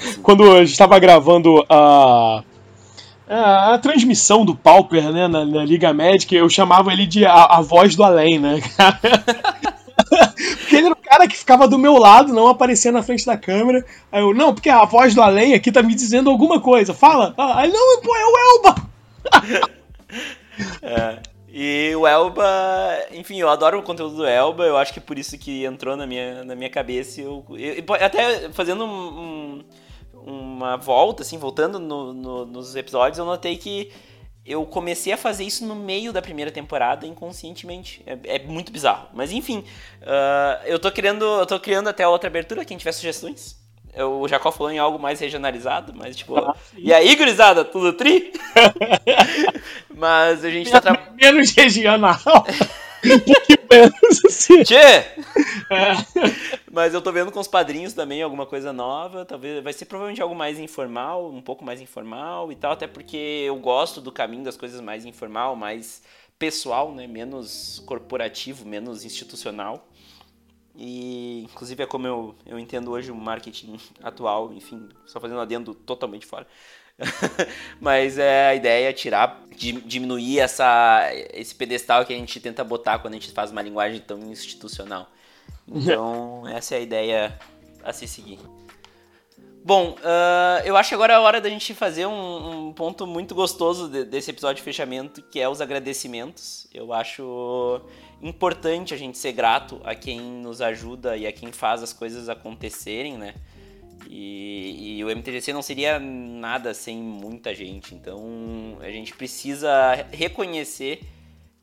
assim. 0.00 0.20
Quando 0.22 0.52
a 0.52 0.64
gente 0.64 0.78
tava 0.78 0.98
gravando 0.98 1.64
a. 1.68 2.42
A, 3.26 3.74
a, 3.74 3.78
transmissão 3.78 4.44
do 4.44 4.54
Pauper, 4.54 5.10
né, 5.10 5.26
na, 5.26 5.46
na, 5.46 5.64
Liga 5.64 5.94
Médica, 5.94 6.34
eu 6.34 6.48
chamava 6.50 6.92
ele 6.92 7.06
de 7.06 7.24
a, 7.24 7.44
a 7.44 7.62
voz 7.62 7.96
do 7.96 8.04
além, 8.04 8.38
né, 8.38 8.60
porque 10.60 10.76
ele 10.76 10.86
era 10.86 10.92
o 10.92 10.96
cara 10.96 11.26
que 11.26 11.36
ficava 11.36 11.66
do 11.66 11.78
meu 11.78 11.96
lado, 11.96 12.34
não 12.34 12.48
aparecia 12.48 12.92
na 12.92 13.02
frente 13.02 13.24
da 13.24 13.36
câmera. 13.36 13.84
Aí 14.12 14.20
eu, 14.20 14.34
não, 14.34 14.52
porque 14.52 14.68
a 14.68 14.84
voz 14.84 15.14
do 15.14 15.22
além 15.22 15.54
aqui 15.54 15.72
tá 15.72 15.82
me 15.82 15.94
dizendo 15.94 16.30
alguma 16.30 16.60
coisa. 16.60 16.92
Fala. 16.92 17.34
Aí, 17.38 17.72
não, 17.72 18.00
pô, 18.02 18.14
é 18.14 18.24
o 18.24 18.38
Elba! 18.38 18.74
é, 20.82 21.18
e 21.56 21.94
o 21.94 22.04
Elba, 22.04 22.44
enfim, 23.12 23.38
eu 23.38 23.48
adoro 23.48 23.78
o 23.78 23.82
conteúdo 23.82 24.16
do 24.16 24.26
Elba, 24.26 24.64
eu 24.64 24.76
acho 24.76 24.92
que 24.92 24.98
por 25.00 25.16
isso 25.16 25.38
que 25.38 25.64
entrou 25.64 25.96
na 25.96 26.04
minha, 26.04 26.42
na 26.42 26.56
minha 26.56 26.68
cabeça. 26.68 27.20
Eu, 27.20 27.44
eu 27.50 27.94
até 27.94 28.50
fazendo 28.50 28.84
um, 28.84 28.88
um 28.90 29.64
uma 30.26 30.76
volta, 30.76 31.22
assim, 31.22 31.38
voltando 31.38 31.78
no, 31.78 32.12
no, 32.12 32.46
nos 32.46 32.74
episódios, 32.74 33.18
eu 33.18 33.24
notei 33.24 33.56
que 33.56 33.92
eu 34.44 34.66
comecei 34.66 35.12
a 35.12 35.16
fazer 35.16 35.44
isso 35.44 35.64
no 35.64 35.74
meio 35.74 36.12
da 36.12 36.20
primeira 36.20 36.50
temporada 36.50 37.06
inconscientemente. 37.06 38.02
É, 38.06 38.36
é 38.36 38.38
muito 38.40 38.72
bizarro. 38.72 39.08
Mas 39.14 39.30
enfim, 39.32 39.64
uh, 40.02 40.66
eu 40.66 40.78
tô 40.78 40.90
criando. 40.90 41.24
Eu 41.24 41.46
tô 41.46 41.58
criando 41.60 41.88
até 41.88 42.06
outra 42.06 42.28
abertura, 42.28 42.64
quem 42.64 42.76
tiver 42.76 42.92
sugestões. 42.92 43.63
O 43.96 44.26
Jacó 44.26 44.50
falou 44.50 44.72
em 44.72 44.78
algo 44.78 44.98
mais 44.98 45.20
regionalizado, 45.20 45.92
mas 45.94 46.16
tipo. 46.16 46.36
Ah, 46.36 46.56
e 46.76 46.92
aí, 46.92 47.14
gurizada, 47.14 47.64
tudo 47.64 47.92
tri? 47.92 48.32
mas 49.94 50.44
a 50.44 50.50
gente 50.50 50.70
tá 50.70 50.80
trabalhando. 50.80 51.14
Menos 51.20 51.50
regional. 51.52 52.18
um 53.04 53.18
pouquinho 53.20 53.58
menos, 53.70 54.24
assim. 54.24 54.62
Tchê! 54.62 54.76
É. 54.76 55.14
Mas 56.70 56.94
eu 56.94 57.02
tô 57.02 57.12
vendo 57.12 57.30
com 57.30 57.40
os 57.40 57.48
padrinhos 57.48 57.92
também 57.92 58.22
alguma 58.22 58.46
coisa 58.46 58.72
nova. 58.72 59.24
Talvez 59.24 59.62
vai 59.62 59.72
ser 59.72 59.84
provavelmente 59.84 60.22
algo 60.22 60.34
mais 60.34 60.58
informal, 60.58 61.30
um 61.30 61.40
pouco 61.40 61.64
mais 61.64 61.80
informal 61.80 62.50
e 62.50 62.56
tal, 62.56 62.72
até 62.72 62.86
porque 62.86 63.16
eu 63.46 63.56
gosto 63.56 64.00
do 64.00 64.10
caminho 64.10 64.44
das 64.44 64.56
coisas 64.56 64.80
mais 64.80 65.04
informal, 65.04 65.54
mais 65.54 66.02
pessoal, 66.38 66.92
né? 66.92 67.06
Menos 67.06 67.82
corporativo, 67.86 68.66
menos 68.66 69.04
institucional. 69.04 69.86
E 70.76 71.44
inclusive 71.44 71.82
é 71.82 71.86
como 71.86 72.06
eu, 72.06 72.34
eu 72.46 72.58
entendo 72.58 72.90
hoje 72.90 73.10
o 73.10 73.14
marketing 73.14 73.78
atual, 74.02 74.52
enfim, 74.52 74.88
só 75.06 75.20
fazendo 75.20 75.40
adendo 75.40 75.74
totalmente 75.74 76.26
fora. 76.26 76.46
Mas 77.80 78.18
é, 78.18 78.48
a 78.48 78.54
ideia 78.54 78.90
é 78.90 78.92
tirar, 78.92 79.44
diminuir 79.56 80.40
essa, 80.40 81.08
esse 81.32 81.54
pedestal 81.54 82.04
que 82.04 82.12
a 82.12 82.16
gente 82.16 82.40
tenta 82.40 82.64
botar 82.64 82.98
quando 82.98 83.14
a 83.14 83.18
gente 83.18 83.32
faz 83.32 83.50
uma 83.50 83.62
linguagem 83.62 84.00
tão 84.00 84.18
institucional. 84.30 85.08
Então, 85.66 86.46
essa 86.50 86.74
é 86.74 86.78
a 86.78 86.80
ideia 86.80 87.38
a 87.82 87.92
se 87.92 88.06
seguir. 88.08 88.38
Bom, 89.64 89.92
uh, 89.92 90.60
eu 90.66 90.76
acho 90.76 90.90
que 90.90 90.94
agora 90.94 91.14
é 91.14 91.16
a 91.16 91.20
hora 91.20 91.40
da 91.40 91.48
gente 91.48 91.72
fazer 91.72 92.04
um, 92.04 92.66
um 92.66 92.72
ponto 92.74 93.06
muito 93.06 93.34
gostoso 93.34 93.88
de, 93.88 94.04
desse 94.04 94.30
episódio 94.30 94.56
de 94.56 94.62
fechamento, 94.62 95.22
que 95.22 95.40
é 95.40 95.48
os 95.48 95.62
agradecimentos. 95.62 96.66
Eu 96.72 96.92
acho 96.92 97.80
importante 98.22 98.94
a 98.94 98.96
gente 98.96 99.18
ser 99.18 99.32
grato 99.32 99.80
a 99.84 99.94
quem 99.94 100.20
nos 100.20 100.60
ajuda 100.60 101.16
e 101.16 101.26
a 101.26 101.32
quem 101.32 101.52
faz 101.52 101.82
as 101.82 101.92
coisas 101.92 102.28
acontecerem, 102.28 103.18
né? 103.18 103.34
E, 104.08 104.98
e, 104.98 105.04
o 105.04 105.10
MTGC 105.10 105.52
não 105.52 105.62
seria 105.62 105.98
nada 105.98 106.74
sem 106.74 106.96
muita 106.98 107.54
gente. 107.54 107.94
Então 107.94 108.78
a 108.80 108.90
gente 108.90 109.14
precisa 109.14 110.06
reconhecer 110.12 111.00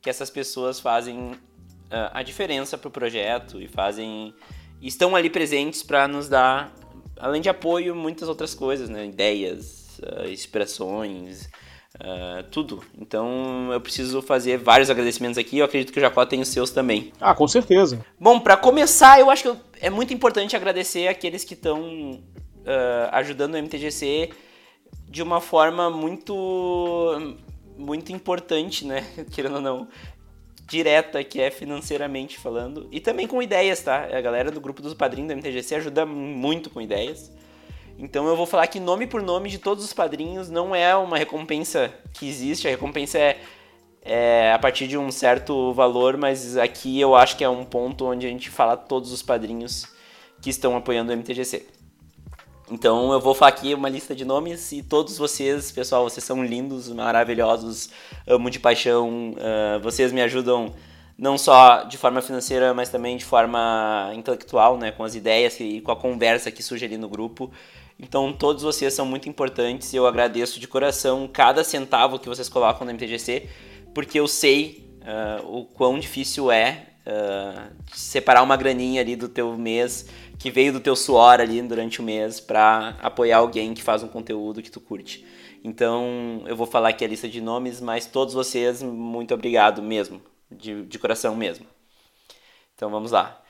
que 0.00 0.10
essas 0.10 0.28
pessoas 0.30 0.80
fazem 0.80 1.32
uh, 1.32 2.10
a 2.12 2.22
diferença 2.22 2.76
para 2.76 2.88
o 2.88 2.90
projeto 2.90 3.60
e 3.60 3.68
fazem 3.68 4.34
estão 4.80 5.14
ali 5.14 5.30
presentes 5.30 5.82
para 5.82 6.08
nos 6.08 6.28
dar, 6.28 6.74
além 7.16 7.40
de 7.40 7.48
apoio, 7.48 7.94
muitas 7.94 8.28
outras 8.28 8.52
coisas, 8.52 8.88
né? 8.88 9.06
ideias, 9.06 10.00
uh, 10.00 10.28
inspirações, 10.28 11.48
uh, 12.02 12.42
tudo. 12.50 12.82
Então 13.00 13.72
eu 13.72 13.80
preciso 13.80 14.20
fazer 14.20 14.58
vários 14.58 14.90
agradecimentos 14.90 15.38
aqui. 15.38 15.58
Eu 15.58 15.64
acredito 15.64 15.92
que 15.92 15.98
o 15.98 16.02
Jacó 16.02 16.26
tem 16.26 16.40
os 16.40 16.48
seus 16.48 16.70
também. 16.70 17.12
Ah, 17.20 17.34
com 17.34 17.46
certeza. 17.46 18.04
Bom, 18.18 18.40
para 18.40 18.56
começar, 18.56 19.18
eu 19.20 19.30
acho 19.30 19.42
que 19.42 19.58
é 19.80 19.88
muito 19.88 20.12
importante 20.12 20.56
agradecer 20.56 21.08
aqueles 21.08 21.44
que 21.44 21.54
estão 21.54 21.80
uh, 21.80 23.08
ajudando 23.12 23.54
o 23.54 23.58
MTGC 23.58 24.30
de 25.08 25.22
uma 25.22 25.40
forma 25.40 25.90
muito 25.90 27.36
muito 27.76 28.12
importante, 28.12 28.86
né? 28.86 29.06
Querendo 29.32 29.56
ou 29.56 29.60
não, 29.60 29.88
direta, 30.68 31.22
que 31.24 31.40
é 31.40 31.50
financeiramente 31.50 32.38
falando. 32.38 32.88
E 32.90 33.00
também 33.00 33.26
com 33.26 33.42
ideias, 33.42 33.80
tá? 33.80 34.08
A 34.12 34.20
galera 34.20 34.50
do 34.50 34.60
grupo 34.60 34.82
dos 34.82 34.94
padrinhos 34.94 35.28
do 35.28 35.36
MTGC 35.36 35.76
ajuda 35.76 36.04
muito 36.04 36.70
com 36.70 36.80
ideias. 36.80 37.32
Então 37.98 38.26
eu 38.26 38.36
vou 38.36 38.46
falar 38.46 38.66
que 38.66 38.80
nome 38.80 39.06
por 39.06 39.22
nome 39.22 39.48
de 39.48 39.58
todos 39.58 39.84
os 39.84 39.92
padrinhos 39.92 40.50
não 40.50 40.74
é 40.74 40.94
uma 40.96 41.16
recompensa 41.16 41.92
que 42.12 42.28
existe, 42.28 42.66
a 42.66 42.70
recompensa 42.70 43.18
é, 43.18 43.38
é 44.02 44.52
a 44.52 44.58
partir 44.58 44.88
de 44.88 44.98
um 44.98 45.10
certo 45.10 45.72
valor, 45.72 46.16
mas 46.16 46.56
aqui 46.56 47.00
eu 47.00 47.14
acho 47.14 47.36
que 47.36 47.44
é 47.44 47.48
um 47.48 47.64
ponto 47.64 48.06
onde 48.06 48.26
a 48.26 48.30
gente 48.30 48.50
fala 48.50 48.76
todos 48.76 49.12
os 49.12 49.22
padrinhos 49.22 49.86
que 50.40 50.50
estão 50.50 50.76
apoiando 50.76 51.12
o 51.12 51.16
MTGC. 51.16 51.66
Então 52.70 53.12
eu 53.12 53.20
vou 53.20 53.34
falar 53.34 53.50
aqui 53.50 53.74
uma 53.74 53.88
lista 53.88 54.14
de 54.14 54.24
nomes 54.24 54.72
e 54.72 54.82
todos 54.82 55.18
vocês, 55.18 55.70
pessoal, 55.70 56.08
vocês 56.08 56.24
são 56.24 56.44
lindos, 56.44 56.88
maravilhosos, 56.88 57.90
amo 58.26 58.48
de 58.48 58.58
paixão, 58.58 59.32
uh, 59.32 59.80
vocês 59.80 60.10
me 60.10 60.22
ajudam 60.22 60.72
não 61.18 61.36
só 61.36 61.84
de 61.84 61.98
forma 61.98 62.22
financeira, 62.22 62.72
mas 62.72 62.88
também 62.88 63.16
de 63.16 63.24
forma 63.24 64.10
intelectual, 64.14 64.78
né, 64.78 64.90
com 64.90 65.04
as 65.04 65.14
ideias 65.14 65.60
e 65.60 65.80
com 65.80 65.92
a 65.92 65.96
conversa 65.96 66.50
que 66.50 66.62
surge 66.62 66.84
ali 66.84 66.96
no 66.96 67.08
grupo. 67.08 67.50
Então 68.02 68.32
todos 68.32 68.64
vocês 68.64 68.92
são 68.92 69.06
muito 69.06 69.28
importantes 69.28 69.92
e 69.92 69.96
eu 69.96 70.06
agradeço 70.06 70.58
de 70.58 70.66
coração 70.66 71.30
cada 71.32 71.62
centavo 71.62 72.18
que 72.18 72.28
vocês 72.28 72.48
colocam 72.48 72.84
no 72.84 72.92
MTGC, 72.92 73.48
porque 73.94 74.18
eu 74.18 74.26
sei 74.26 74.92
uh, 75.02 75.58
o 75.58 75.64
quão 75.64 75.98
difícil 75.98 76.50
é 76.50 76.88
uh, 77.06 77.72
separar 77.94 78.42
uma 78.42 78.56
graninha 78.56 79.00
ali 79.00 79.14
do 79.14 79.28
teu 79.28 79.56
mês 79.56 80.08
que 80.38 80.50
veio 80.50 80.72
do 80.72 80.80
teu 80.80 80.96
suor 80.96 81.40
ali 81.40 81.62
durante 81.62 82.00
o 82.00 82.02
mês 82.02 82.40
para 82.40 82.96
apoiar 83.00 83.38
alguém 83.38 83.72
que 83.72 83.82
faz 83.82 84.02
um 84.02 84.08
conteúdo 84.08 84.60
que 84.60 84.70
tu 84.70 84.80
curte. 84.80 85.24
Então, 85.64 86.42
eu 86.46 86.56
vou 86.56 86.66
falar 86.66 86.88
aqui 86.88 87.04
a 87.04 87.08
lista 87.08 87.28
de 87.28 87.40
nomes, 87.40 87.80
mas 87.80 88.06
todos 88.06 88.34
vocês, 88.34 88.82
muito 88.82 89.32
obrigado 89.32 89.80
mesmo, 89.80 90.20
de, 90.50 90.82
de 90.82 90.98
coração 90.98 91.36
mesmo. 91.36 91.64
Então, 92.74 92.90
vamos 92.90 93.12
lá. 93.12 93.40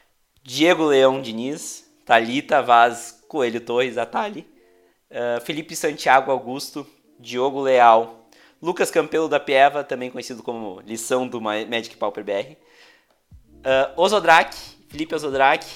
Diego 0.43 0.85
Leão 0.85 1.23
Diniz, 1.23 1.91
Talita 2.05 2.61
Vaz 2.61 3.22
Coelho 3.33 3.63
Torres, 3.63 3.97
a 3.97 4.05
Tali, 4.05 4.47
uh, 5.11 5.41
Felipe 5.41 5.75
Santiago 5.75 6.31
Augusto, 6.31 6.87
Diogo 7.19 7.63
Leal, 7.63 8.29
Lucas 8.61 8.91
Campelo 8.91 9.27
da 9.27 9.41
Pieva, 9.41 9.83
também 9.83 10.11
conhecido 10.11 10.43
como 10.43 10.83
lição 10.83 11.27
do 11.27 11.41
Magic 11.41 11.97
Pauper 11.97 12.23
BR, 12.23 12.53
uh, 12.53 12.57
ah, 13.65 13.93
Ozodrak, 13.97 14.55
Felipe 14.91 15.15
Ozodrak, 15.15 15.67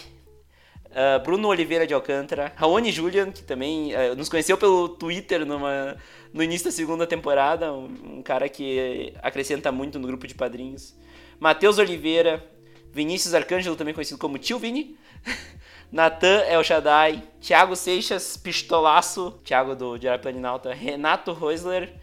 Uh, 0.87 1.23
Bruno 1.23 1.49
Oliveira 1.49 1.87
de 1.87 1.93
Alcântara, 1.93 2.55
Raoni 2.57 2.91
Julian, 2.91 3.31
que 3.31 3.43
também 3.43 3.93
uh, 3.95 4.17
nos 4.17 4.31
conheceu 4.31 4.57
pelo 4.57 4.89
Twitter 4.89 5.45
numa, 5.45 5.95
no 6.33 6.43
início 6.43 6.65
da 6.65 6.73
segunda 6.73 7.07
temporada, 7.07 7.71
um, 7.71 7.85
um, 7.85 8.23
cara 8.23 8.49
que 8.49 9.13
acrescenta 9.23 9.71
muito 9.71 9.99
no 9.99 10.07
grupo 10.07 10.27
de 10.27 10.35
padrinhos. 10.35 10.97
Matheus 11.39 11.77
Oliveira, 11.77 12.43
Vinícius 12.93 13.35
Arcângelo, 13.35 13.77
também 13.77 13.93
conhecido 13.93 14.17
como 14.17 14.39
Tio 14.39 14.59
Vini. 14.59 14.97
Natan 15.91 16.43
El 16.47 16.63
Shaddai. 16.63 17.23
Thiago 17.41 17.77
Seixas 17.77 18.37
Pistolaço. 18.37 19.41
Thiago 19.45 19.75
do 19.75 19.99
Diário. 19.99 20.23
Renato 20.75 21.33
Reusler. 21.33 21.95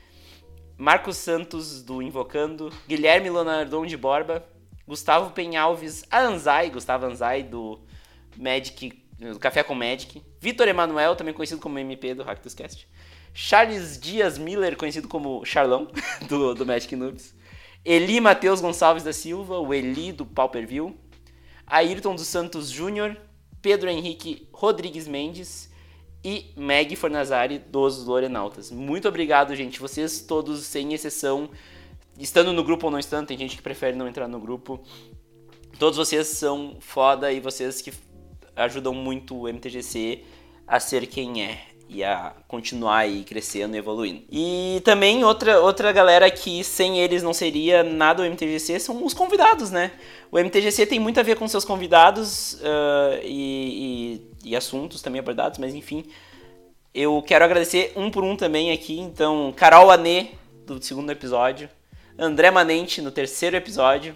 Marcos 0.77 1.17
Santos 1.17 1.81
do 1.83 2.01
Invocando. 2.01 2.71
Guilherme 2.87 3.29
Leonardon 3.29 3.85
de 3.85 3.97
Borba. 3.97 4.45
Gustavo 4.87 5.31
Penhalves 5.31 6.03
Anzai. 6.11 6.69
Gustavo 6.69 7.05
Anzai 7.05 7.43
do 7.43 7.79
Magic. 8.37 9.03
Do 9.19 9.39
Café 9.39 9.63
com 9.63 9.75
Magic. 9.75 10.21
Vitor 10.39 10.67
Emanuel, 10.67 11.15
também 11.15 11.33
conhecido 11.33 11.61
como 11.61 11.79
MP 11.79 12.13
do 12.13 12.25
Cast. 12.25 12.87
Charles 13.33 13.99
Dias 13.99 14.37
Miller, 14.37 14.75
conhecido 14.77 15.07
como 15.07 15.43
Charlão, 15.43 15.87
do, 16.29 16.53
do 16.53 16.65
Magic 16.65 16.95
Noobs. 16.95 17.33
Eli 17.83 18.21
Matheus 18.21 18.61
Gonçalves 18.61 19.03
da 19.03 19.11
Silva, 19.11 19.57
o 19.57 19.73
Eli 19.73 20.11
do 20.11 20.25
Pauper 20.25 20.67
View, 20.67 20.97
Ayrton 21.65 22.15
dos 22.15 22.27
Santos 22.27 22.69
Júnior, 22.69 23.17
Pedro 23.63 23.89
Henrique 23.89 24.45
Rodrigues 24.51 25.07
Mendes 25.07 25.71
e 26.21 26.51
Meg 26.53 26.97
Fornazari 26.97 27.59
dos 27.59 28.05
Lorenautas. 28.05 28.69
Muito 28.69 29.07
obrigado, 29.07 29.55
gente. 29.55 29.79
Vocês 29.79 30.19
todos, 30.19 30.65
sem 30.65 30.93
exceção, 30.93 31.49
estando 32.19 32.51
no 32.51 32.61
grupo 32.61 32.87
ou 32.87 32.91
não 32.91 32.99
estando, 32.99 33.27
tem 33.27 33.37
gente 33.37 33.55
que 33.55 33.61
prefere 33.61 33.95
não 33.95 34.05
entrar 34.05 34.27
no 34.27 34.37
grupo. 34.37 34.83
Todos 35.79 35.97
vocês 35.97 36.27
são 36.27 36.75
foda 36.81 37.31
e 37.31 37.39
vocês 37.39 37.81
que 37.81 37.93
ajudam 38.53 38.93
muito 38.93 39.33
o 39.33 39.47
MTGC 39.47 40.25
a 40.67 40.77
ser 40.81 41.07
quem 41.07 41.41
é 41.43 41.72
e 41.89 42.03
a 42.03 42.33
continuar 42.47 42.99
aí 42.99 43.23
crescendo 43.23 43.75
e 43.75 43.79
evoluindo. 43.79 44.23
E 44.31 44.81
também 44.83 45.23
outra, 45.23 45.59
outra 45.59 45.91
galera 45.91 46.29
que 46.31 46.63
sem 46.63 46.99
eles 46.99 47.21
não 47.21 47.33
seria 47.33 47.83
nada 47.83 48.23
o 48.23 48.25
MTGC 48.25 48.79
são 48.79 49.05
os 49.05 49.13
convidados, 49.13 49.69
né? 49.69 49.91
O 50.31 50.39
MTGC 50.39 50.85
tem 50.85 50.99
muito 50.99 51.19
a 51.19 51.23
ver 51.23 51.37
com 51.37 51.47
seus 51.47 51.63
convidados 51.63 52.53
uh, 52.53 53.19
e, 53.23 54.21
e, 54.43 54.49
e, 54.49 54.55
assuntos 54.55 55.01
também 55.01 55.19
abordados, 55.19 55.59
mas 55.59 55.75
enfim. 55.75 56.05
Eu 56.93 57.23
quero 57.25 57.45
agradecer 57.45 57.91
um 57.95 58.09
por 58.09 58.23
um 58.23 58.35
também 58.35 58.71
aqui. 58.71 58.99
Então, 58.99 59.53
Carol 59.55 59.91
Anê, 59.91 60.29
do 60.65 60.83
segundo 60.83 61.11
episódio. 61.11 61.69
André 62.17 62.51
Manente, 62.51 63.01
no 63.01 63.11
terceiro 63.11 63.55
episódio. 63.55 64.15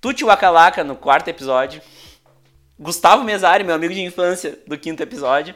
Tuti 0.00 0.24
Wakalaka, 0.24 0.84
no 0.84 0.96
quarto 0.96 1.28
episódio. 1.28 1.80
Gustavo 2.78 3.24
Mesari, 3.24 3.64
meu 3.64 3.74
amigo 3.74 3.94
de 3.94 4.02
infância, 4.02 4.58
do 4.66 4.76
quinto 4.76 5.02
episódio. 5.02 5.54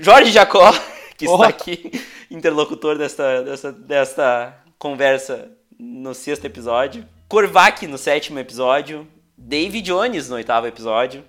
Jorge 0.00 0.30
Jacó, 0.30 0.72
que 1.18 1.26
oh. 1.26 1.34
está 1.34 1.48
aqui, 1.48 1.90
interlocutor 2.30 2.96
desta, 2.96 3.42
desta, 3.42 3.72
desta 3.72 4.64
conversa 4.78 5.50
no 5.76 6.14
sexto 6.14 6.44
episódio. 6.44 7.04
Korvac 7.28 7.84
no 7.86 7.98
sétimo 7.98 8.38
episódio. 8.38 9.06
David 9.36 9.82
Jones 9.82 10.28
no 10.28 10.36
oitavo 10.36 10.68
episódio. 10.68 11.24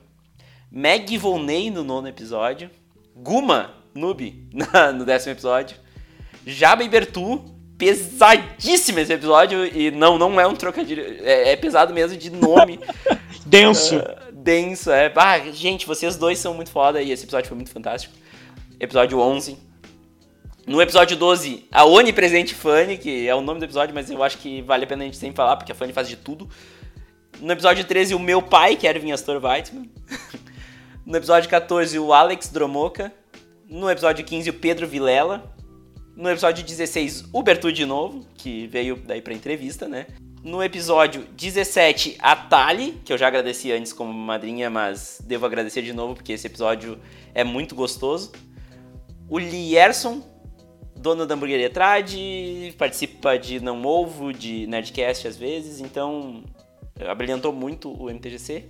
Meg 0.71 1.17
Volney 1.17 1.71
no 1.71 1.83
nono 1.83 2.07
episódio. 2.07 2.69
Guma, 3.15 3.73
noob, 3.93 4.47
no 4.95 5.03
décimo 5.03 5.33
episódio. 5.33 5.75
Jaba 6.45 6.83
e 6.83 6.89
Bertu, 6.89 7.43
pesadíssimo 7.75 8.99
esse 8.99 9.13
episódio. 9.13 9.65
E 9.65 9.89
não, 9.89 10.19
não 10.19 10.39
é 10.39 10.45
um 10.45 10.55
trocadilho. 10.55 11.03
É, 11.23 11.53
é 11.53 11.55
pesado 11.55 11.91
mesmo 11.91 12.15
de 12.15 12.29
nome. 12.29 12.79
denso. 13.47 13.97
Uh, 13.97 14.31
denso, 14.31 14.91
é. 14.91 15.11
Ah, 15.15 15.39
gente, 15.51 15.87
vocês 15.87 16.15
dois 16.15 16.37
são 16.37 16.53
muito 16.53 16.69
foda 16.69 17.01
e 17.01 17.11
esse 17.11 17.23
episódio 17.23 17.47
foi 17.47 17.55
muito 17.55 17.71
fantástico 17.71 18.13
episódio 18.79 19.19
11. 19.19 19.57
No 20.65 20.81
episódio 20.81 21.17
12, 21.17 21.65
a 21.71 21.83
onipresente 21.83 22.53
Fanny, 22.53 22.97
que 22.97 23.27
é 23.27 23.35
o 23.35 23.41
nome 23.41 23.59
do 23.59 23.65
episódio, 23.65 23.93
mas 23.93 24.09
eu 24.09 24.23
acho 24.23 24.37
que 24.37 24.61
vale 24.61 24.83
a 24.83 24.87
pena 24.87 25.03
a 25.03 25.05
gente 25.05 25.17
sempre 25.17 25.35
falar, 25.35 25.57
porque 25.57 25.71
a 25.71 25.75
Fanny 25.75 25.91
faz 25.91 26.07
de 26.07 26.15
tudo. 26.15 26.47
No 27.41 27.51
episódio 27.51 27.83
13, 27.83 28.13
o 28.13 28.19
meu 28.19 28.41
pai, 28.41 28.75
que 28.75 28.87
era 28.87 28.99
o 28.99 29.13
Astor 29.13 29.43
Weitman. 29.43 29.89
no 31.05 31.17
episódio 31.17 31.49
14, 31.49 31.97
o 31.97 32.13
Alex 32.13 32.49
Dromoka. 32.49 33.11
No 33.67 33.89
episódio 33.89 34.23
15, 34.23 34.49
o 34.49 34.53
Pedro 34.53 34.87
Vilela. 34.87 35.55
No 36.15 36.29
episódio 36.29 36.63
16, 36.63 37.25
o 37.31 37.41
Bertu 37.41 37.71
de 37.71 37.85
novo, 37.85 38.25
que 38.35 38.67
veio 38.67 38.97
daí 38.97 39.21
pra 39.21 39.33
entrevista, 39.33 39.87
né? 39.87 40.05
No 40.43 40.61
episódio 40.61 41.25
17, 41.35 42.17
a 42.19 42.35
Tali, 42.35 42.99
que 43.03 43.11
eu 43.11 43.17
já 43.17 43.27
agradeci 43.27 43.71
antes 43.71 43.91
como 43.91 44.13
madrinha, 44.13 44.69
mas 44.69 45.21
devo 45.25 45.45
agradecer 45.45 45.81
de 45.81 45.93
novo 45.93 46.15
porque 46.15 46.33
esse 46.33 46.47
episódio 46.47 46.99
é 47.33 47.43
muito 47.43 47.75
gostoso. 47.75 48.31
O 49.29 49.37
Lierson, 49.37 50.23
dono 50.95 51.23
da 51.23 51.35
hamburgueria 51.35 51.69
Trad, 51.69 52.11
participa 52.79 53.37
de 53.37 53.59
Não 53.59 53.85
Ovo, 53.85 54.33
de 54.33 54.65
Nerdcast 54.65 55.27
às 55.27 55.37
vezes, 55.37 55.79
então 55.79 56.43
abrilhantou 57.07 57.53
muito 57.53 57.91
o 57.91 58.09
MTGC. 58.09 58.65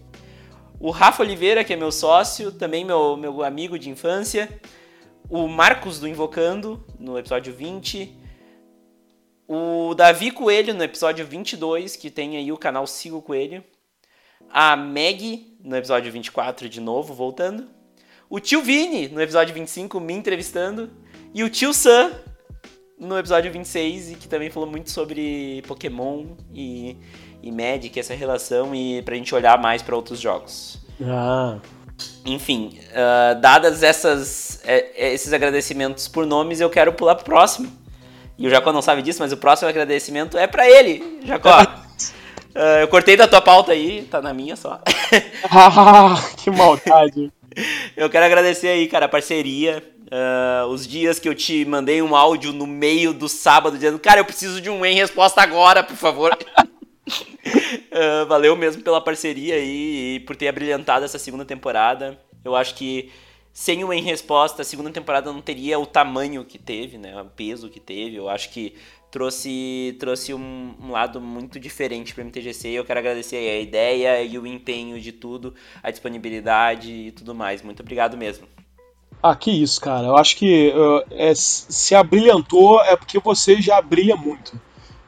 O 0.77 0.91
Rafa 0.91 1.23
Oliveira, 1.23 1.63
que 1.63 1.71
é 1.71 1.77
meu 1.77 1.93
sócio, 1.93 2.51
também 2.51 2.83
meu, 2.83 3.15
meu 3.15 3.41
amigo 3.41 3.79
de 3.79 3.89
infância. 3.89 4.49
O 5.29 5.47
Marcos 5.47 5.97
do 5.97 6.07
Invocando, 6.09 6.85
no 6.99 7.17
episódio 7.17 7.53
20. 7.53 8.17
O 9.47 9.93
Davi 9.95 10.29
Coelho, 10.29 10.73
no 10.73 10.83
episódio 10.83 11.25
22, 11.25 11.95
que 11.95 12.09
tem 12.09 12.35
aí 12.35 12.51
o 12.51 12.57
canal 12.57 12.85
Sigo 12.85 13.21
Coelho. 13.21 13.63
A 14.49 14.75
Meg, 14.75 15.57
no 15.63 15.77
episódio 15.77 16.11
24, 16.11 16.67
de 16.67 16.81
novo, 16.81 17.13
voltando 17.13 17.78
o 18.29 18.39
tio 18.39 18.61
Vini, 18.61 19.07
no 19.07 19.21
episódio 19.21 19.53
25, 19.53 19.99
me 19.99 20.13
entrevistando, 20.13 20.89
e 21.33 21.43
o 21.43 21.49
tio 21.49 21.73
Sam, 21.73 22.11
no 22.99 23.17
episódio 23.17 23.51
26, 23.51 24.11
e 24.11 24.15
que 24.15 24.27
também 24.27 24.49
falou 24.49 24.69
muito 24.69 24.91
sobre 24.91 25.63
Pokémon 25.67 26.25
e, 26.53 26.95
e 27.41 27.51
Magic, 27.51 27.99
essa 27.99 28.13
relação, 28.13 28.75
e 28.75 29.01
pra 29.01 29.15
gente 29.15 29.33
olhar 29.33 29.59
mais 29.59 29.81
para 29.81 29.95
outros 29.95 30.19
jogos. 30.19 30.79
Ah. 31.01 31.57
Enfim, 32.23 32.79
uh, 32.91 33.39
dadas 33.41 33.81
essas, 33.81 34.61
é, 34.63 35.11
esses 35.13 35.33
agradecimentos 35.33 36.07
por 36.07 36.25
nomes, 36.25 36.61
eu 36.61 36.69
quero 36.69 36.93
pular 36.93 37.15
pro 37.15 37.25
próximo. 37.25 37.71
E 38.37 38.47
o 38.47 38.49
Jacó 38.49 38.71
não 38.71 38.81
sabe 38.81 39.01
disso, 39.01 39.19
mas 39.21 39.33
o 39.33 39.37
próximo 39.37 39.67
agradecimento 39.67 40.37
é 40.37 40.47
para 40.47 40.69
ele, 40.69 41.19
Jacó. 41.23 41.61
uh, 41.61 42.59
eu 42.79 42.87
cortei 42.87 43.17
da 43.17 43.27
tua 43.27 43.41
pauta 43.41 43.71
aí, 43.71 44.03
tá 44.03 44.21
na 44.21 44.33
minha 44.33 44.55
só. 44.55 44.79
ah, 45.51 46.15
que 46.37 46.51
maldade. 46.51 47.31
Eu 47.95 48.09
quero 48.09 48.25
agradecer 48.25 48.67
aí, 48.67 48.87
cara, 48.87 49.05
a 49.05 49.09
parceria. 49.09 49.83
Uh, 50.05 50.67
os 50.67 50.87
dias 50.87 51.19
que 51.19 51.29
eu 51.29 51.35
te 51.35 51.63
mandei 51.65 52.01
um 52.01 52.15
áudio 52.15 52.51
no 52.51 52.65
meio 52.65 53.13
do 53.13 53.29
sábado 53.29 53.75
dizendo, 53.75 53.99
cara, 53.99 54.19
eu 54.19 54.25
preciso 54.25 54.59
de 54.59 54.69
um 54.69 54.83
em 54.85 54.95
resposta 54.95 55.41
agora, 55.41 55.83
por 55.83 55.95
favor. 55.95 56.35
uh, 57.07 58.25
valeu 58.27 58.55
mesmo 58.55 58.81
pela 58.81 59.01
parceria 59.01 59.55
aí 59.55 60.15
e 60.15 60.19
por 60.21 60.35
ter 60.35 60.47
abrilhantado 60.47 61.05
essa 61.05 61.19
segunda 61.19 61.45
temporada. 61.45 62.19
Eu 62.43 62.55
acho 62.55 62.75
que 62.75 63.11
sem 63.53 63.83
o 63.83 63.91
em 63.91 64.01
resposta, 64.01 64.61
a 64.61 64.65
segunda 64.65 64.89
temporada 64.89 65.33
não 65.33 65.41
teria 65.41 65.77
o 65.77 65.85
tamanho 65.85 66.45
que 66.45 66.57
teve, 66.57 66.97
né? 66.97 67.19
O 67.21 67.25
peso 67.25 67.69
que 67.69 67.79
teve. 67.79 68.15
Eu 68.15 68.29
acho 68.29 68.51
que 68.51 68.75
trouxe, 69.11 69.95
trouxe 69.99 70.33
um, 70.33 70.75
um, 70.81 70.91
lado 70.91 71.19
muito 71.19 71.59
diferente 71.59 72.13
para 72.13 72.23
o 72.23 72.25
MTGC. 72.25 72.69
Eu 72.69 72.85
quero 72.85 72.99
agradecer 72.99 73.37
a 73.37 73.59
ideia 73.59 74.23
e 74.23 74.37
o 74.37 74.45
empenho 74.45 74.99
de 74.99 75.11
tudo, 75.11 75.53
a 75.81 75.91
disponibilidade 75.91 76.91
e 76.91 77.11
tudo 77.11 77.33
mais. 77.33 77.61
Muito 77.61 77.81
obrigado 77.81 78.17
mesmo. 78.17 78.47
Ah, 79.21 79.35
que 79.35 79.51
isso, 79.51 79.81
cara. 79.81 80.07
Eu 80.07 80.17
acho 80.17 80.37
que 80.37 80.69
uh, 80.69 81.03
é, 81.11 81.33
se 81.35 81.93
abrilhantou 81.93 82.81
é 82.81 82.95
porque 82.95 83.19
você 83.19 83.61
já 83.61 83.81
brilha 83.81 84.15
muito. 84.15 84.59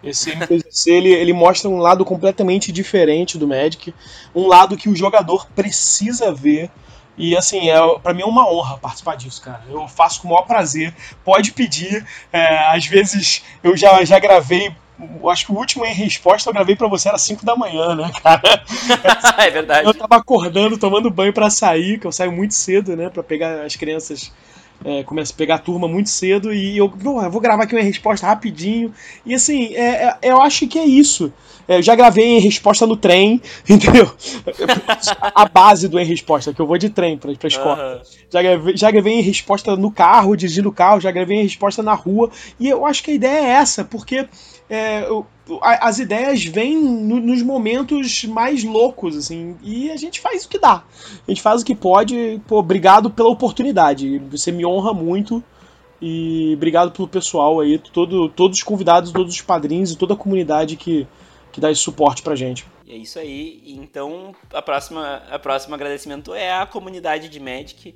Esse 0.03 0.31
MTGC 0.35 0.91
ele, 0.91 1.09
ele 1.09 1.33
mostra 1.33 1.69
um 1.69 1.77
lado 1.77 2.03
completamente 2.03 2.71
diferente 2.71 3.37
do 3.37 3.47
Magic, 3.47 3.93
um 4.35 4.47
lado 4.47 4.75
que 4.75 4.89
o 4.89 4.95
jogador 4.95 5.47
precisa 5.55 6.33
ver 6.33 6.69
e 7.17 7.35
assim, 7.35 7.69
é, 7.69 7.77
para 7.99 8.13
mim 8.13 8.21
é 8.21 8.25
uma 8.25 8.49
honra 8.49 8.77
participar 8.77 9.15
disso, 9.15 9.41
cara. 9.41 9.63
Eu 9.69 9.87
faço 9.87 10.21
com 10.21 10.27
o 10.27 10.31
maior 10.31 10.43
prazer. 10.43 10.93
Pode 11.23 11.51
pedir. 11.51 12.05
É, 12.31 12.75
às 12.75 12.85
vezes 12.85 13.43
eu 13.63 13.75
já, 13.75 14.03
já 14.03 14.17
gravei. 14.19 14.73
Acho 15.29 15.47
que 15.47 15.51
o 15.51 15.55
último 15.55 15.85
em 15.85 15.93
resposta 15.93 16.49
eu 16.49 16.53
gravei 16.53 16.75
para 16.75 16.87
você 16.87 17.09
era 17.09 17.17
5 17.17 17.43
da 17.43 17.55
manhã, 17.55 17.95
né, 17.95 18.11
cara? 18.21 18.63
é 19.37 19.49
verdade. 19.49 19.87
Eu 19.87 19.93
tava 19.93 20.15
acordando, 20.15 20.77
tomando 20.77 21.09
banho 21.09 21.33
para 21.33 21.49
sair, 21.49 21.99
que 21.99 22.05
eu 22.05 22.11
saio 22.11 22.31
muito 22.31 22.53
cedo, 22.53 22.95
né, 22.95 23.09
para 23.09 23.23
pegar 23.23 23.65
as 23.65 23.75
crianças 23.75 24.31
é, 24.83 25.03
começa 25.03 25.33
a 25.33 25.35
pegar 25.35 25.55
a 25.55 25.59
turma 25.59 25.87
muito 25.87 26.09
cedo 26.09 26.53
e 26.53 26.77
eu, 26.77 26.91
eu 27.03 27.31
vou 27.31 27.41
gravar 27.41 27.63
aqui 27.63 27.75
uma 27.75 27.83
resposta 27.83 28.25
rapidinho. 28.25 28.93
E 29.25 29.33
assim, 29.33 29.73
é, 29.75 30.05
é, 30.05 30.17
eu 30.21 30.41
acho 30.41 30.67
que 30.67 30.79
é 30.79 30.85
isso. 30.85 31.31
É, 31.67 31.77
eu 31.77 31.81
já 31.81 31.95
gravei 31.95 32.25
em 32.25 32.39
resposta 32.39 32.85
no 32.87 32.97
trem, 32.97 33.41
entendeu? 33.69 34.11
a 35.19 35.45
base 35.45 35.87
do 35.87 35.99
em 35.99 36.05
resposta, 36.05 36.53
que 36.53 36.59
eu 36.59 36.67
vou 36.67 36.77
de 36.77 36.89
trem 36.89 37.17
pra, 37.17 37.33
pra 37.35 37.47
escola. 37.47 37.95
Uhum. 37.95 38.01
Já, 38.29 38.41
gravei, 38.41 38.77
já 38.77 38.91
gravei 38.91 39.13
em 39.13 39.21
resposta 39.21 39.75
no 39.75 39.91
carro, 39.91 40.35
dirigindo 40.35 40.69
o 40.69 40.73
carro, 40.73 40.99
já 40.99 41.11
gravei 41.11 41.37
em 41.37 41.43
resposta 41.43 41.83
na 41.83 41.93
rua. 41.93 42.29
E 42.59 42.67
eu 42.67 42.85
acho 42.85 43.03
que 43.03 43.11
a 43.11 43.13
ideia 43.15 43.45
é 43.45 43.49
essa, 43.51 43.83
porque 43.83 44.27
é, 44.73 45.05
as 45.61 45.99
ideias 45.99 46.45
vêm 46.45 46.81
no, 46.81 47.19
nos 47.19 47.41
momentos 47.41 48.23
mais 48.23 48.63
loucos, 48.63 49.17
assim, 49.17 49.57
e 49.61 49.91
a 49.91 49.97
gente 49.97 50.21
faz 50.21 50.45
o 50.45 50.49
que 50.49 50.57
dá. 50.57 50.85
A 51.27 51.29
gente 51.29 51.41
faz 51.41 51.61
o 51.61 51.65
que 51.65 51.75
pode. 51.75 52.41
Pô, 52.47 52.59
obrigado 52.59 53.09
pela 53.09 53.27
oportunidade. 53.27 54.17
Você 54.29 54.49
me 54.49 54.65
honra 54.65 54.93
muito. 54.93 55.43
E 56.01 56.53
obrigado 56.55 56.91
pelo 56.91 57.07
pessoal 57.07 57.59
aí, 57.59 57.77
todo, 57.77 58.27
todos 58.29 58.57
os 58.57 58.63
convidados, 58.63 59.11
todos 59.11 59.35
os 59.35 59.41
padrinhos 59.41 59.91
e 59.91 59.97
toda 59.97 60.15
a 60.15 60.17
comunidade 60.17 60.75
que, 60.75 61.05
que 61.51 61.61
dá 61.61 61.69
esse 61.69 61.81
suporte 61.81 62.23
pra 62.23 62.33
gente. 62.33 62.65
É 62.87 62.95
isso 62.95 63.19
aí. 63.19 63.61
Então, 63.67 64.33
a 64.53 64.61
próxima, 64.61 65.21
a 65.29 65.37
próxima 65.37 65.75
agradecimento 65.75 66.33
é 66.33 66.51
a 66.53 66.65
comunidade 66.65 67.27
de 67.29 67.39
Magic. 67.39 67.93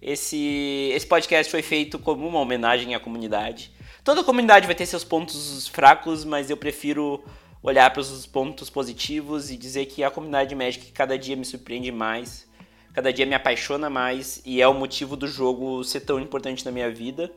Esse, 0.00 0.92
esse 0.94 1.06
podcast 1.06 1.50
foi 1.50 1.62
feito 1.62 1.98
como 1.98 2.28
uma 2.28 2.38
homenagem 2.38 2.94
à 2.94 3.00
comunidade. 3.00 3.72
Toda 4.04 4.24
comunidade 4.24 4.66
vai 4.66 4.74
ter 4.74 4.86
seus 4.86 5.04
pontos 5.04 5.68
fracos, 5.68 6.24
mas 6.24 6.50
eu 6.50 6.56
prefiro 6.56 7.22
olhar 7.62 7.90
para 7.90 8.00
os 8.00 8.26
pontos 8.26 8.70
positivos 8.70 9.50
e 9.50 9.56
dizer 9.56 9.86
que 9.86 10.02
a 10.02 10.10
comunidade 10.10 10.50
de 10.50 10.54
Magic 10.54 10.92
cada 10.92 11.18
dia 11.18 11.36
me 11.36 11.44
surpreende 11.44 11.90
mais, 11.90 12.48
cada 12.94 13.12
dia 13.12 13.26
me 13.26 13.34
apaixona 13.34 13.90
mais 13.90 14.40
e 14.44 14.62
é 14.62 14.68
o 14.68 14.74
motivo 14.74 15.16
do 15.16 15.26
jogo 15.26 15.82
ser 15.84 16.00
tão 16.00 16.20
importante 16.20 16.64
na 16.64 16.70
minha 16.70 16.90
vida. 16.90 17.32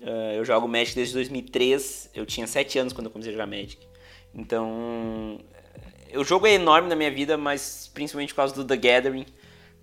Uh, 0.00 0.34
eu 0.36 0.44
jogo 0.44 0.66
Magic 0.66 0.94
desde 0.94 1.14
2003, 1.14 2.10
eu 2.14 2.26
tinha 2.26 2.46
7 2.46 2.78
anos 2.78 2.92
quando 2.92 3.06
eu 3.06 3.10
comecei 3.12 3.30
a 3.30 3.34
jogar 3.34 3.46
Magic. 3.46 3.78
Então, 4.34 5.38
o 6.14 6.24
jogo 6.24 6.46
é 6.46 6.54
enorme 6.54 6.88
na 6.88 6.96
minha 6.96 7.10
vida, 7.10 7.36
mas 7.36 7.90
principalmente 7.92 8.32
por 8.32 8.36
causa 8.36 8.54
do 8.54 8.64
The 8.64 8.76
Gathering, 8.76 9.26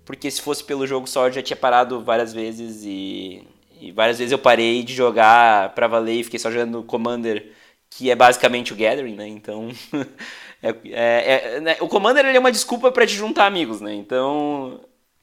porque 0.04 0.30
se 0.30 0.42
fosse 0.42 0.62
pelo 0.62 0.86
jogo 0.86 1.06
só 1.06 1.28
eu 1.28 1.32
já 1.32 1.42
tinha 1.42 1.56
parado 1.56 2.02
várias 2.02 2.32
vezes 2.32 2.82
e, 2.84 3.46
e 3.80 3.90
várias 3.92 4.18
vezes 4.18 4.32
eu 4.32 4.38
parei 4.38 4.82
de 4.82 4.94
jogar 4.94 5.74
pra 5.74 5.88
valer 5.88 6.20
e 6.20 6.24
fiquei 6.24 6.38
só 6.38 6.50
jogando 6.50 6.82
Commander, 6.82 7.52
que 7.88 8.10
é 8.10 8.14
basicamente 8.14 8.72
o 8.72 8.76
Gathering, 8.76 9.14
né? 9.14 9.26
Então, 9.26 9.70
é, 10.62 10.74
é, 10.84 11.54
é, 11.56 11.60
né? 11.60 11.76
o 11.80 11.88
Commander 11.88 12.24
é 12.26 12.38
uma 12.38 12.52
desculpa 12.52 12.92
para 12.92 13.06
te 13.06 13.14
juntar 13.14 13.46
amigos, 13.46 13.80
né? 13.80 13.94
Então, 13.94 14.80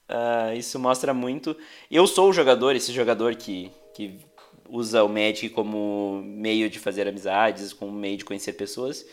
uh, 0.10 0.58
isso 0.58 0.80
mostra 0.80 1.14
muito. 1.14 1.56
Eu 1.90 2.08
sou 2.08 2.30
o 2.30 2.34
jogador, 2.34 2.76
esse 2.76 2.92
jogador 2.92 3.36
que, 3.36 3.72
que 3.94 4.20
usa 4.68 5.04
o 5.04 5.10
Magic 5.10 5.50
como 5.50 6.22
meio 6.26 6.70
de 6.70 6.80
fazer 6.80 7.08
amizades, 7.08 7.72
como 7.74 7.92
meio 7.92 8.18
de 8.18 8.26
conhecer 8.26 8.54
pessoas. 8.54 9.06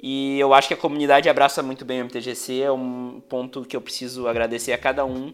E 0.00 0.38
eu 0.38 0.54
acho 0.54 0.68
que 0.68 0.74
a 0.74 0.76
comunidade 0.76 1.28
abraça 1.28 1.62
muito 1.62 1.84
bem 1.84 2.02
o 2.02 2.04
MTGC, 2.04 2.60
é 2.60 2.70
um 2.70 3.20
ponto 3.28 3.64
que 3.64 3.74
eu 3.74 3.80
preciso 3.80 4.28
agradecer 4.28 4.72
a 4.72 4.78
cada 4.78 5.04
um 5.04 5.32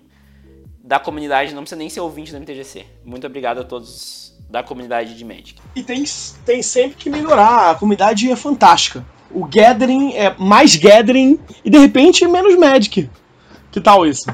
da 0.82 0.98
comunidade, 0.98 1.54
não 1.54 1.62
precisa 1.62 1.78
nem 1.78 1.88
ser 1.88 2.00
ouvinte 2.00 2.32
do 2.32 2.38
MTGC. 2.38 2.84
Muito 3.04 3.26
obrigado 3.26 3.58
a 3.58 3.64
todos 3.64 4.34
da 4.50 4.62
comunidade 4.62 5.16
de 5.16 5.24
Magic. 5.24 5.54
E 5.74 5.82
tem, 5.82 6.04
tem 6.44 6.62
sempre 6.62 6.96
que 6.96 7.08
melhorar, 7.08 7.70
a 7.70 7.74
comunidade 7.74 8.30
é 8.30 8.36
fantástica. 8.36 9.04
O 9.30 9.46
Gathering 9.46 10.12
é 10.12 10.34
mais 10.38 10.76
Gathering 10.76 11.40
e 11.64 11.70
de 11.70 11.78
repente 11.78 12.26
menos 12.26 12.56
Magic. 12.56 13.08
Que 13.70 13.80
tal 13.80 14.06
isso? 14.06 14.26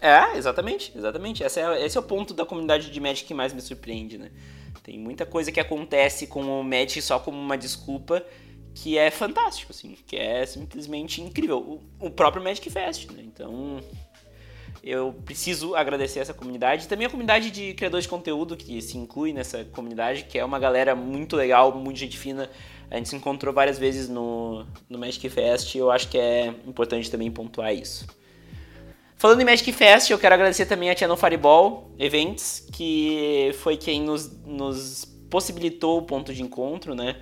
É, 0.00 0.36
exatamente, 0.36 0.92
exatamente. 0.96 1.42
Esse 1.42 1.60
é, 1.60 1.84
esse 1.84 1.96
é 1.96 2.00
o 2.00 2.02
ponto 2.02 2.34
da 2.34 2.44
comunidade 2.44 2.90
de 2.90 3.00
Magic 3.00 3.26
que 3.26 3.34
mais 3.34 3.52
me 3.52 3.60
surpreende, 3.60 4.18
né? 4.18 4.30
Tem 4.82 4.98
muita 4.98 5.24
coisa 5.24 5.52
que 5.52 5.60
acontece 5.60 6.26
com 6.26 6.42
o 6.60 6.64
Magic 6.64 7.00
só 7.02 7.18
como 7.18 7.38
uma 7.38 7.56
desculpa 7.56 8.24
que 8.74 8.98
é 8.98 9.10
fantástico, 9.10 9.72
assim, 9.72 9.96
que 10.06 10.16
é 10.16 10.44
simplesmente 10.44 11.22
incrível. 11.22 11.58
O, 11.58 12.06
o 12.06 12.10
próprio 12.10 12.42
Magic 12.42 12.68
Fest, 12.68 13.10
né? 13.10 13.22
Então, 13.24 13.80
eu 14.86 15.12
preciso 15.24 15.74
agradecer 15.74 16.20
essa 16.20 16.32
comunidade 16.32 16.86
também 16.86 17.08
a 17.08 17.10
comunidade 17.10 17.50
de 17.50 17.74
criadores 17.74 18.04
de 18.04 18.08
conteúdo 18.08 18.56
que 18.56 18.80
se 18.80 18.96
inclui 18.96 19.32
nessa 19.32 19.64
comunidade, 19.64 20.24
que 20.24 20.38
é 20.38 20.44
uma 20.44 20.60
galera 20.60 20.94
muito 20.94 21.34
legal, 21.34 21.76
muito 21.76 21.98
gente 21.98 22.16
fina. 22.16 22.48
A 22.88 22.96
gente 22.96 23.08
se 23.08 23.16
encontrou 23.16 23.52
várias 23.52 23.80
vezes 23.80 24.08
no, 24.08 24.64
no 24.88 24.96
Magic 24.96 25.28
Fest 25.28 25.74
e 25.74 25.78
eu 25.78 25.90
acho 25.90 26.08
que 26.08 26.16
é 26.16 26.54
importante 26.64 27.10
também 27.10 27.28
pontuar 27.32 27.74
isso. 27.74 28.06
Falando 29.16 29.40
em 29.40 29.44
Magic 29.44 29.72
Fest, 29.72 30.10
eu 30.10 30.18
quero 30.20 30.36
agradecer 30.36 30.66
também 30.66 30.88
a 30.88 30.96
Channel 30.96 31.16
Fireball 31.16 31.90
Events, 31.98 32.68
que 32.72 33.50
foi 33.58 33.76
quem 33.76 34.00
nos, 34.00 34.30
nos 34.44 35.04
possibilitou 35.28 35.98
o 35.98 36.02
ponto 36.02 36.32
de 36.32 36.42
encontro, 36.42 36.94
né? 36.94 37.16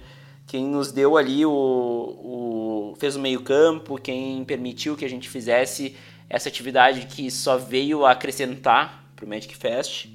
quem 0.46 0.66
nos 0.66 0.92
deu 0.92 1.16
ali 1.16 1.44
o, 1.46 1.50
o 1.50 2.94
fez 2.98 3.16
o 3.16 3.20
meio 3.20 3.40
campo, 3.40 3.98
quem 3.98 4.44
permitiu 4.44 4.96
que 4.96 5.04
a 5.04 5.08
gente 5.08 5.28
fizesse 5.28 5.96
essa 6.34 6.48
atividade 6.48 7.06
que 7.06 7.30
só 7.30 7.56
veio 7.56 8.04
acrescentar 8.04 9.08
para 9.14 9.24
o 9.24 9.28
Magic 9.28 9.56
Fest 9.56 10.06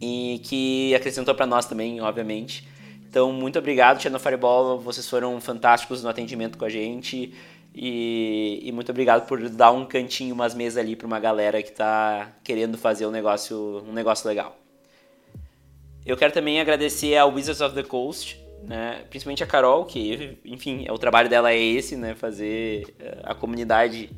e 0.00 0.40
que 0.42 0.92
acrescentou 0.92 1.36
para 1.36 1.46
nós 1.46 1.66
também, 1.66 2.00
obviamente. 2.00 2.66
Então, 3.08 3.32
muito 3.32 3.60
obrigado, 3.60 4.02
Channel 4.02 4.18
Fireball, 4.18 4.80
vocês 4.80 5.08
foram 5.08 5.40
fantásticos 5.40 6.02
no 6.02 6.08
atendimento 6.08 6.58
com 6.58 6.64
a 6.64 6.68
gente 6.68 7.32
e, 7.72 8.60
e 8.60 8.72
muito 8.72 8.90
obrigado 8.90 9.24
por 9.28 9.48
dar 9.48 9.70
um 9.70 9.86
cantinho, 9.86 10.34
umas 10.34 10.52
mesas 10.52 10.78
ali 10.78 10.96
para 10.96 11.06
uma 11.06 11.20
galera 11.20 11.62
que 11.62 11.70
está 11.70 12.32
querendo 12.42 12.76
fazer 12.76 13.06
um 13.06 13.12
negócio, 13.12 13.84
um 13.88 13.92
negócio 13.92 14.26
legal. 14.26 14.58
Eu 16.04 16.16
quero 16.16 16.32
também 16.32 16.60
agradecer 16.60 17.16
ao 17.16 17.32
Wizards 17.32 17.60
of 17.60 17.72
the 17.72 17.84
Coast, 17.84 18.36
né? 18.64 19.04
Principalmente 19.08 19.44
a 19.44 19.46
Carol, 19.46 19.84
que, 19.84 20.38
enfim, 20.44 20.86
o 20.90 20.98
trabalho 20.98 21.28
dela 21.28 21.52
é 21.52 21.58
esse, 21.58 21.96
né? 21.96 22.16
Fazer 22.16 22.94
eh, 22.98 23.20
a 23.22 23.34
comunidade 23.34 24.10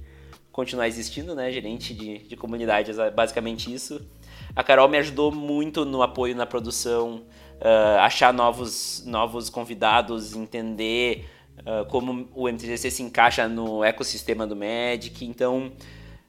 continuar 0.52 0.88
existindo, 0.88 1.34
né? 1.34 1.50
Gerente 1.50 1.94
de, 1.94 2.18
de 2.18 2.36
comunidade, 2.36 2.98
é 2.98 3.10
basicamente 3.10 3.72
isso. 3.72 4.00
A 4.54 4.64
Carol 4.64 4.88
me 4.88 4.98
ajudou 4.98 5.30
muito 5.30 5.84
no 5.84 6.02
apoio 6.02 6.34
na 6.34 6.46
produção, 6.46 7.22
uh, 7.60 7.98
achar 8.00 8.32
novos, 8.32 9.04
novos 9.06 9.48
convidados, 9.48 10.34
entender 10.34 11.26
uh, 11.60 11.86
como 11.86 12.28
o 12.34 12.48
MTGC 12.48 12.90
se 12.90 13.02
encaixa 13.02 13.48
no 13.48 13.84
ecossistema 13.84 14.46
do 14.46 14.56
Magic. 14.56 15.24
Então, 15.24 15.72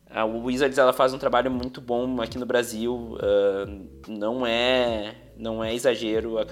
a 0.09 0.26
Wizards 0.26 0.78
ela 0.78 0.93
faz 0.93 1.13
um 1.13 1.17
trabalho 1.17 1.49
muito 1.49 1.82
bom 1.82 2.22
aqui 2.22 2.38
no 2.38 2.45
Brasil. 2.45 2.93
Uh, 2.95 3.88
não 4.07 4.45
é 4.45 5.15
não 5.41 5.63
é 5.63 5.74
exagero. 5.74 6.38
A, 6.38 6.45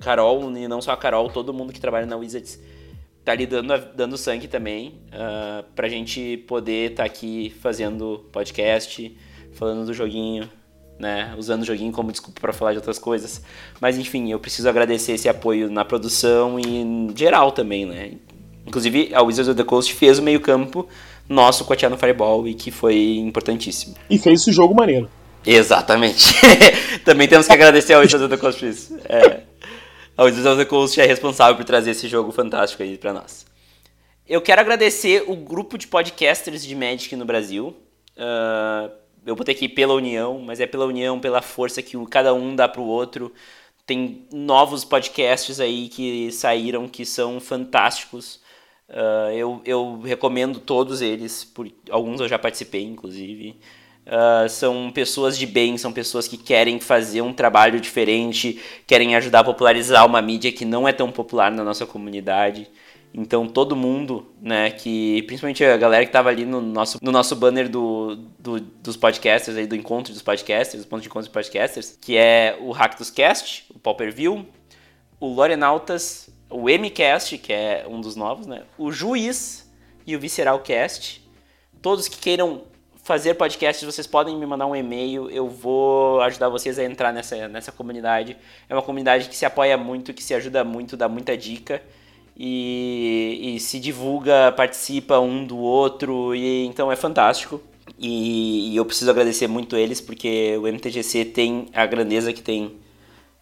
Carol, 0.00 0.56
e 0.56 0.68
não 0.68 0.80
só 0.80 0.92
a 0.92 0.96
Carol, 0.96 1.28
todo 1.28 1.52
mundo 1.52 1.72
que 1.72 1.80
trabalha 1.80 2.06
na 2.06 2.16
Wizards 2.16 2.60
tá 3.26 3.32
ali 3.32 3.44
dando, 3.44 3.74
dando 3.92 4.16
sangue 4.16 4.46
também 4.46 5.00
uh, 5.08 5.64
pra 5.74 5.88
gente 5.88 6.36
poder 6.46 6.92
estar 6.92 7.02
tá 7.02 7.06
aqui 7.06 7.52
fazendo 7.60 8.24
podcast, 8.30 9.16
falando 9.52 9.84
do 9.84 9.92
joguinho, 9.92 10.48
né? 10.96 11.34
Usando 11.36 11.62
o 11.62 11.64
joguinho 11.64 11.90
como 11.90 12.12
desculpa 12.12 12.40
para 12.40 12.52
falar 12.52 12.70
de 12.70 12.78
outras 12.78 13.00
coisas. 13.00 13.42
Mas 13.80 13.98
enfim, 13.98 14.30
eu 14.30 14.38
preciso 14.38 14.68
agradecer 14.68 15.12
esse 15.12 15.28
apoio 15.28 15.68
na 15.68 15.84
produção 15.84 16.56
e 16.56 16.76
em 16.76 17.12
geral 17.16 17.50
também, 17.50 17.84
né? 17.84 18.12
Inclusive, 18.64 19.10
a 19.12 19.20
Wizards 19.22 19.48
of 19.48 19.56
the 19.56 19.64
Coast 19.64 19.92
fez 19.92 20.20
o 20.20 20.22
meio-campo 20.22 20.88
nosso 21.28 21.64
com 21.64 21.72
a 21.72 21.76
Tiana 21.76 21.96
Fireball 21.96 22.46
e 22.46 22.54
que 22.54 22.70
foi 22.70 23.16
importantíssimo. 23.16 23.96
E 24.08 24.18
fez 24.18 24.42
esse 24.42 24.52
jogo 24.52 24.72
maneiro. 24.72 25.10
Exatamente. 25.44 26.32
Também 27.04 27.26
temos 27.26 27.48
que 27.48 27.52
agradecer 27.52 27.94
ao 27.94 28.02
Wizards 28.02 28.24
of 28.24 28.30
the 28.30 28.40
Coast 28.40 28.60
por 28.60 28.68
isso. 28.68 28.96
É, 29.08 29.40
a 30.16 30.24
Wizards 30.24 30.46
of 30.46 30.56
the 30.56 30.64
Coast 30.64 30.98
é 31.00 31.04
responsável 31.04 31.56
por 31.56 31.64
trazer 31.64 31.90
esse 31.90 32.08
jogo 32.08 32.32
fantástico 32.32 32.82
aí 32.82 32.96
pra 32.96 33.12
nós. 33.12 33.44
Eu 34.26 34.40
quero 34.40 34.60
agradecer 34.60 35.24
o 35.26 35.36
grupo 35.36 35.76
de 35.76 35.86
podcasters 35.86 36.64
de 36.64 36.74
Magic 36.74 37.14
no 37.14 37.24
Brasil. 37.24 37.76
Uh, 38.16 38.90
eu 39.26 39.36
botei 39.36 39.54
aqui 39.54 39.68
pela 39.68 39.92
união, 39.92 40.40
mas 40.40 40.58
é 40.58 40.66
pela 40.66 40.86
união, 40.86 41.20
pela 41.20 41.42
força 41.42 41.82
que 41.82 41.96
cada 42.06 42.32
um 42.32 42.56
dá 42.56 42.66
pro 42.66 42.82
outro. 42.82 43.32
Tem 43.84 44.26
novos 44.32 44.84
podcasts 44.84 45.60
aí 45.60 45.88
que 45.88 46.32
saíram 46.32 46.88
que 46.88 47.04
são 47.04 47.38
fantásticos. 47.38 48.40
Uh, 48.88 49.30
eu, 49.34 49.60
eu 49.64 50.00
recomendo 50.00 50.60
todos 50.60 51.02
eles, 51.02 51.44
por, 51.44 51.70
alguns 51.90 52.20
eu 52.20 52.28
já 52.28 52.38
participei, 52.38 52.84
inclusive. 52.84 53.60
Uh, 54.06 54.48
são 54.48 54.88
pessoas 54.92 55.36
de 55.36 55.46
bem, 55.46 55.76
são 55.76 55.92
pessoas 55.92 56.28
que 56.28 56.36
querem 56.36 56.78
fazer 56.78 57.22
um 57.22 57.32
trabalho 57.32 57.80
diferente, 57.80 58.60
querem 58.86 59.16
ajudar 59.16 59.40
a 59.40 59.44
popularizar 59.44 60.06
uma 60.06 60.22
mídia 60.22 60.52
que 60.52 60.64
não 60.64 60.86
é 60.86 60.92
tão 60.92 61.10
popular 61.10 61.50
na 61.50 61.64
nossa 61.64 61.84
comunidade. 61.84 62.70
Então 63.12 63.48
todo 63.48 63.74
mundo, 63.74 64.26
né, 64.40 64.70
que 64.70 65.22
principalmente 65.22 65.64
a 65.64 65.76
galera 65.76 66.04
que 66.04 66.10
estava 66.10 66.28
ali 66.28 66.44
no 66.44 66.60
nosso, 66.60 66.98
no 67.02 67.10
nosso 67.10 67.34
banner 67.34 67.68
do, 67.68 68.14
do, 68.38 68.60
dos 68.60 68.96
podcasters, 68.96 69.56
aí, 69.56 69.66
do 69.66 69.74
encontro 69.74 70.12
dos 70.12 70.22
podcasters, 70.22 70.84
do 70.84 70.88
ponto 70.88 71.00
de 71.00 71.08
encontro 71.08 71.28
dos 71.28 71.32
podcasters, 71.32 71.98
que 72.00 72.16
é 72.16 72.56
o 72.60 72.72
Cast, 73.12 73.64
o 73.74 73.78
Pauper 73.78 74.12
View, 74.12 74.46
o 75.18 75.26
Lorenautas, 75.26 76.30
o 76.48 76.68
MCast, 76.68 77.38
que 77.38 77.52
é 77.52 77.84
um 77.88 78.00
dos 78.00 78.14
novos, 78.14 78.46
né, 78.46 78.62
o 78.78 78.92
Juiz 78.92 79.68
e 80.06 80.14
o 80.14 80.20
Visceral 80.20 80.60
Cast. 80.60 81.26
Todos 81.82 82.06
que 82.06 82.18
queiram 82.18 82.62
fazer 83.06 83.34
podcasts, 83.34 83.84
vocês 83.84 84.04
podem 84.04 84.36
me 84.36 84.44
mandar 84.44 84.66
um 84.66 84.74
e-mail, 84.74 85.30
eu 85.30 85.48
vou 85.48 86.20
ajudar 86.22 86.48
vocês 86.48 86.76
a 86.76 86.82
entrar 86.82 87.12
nessa, 87.12 87.46
nessa 87.46 87.70
comunidade. 87.70 88.36
É 88.68 88.74
uma 88.74 88.82
comunidade 88.82 89.28
que 89.28 89.36
se 89.36 89.46
apoia 89.46 89.78
muito, 89.78 90.12
que 90.12 90.24
se 90.24 90.34
ajuda 90.34 90.64
muito, 90.64 90.96
dá 90.96 91.08
muita 91.08 91.36
dica 91.36 91.80
e, 92.36 93.54
e 93.54 93.60
se 93.60 93.78
divulga, 93.78 94.50
participa 94.56 95.20
um 95.20 95.44
do 95.44 95.56
outro, 95.56 96.34
e 96.34 96.66
então 96.66 96.90
é 96.90 96.96
fantástico. 96.96 97.62
E, 97.96 98.72
e 98.72 98.76
eu 98.76 98.84
preciso 98.84 99.08
agradecer 99.08 99.46
muito 99.46 99.76
eles 99.76 100.00
porque 100.00 100.56
o 100.58 100.66
MTGC 100.66 101.26
tem 101.26 101.68
a 101.72 101.86
grandeza 101.86 102.32
que 102.32 102.42
tem 102.42 102.74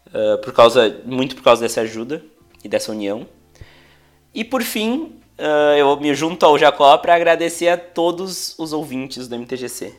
uh, 0.09 0.39
por 0.43 0.53
causa 0.53 1.01
muito 1.07 1.35
por 1.35 1.43
causa 1.43 1.63
dessa 1.63 1.81
ajuda 1.81 2.23
e 2.63 2.69
dessa 2.69 2.93
união. 2.93 3.27
E 4.35 4.45
por 4.45 4.63
fim, 4.63 5.24
uh, 5.39 5.77
eu 5.77 5.97
me 6.01 6.15
junto 6.15 6.45
ao 6.45 6.59
Jacó 6.59 6.97
para 6.99 7.15
agradecer 7.15 7.69
a 7.69 7.77
todos 7.77 8.55
os 8.59 8.73
ouvintes 8.73 9.29
do 9.29 9.37
MTGC. 9.37 9.95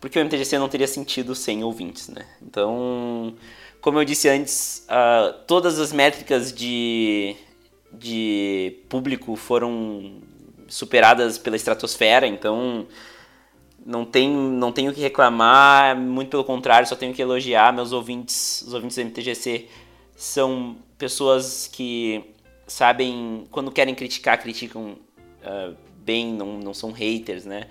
Porque 0.00 0.18
o 0.18 0.24
MTGC 0.24 0.58
não 0.58 0.68
teria 0.68 0.88
sentido 0.88 1.34
sem 1.34 1.62
ouvintes, 1.62 2.08
né? 2.08 2.26
Então, 2.42 3.34
como 3.80 3.98
eu 3.98 4.04
disse 4.04 4.28
antes, 4.28 4.86
uh, 4.88 5.32
todas 5.46 5.78
as 5.78 5.92
métricas 5.92 6.52
de, 6.52 7.36
de 7.92 8.78
público 8.88 9.36
foram 9.36 10.20
superadas 10.68 11.38
pela 11.38 11.54
estratosfera, 11.54 12.26
então 12.26 12.86
não 13.84 14.04
tenho, 14.04 14.38
não 14.38 14.72
tenho 14.72 14.92
que 14.92 15.00
reclamar, 15.00 15.96
muito 15.96 16.30
pelo 16.30 16.44
contrário, 16.44 16.88
só 16.88 16.96
tenho 16.96 17.12
que 17.12 17.20
elogiar 17.20 17.72
meus 17.72 17.92
ouvintes, 17.92 18.62
os 18.62 18.72
ouvintes 18.72 18.96
do 18.96 19.02
MTGC 19.02 19.68
são 20.16 20.76
pessoas 20.96 21.68
que 21.70 22.31
sabem, 22.72 23.44
quando 23.50 23.70
querem 23.70 23.94
criticar, 23.94 24.40
criticam 24.40 24.96
uh, 25.44 25.76
bem, 25.98 26.32
não, 26.32 26.58
não 26.58 26.74
são 26.74 26.90
haters, 26.90 27.44
né? 27.44 27.68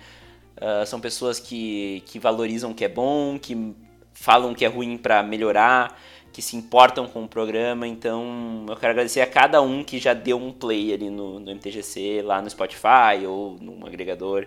Uh, 0.56 0.86
são 0.86 1.00
pessoas 1.00 1.40
que, 1.40 2.02
que 2.06 2.18
valorizam 2.18 2.70
o 2.70 2.74
que 2.74 2.84
é 2.84 2.88
bom, 2.88 3.38
que 3.38 3.74
falam 4.14 4.52
o 4.52 4.54
que 4.54 4.64
é 4.64 4.68
ruim 4.68 4.96
para 4.96 5.22
melhorar, 5.22 5.98
que 6.32 6.40
se 6.40 6.56
importam 6.56 7.06
com 7.06 7.24
o 7.24 7.28
programa. 7.28 7.86
Então, 7.86 8.64
eu 8.68 8.76
quero 8.76 8.92
agradecer 8.92 9.20
a 9.20 9.26
cada 9.26 9.60
um 9.60 9.82
que 9.82 9.98
já 9.98 10.14
deu 10.14 10.36
um 10.36 10.52
play 10.52 10.94
ali 10.94 11.10
no, 11.10 11.40
no 11.40 11.50
MTGC, 11.50 12.22
lá 12.22 12.40
no 12.40 12.48
Spotify 12.48 13.26
ou 13.26 13.56
num 13.60 13.84
agregador. 13.84 14.46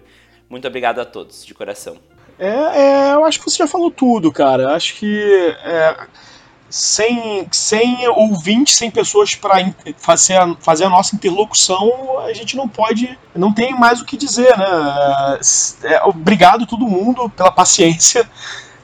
Muito 0.50 0.68
obrigado 0.68 1.00
a 1.00 1.06
todos, 1.06 1.46
de 1.46 1.54
coração. 1.54 1.98
É, 2.40 2.50
é 2.50 3.14
eu 3.14 3.26
acho 3.26 3.40
que 3.40 3.50
você 3.50 3.58
já 3.58 3.68
falou 3.68 3.92
tudo, 3.92 4.32
cara. 4.32 4.74
Acho 4.74 4.96
que 4.96 5.54
é, 5.64 6.08
sem, 6.70 7.48
sem 7.52 8.08
ouvintes, 8.10 8.76
sem 8.76 8.90
pessoas 8.92 9.36
para 9.36 9.72
fazer, 9.98 10.36
a, 10.36 10.56
fazer 10.60 10.86
a 10.86 10.90
nossa 10.90 11.16
interlocução, 11.16 12.20
a 12.20 12.34
gente 12.34 12.58
não 12.58 12.68
pode, 12.68 13.18
não 13.36 13.54
tem 13.54 13.74
mais 13.74 14.02
o 14.02 14.06
que 14.06 14.18
dizer, 14.18 14.58
né? 14.58 15.40
É, 15.84 16.04
obrigado 16.04 16.66
todo 16.66 16.88
mundo 16.88 17.30
pela 17.30 17.52
paciência, 17.52 18.30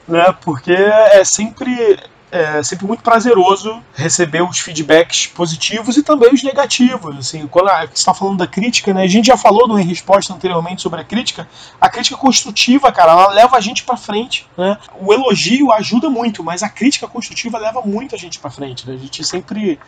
né? 0.06 0.34
Porque 0.42 0.72
é 0.72 1.24
sempre 1.24 1.98
é 2.32 2.62
sempre 2.62 2.86
muito 2.86 3.02
prazeroso 3.02 3.82
receber 3.94 4.42
os 4.42 4.58
feedbacks 4.58 5.26
positivos 5.26 5.98
e 5.98 6.02
também 6.02 6.32
os 6.32 6.42
negativos. 6.42 7.18
Assim, 7.18 7.46
quando 7.46 7.68
você 7.68 7.92
está 7.92 8.14
falando 8.14 8.38
da 8.38 8.46
crítica, 8.46 8.94
né? 8.94 9.02
A 9.02 9.06
gente 9.06 9.26
já 9.26 9.36
falou 9.36 9.68
no 9.68 9.78
em 9.78 9.84
resposta 9.84 10.32
anteriormente 10.32 10.80
sobre 10.80 11.02
a 11.02 11.04
crítica. 11.04 11.46
A 11.78 11.90
crítica 11.90 12.16
construtiva, 12.16 12.90
cara, 12.90 13.12
ela 13.12 13.28
leva 13.28 13.58
a 13.58 13.60
gente 13.60 13.84
para 13.84 13.98
frente. 13.98 14.48
Né? 14.56 14.78
O 14.98 15.12
elogio 15.12 15.70
ajuda 15.72 16.08
muito, 16.08 16.42
mas 16.42 16.62
a 16.62 16.70
crítica 16.70 17.06
construtiva 17.06 17.58
leva 17.58 17.82
muito 17.82 18.14
a 18.14 18.18
gente 18.18 18.38
para 18.38 18.50
frente. 18.50 18.88
Né? 18.88 18.94
A 18.94 18.98
gente 18.98 19.22
sempre 19.22 19.78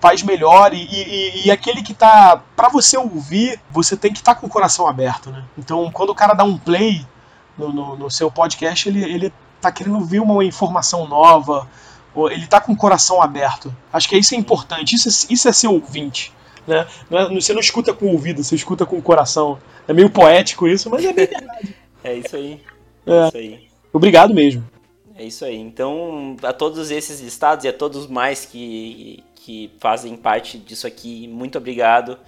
faz 0.00 0.22
melhor 0.22 0.72
e, 0.72 0.78
e, 0.78 1.46
e 1.46 1.50
aquele 1.50 1.82
que 1.82 1.92
tá 1.92 2.40
para 2.56 2.70
você 2.70 2.96
ouvir 2.96 3.60
você 3.70 3.94
tem 3.94 4.10
que 4.10 4.20
estar 4.20 4.34
tá 4.34 4.40
com 4.40 4.46
o 4.46 4.50
coração 4.50 4.86
aberto 4.86 5.30
né 5.30 5.44
então 5.58 5.90
quando 5.90 6.08
o 6.08 6.14
cara 6.14 6.32
dá 6.32 6.42
um 6.42 6.56
play 6.56 7.06
no, 7.58 7.70
no, 7.70 7.94
no 7.94 8.10
seu 8.10 8.30
podcast 8.30 8.88
ele, 8.88 9.04
ele 9.04 9.32
tá 9.60 9.72
querendo 9.72 9.96
ouvir 9.96 10.20
uma 10.20 10.44
informação 10.44 11.06
nova, 11.06 11.68
ele 12.30 12.46
tá 12.46 12.60
com 12.60 12.72
o 12.72 12.76
coração 12.76 13.20
aberto. 13.20 13.74
Acho 13.92 14.08
que 14.08 14.16
isso 14.16 14.34
é 14.34 14.38
importante, 14.38 14.94
isso 14.94 15.08
é, 15.08 15.32
isso 15.32 15.48
é 15.48 15.52
ser 15.52 15.68
ouvinte. 15.68 16.32
Né? 16.66 16.86
Não 17.10 17.18
é, 17.18 17.34
você 17.34 17.52
não 17.52 17.60
escuta 17.60 17.92
com 17.92 18.06
o 18.06 18.12
ouvido, 18.12 18.42
você 18.42 18.54
escuta 18.54 18.86
com 18.86 18.96
o 18.96 19.02
coração. 19.02 19.58
É 19.86 19.92
meio 19.92 20.08
poético 20.08 20.66
isso, 20.66 20.88
mas 20.88 21.04
é 21.04 21.12
bem 21.12 21.26
verdade. 21.26 21.76
é 22.02 22.14
isso 22.14 22.36
aí. 22.36 22.60
É. 23.06 23.12
é 23.12 23.28
isso 23.28 23.36
aí. 23.36 23.68
Obrigado 23.92 24.34
mesmo. 24.34 24.64
É 25.16 25.24
isso 25.24 25.44
aí. 25.44 25.56
Então, 25.56 26.36
a 26.42 26.52
todos 26.52 26.90
esses 26.90 27.20
listados 27.20 27.64
e 27.64 27.68
a 27.68 27.72
todos 27.72 28.06
mais 28.06 28.44
que, 28.44 29.22
que 29.36 29.70
fazem 29.78 30.16
parte 30.16 30.58
disso 30.58 30.86
aqui, 30.86 31.28
muito 31.28 31.58
obrigado 31.58 32.18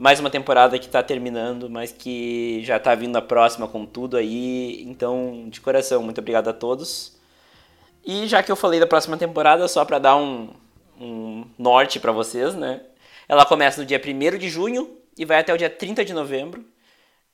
mais 0.00 0.18
uma 0.18 0.30
temporada 0.30 0.78
que 0.78 0.86
está 0.86 1.02
terminando, 1.02 1.68
mas 1.68 1.92
que 1.92 2.62
já 2.64 2.78
está 2.78 2.94
vindo 2.94 3.16
a 3.16 3.20
próxima 3.20 3.68
com 3.68 3.84
tudo 3.84 4.16
aí. 4.16 4.82
Então, 4.88 5.44
de 5.50 5.60
coração, 5.60 6.02
muito 6.02 6.22
obrigado 6.22 6.48
a 6.48 6.54
todos. 6.54 7.20
E 8.02 8.26
já 8.26 8.42
que 8.42 8.50
eu 8.50 8.56
falei 8.56 8.80
da 8.80 8.86
próxima 8.86 9.18
temporada, 9.18 9.68
só 9.68 9.84
para 9.84 9.98
dar 9.98 10.16
um, 10.16 10.54
um 10.98 11.44
norte 11.58 12.00
para 12.00 12.12
vocês, 12.12 12.54
né? 12.54 12.80
Ela 13.28 13.44
começa 13.44 13.78
no 13.78 13.86
dia 13.86 14.00
1 14.02 14.38
de 14.38 14.48
junho 14.48 14.90
e 15.18 15.26
vai 15.26 15.38
até 15.38 15.52
o 15.52 15.58
dia 15.58 15.68
30 15.68 16.02
de 16.02 16.14
novembro. 16.14 16.64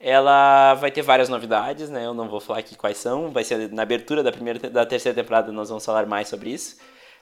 Ela 0.00 0.74
vai 0.74 0.90
ter 0.90 1.02
várias 1.02 1.28
novidades, 1.28 1.88
né? 1.88 2.04
Eu 2.04 2.14
não 2.14 2.28
vou 2.28 2.40
falar 2.40 2.58
aqui 2.58 2.74
quais 2.74 2.96
são. 2.96 3.30
Vai 3.30 3.44
ser 3.44 3.72
na 3.72 3.82
abertura 3.82 4.24
da 4.24 4.32
primeira 4.32 4.68
da 4.68 4.84
terceira 4.84 5.14
temporada, 5.14 5.52
nós 5.52 5.68
vamos 5.68 5.84
falar 5.84 6.04
mais 6.04 6.26
sobre 6.26 6.50
isso. 6.50 6.78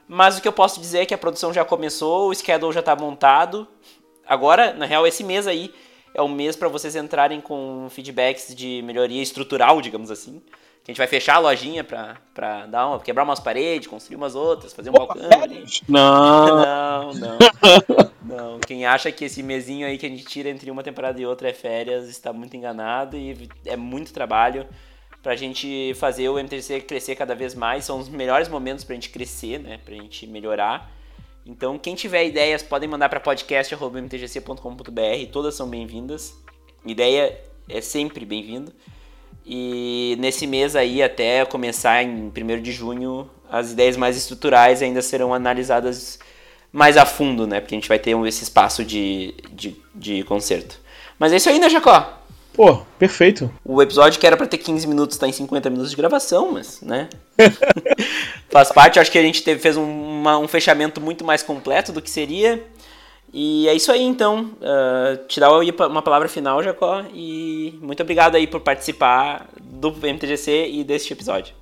Mas 0.08 0.38
o 0.38 0.40
que 0.40 0.48
eu 0.48 0.54
posso 0.54 0.80
dizer 0.80 1.00
é 1.00 1.06
que 1.06 1.12
a 1.12 1.18
produção 1.18 1.52
já 1.52 1.66
começou, 1.66 2.30
o 2.30 2.34
schedule 2.34 2.72
já 2.72 2.80
está 2.80 2.96
montado 2.96 3.68
agora, 4.26 4.72
na 4.72 4.86
real, 4.86 5.06
esse 5.06 5.22
mês 5.24 5.46
aí 5.46 5.72
é 6.14 6.22
o 6.22 6.28
mês 6.28 6.54
para 6.56 6.68
vocês 6.68 6.94
entrarem 6.94 7.40
com 7.40 7.88
feedbacks 7.90 8.54
de 8.54 8.82
melhoria 8.82 9.22
estrutural, 9.22 9.80
digamos 9.80 10.10
assim. 10.10 10.40
Que 10.84 10.90
a 10.90 10.92
gente 10.92 10.98
vai 10.98 11.06
fechar 11.06 11.36
a 11.36 11.38
lojinha 11.38 11.82
pra, 11.82 12.18
pra 12.34 12.66
dar 12.66 12.86
uma, 12.86 13.00
quebrar 13.00 13.24
umas 13.24 13.40
paredes, 13.40 13.88
construir 13.88 14.16
umas 14.16 14.34
outras, 14.34 14.74
fazer 14.74 14.90
um 14.90 14.92
balcão 14.92 15.42
ali. 15.42 15.64
Não. 15.88 16.46
não, 16.46 17.14
não. 17.14 17.38
Não. 18.24 18.58
Quem 18.58 18.86
acha 18.86 19.12
que 19.12 19.26
esse 19.26 19.42
mesinho 19.42 19.86
aí 19.86 19.98
que 19.98 20.06
a 20.06 20.08
gente 20.08 20.24
tira 20.24 20.48
entre 20.48 20.70
uma 20.70 20.82
temporada 20.82 21.20
e 21.20 21.26
outra 21.26 21.50
é 21.50 21.52
férias, 21.52 22.08
está 22.08 22.32
muito 22.32 22.56
enganado 22.56 23.18
e 23.18 23.48
é 23.66 23.76
muito 23.76 24.14
trabalho 24.14 24.66
pra 25.22 25.36
gente 25.36 25.92
fazer 25.94 26.28
o 26.28 26.38
MTC 26.38 26.80
crescer 26.82 27.16
cada 27.16 27.34
vez 27.34 27.54
mais. 27.54 27.84
São 27.84 27.98
os 27.98 28.08
melhores 28.08 28.48
momentos 28.48 28.82
pra 28.82 28.94
gente 28.94 29.10
crescer, 29.10 29.58
né? 29.58 29.78
Pra 29.84 29.94
gente 29.94 30.26
melhorar. 30.26 30.90
Então, 31.46 31.78
quem 31.78 31.94
tiver 31.94 32.24
ideias, 32.24 32.62
podem 32.62 32.88
mandar 32.88 33.10
para 33.10 33.20
podcast.mtgc.com.br, 33.20 35.30
todas 35.30 35.54
são 35.54 35.68
bem-vindas. 35.68 36.34
Ideia 36.86 37.38
é 37.68 37.82
sempre 37.82 38.24
bem-vindo. 38.24 38.72
E 39.44 40.16
nesse 40.18 40.46
mês 40.46 40.74
aí, 40.74 41.02
até 41.02 41.44
começar 41.44 42.02
em 42.02 42.32
1 42.34 42.62
de 42.62 42.72
junho, 42.72 43.28
as 43.50 43.72
ideias 43.72 43.94
mais 43.94 44.16
estruturais 44.16 44.80
ainda 44.80 45.02
serão 45.02 45.34
analisadas 45.34 46.18
mais 46.72 46.96
a 46.96 47.04
fundo, 47.04 47.46
né? 47.46 47.60
Porque 47.60 47.74
a 47.74 47.78
gente 47.78 47.88
vai 47.88 47.98
ter 47.98 48.16
esse 48.26 48.42
espaço 48.42 48.82
de, 48.82 49.34
de, 49.52 49.76
de 49.94 50.24
concerto. 50.24 50.80
Mas 51.18 51.30
é 51.30 51.36
isso 51.36 51.50
aí, 51.50 51.58
né, 51.58 51.68
Jacó? 51.68 52.24
Pô, 52.54 52.78
perfeito. 52.98 53.52
O 53.64 53.82
episódio 53.82 54.18
que 54.18 54.26
era 54.26 54.36
pra 54.36 54.46
ter 54.46 54.58
15 54.58 54.86
minutos 54.86 55.18
tá 55.18 55.28
em 55.28 55.32
50 55.32 55.68
minutos 55.68 55.90
de 55.90 55.96
gravação, 55.96 56.52
mas, 56.52 56.80
né? 56.80 57.10
Faz 58.54 58.70
parte, 58.70 59.00
acho 59.00 59.10
que 59.10 59.18
a 59.18 59.22
gente 59.22 59.42
teve, 59.42 59.58
fez 59.60 59.76
um, 59.76 59.82
uma, 59.82 60.38
um 60.38 60.46
fechamento 60.46 61.00
muito 61.00 61.24
mais 61.24 61.42
completo 61.42 61.90
do 61.90 62.00
que 62.00 62.08
seria. 62.08 62.64
E 63.32 63.66
é 63.66 63.74
isso 63.74 63.90
aí, 63.90 64.00
então. 64.00 64.52
Uh, 64.60 65.26
te 65.26 65.40
dar 65.40 65.50
uma 65.50 66.00
palavra 66.00 66.28
final, 66.28 66.62
Jacó. 66.62 67.02
E 67.12 67.76
muito 67.82 68.00
obrigado 68.00 68.36
aí 68.36 68.46
por 68.46 68.60
participar 68.60 69.48
do 69.60 69.90
MTGC 69.90 70.68
e 70.70 70.84
deste 70.84 71.12
episódio. 71.12 71.52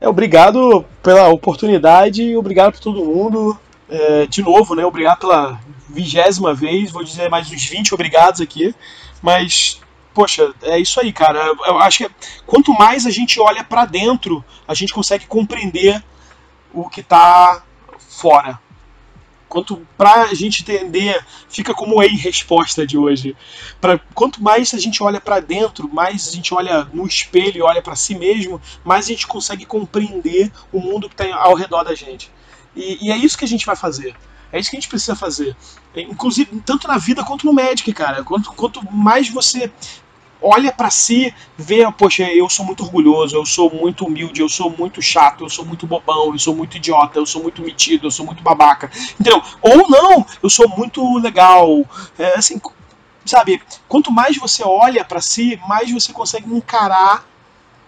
É, 0.00 0.08
obrigado 0.08 0.86
pela 1.02 1.28
oportunidade 1.28 2.34
obrigado 2.34 2.72
por 2.72 2.80
todo 2.80 3.04
mundo. 3.04 3.54
É, 3.86 4.26
de 4.26 4.42
novo, 4.42 4.74
né? 4.74 4.86
Obrigado 4.86 5.18
pela 5.18 5.60
vigésima 5.86 6.54
vez. 6.54 6.90
Vou 6.90 7.04
dizer 7.04 7.28
mais 7.28 7.52
uns 7.52 7.66
20 7.66 7.92
obrigados 7.92 8.40
aqui. 8.40 8.74
Mas 9.20 9.82
poxa, 10.14 10.50
é 10.62 10.78
isso 10.78 10.98
aí, 10.98 11.12
cara. 11.12 11.44
Eu 11.66 11.78
acho 11.78 11.98
que 11.98 12.10
quanto 12.46 12.72
mais 12.72 13.04
a 13.04 13.10
gente 13.10 13.38
olha 13.38 13.62
para 13.62 13.84
dentro, 13.84 14.42
a 14.66 14.72
gente 14.72 14.94
consegue 14.94 15.26
compreender 15.26 16.02
o 16.72 16.88
que 16.88 17.00
está 17.00 17.62
fora. 17.98 18.58
Quanto 19.48 19.86
para 19.96 20.24
a 20.24 20.34
gente 20.34 20.60
entender, 20.60 21.24
fica 21.48 21.72
como 21.72 22.00
a 22.00 22.04
resposta 22.04 22.86
de 22.86 22.98
hoje. 22.98 23.34
Pra, 23.80 23.98
quanto 24.14 24.42
mais 24.42 24.74
a 24.74 24.78
gente 24.78 25.02
olha 25.02 25.20
para 25.20 25.40
dentro, 25.40 25.88
mais 25.92 26.28
a 26.28 26.32
gente 26.32 26.52
olha 26.52 26.84
no 26.92 27.06
espelho 27.06 27.64
olha 27.64 27.80
para 27.80 27.96
si 27.96 28.14
mesmo, 28.14 28.60
mais 28.84 29.06
a 29.06 29.08
gente 29.08 29.26
consegue 29.26 29.64
compreender 29.64 30.52
o 30.70 30.80
mundo 30.80 31.08
que 31.08 31.14
está 31.14 31.34
ao 31.34 31.54
redor 31.54 31.82
da 31.82 31.94
gente. 31.94 32.30
E, 32.76 33.06
e 33.06 33.10
é 33.10 33.16
isso 33.16 33.38
que 33.38 33.44
a 33.44 33.48
gente 33.48 33.64
vai 33.64 33.74
fazer. 33.74 34.14
É 34.52 34.58
isso 34.58 34.70
que 34.70 34.76
a 34.76 34.80
gente 34.80 34.88
precisa 34.88 35.16
fazer. 35.16 35.56
Inclusive, 35.94 36.62
tanto 36.64 36.86
na 36.86 36.98
vida 36.98 37.24
quanto 37.24 37.46
no 37.46 37.52
Magic, 37.52 37.90
cara. 37.92 38.22
Quanto, 38.22 38.52
quanto 38.52 38.82
mais 38.92 39.28
você 39.28 39.70
olha 40.40 40.72
para 40.72 40.90
si, 40.90 41.34
vê, 41.56 41.90
poxa, 41.92 42.24
eu 42.32 42.48
sou 42.48 42.64
muito 42.64 42.82
orgulhoso, 42.82 43.36
eu 43.36 43.44
sou 43.44 43.70
muito 43.70 44.06
humilde, 44.06 44.40
eu 44.40 44.48
sou 44.48 44.70
muito 44.70 45.02
chato, 45.02 45.44
eu 45.44 45.50
sou 45.50 45.64
muito 45.64 45.86
bobão, 45.86 46.32
eu 46.32 46.38
sou 46.38 46.54
muito 46.54 46.76
idiota, 46.76 47.18
eu 47.18 47.26
sou 47.26 47.42
muito 47.42 47.62
metido, 47.62 48.06
eu 48.06 48.10
sou 48.10 48.24
muito 48.24 48.42
babaca. 48.42 48.90
Entendeu? 49.18 49.42
Ou 49.60 49.88
não, 49.88 50.26
eu 50.42 50.48
sou 50.50 50.68
muito 50.68 51.18
legal. 51.18 51.84
É, 52.18 52.38
assim, 52.38 52.60
sabe, 53.24 53.62
quanto 53.88 54.10
mais 54.10 54.36
você 54.36 54.62
olha 54.64 55.04
para 55.04 55.20
si, 55.20 55.60
mais 55.68 55.90
você 55.90 56.12
consegue 56.12 56.52
encarar 56.52 57.24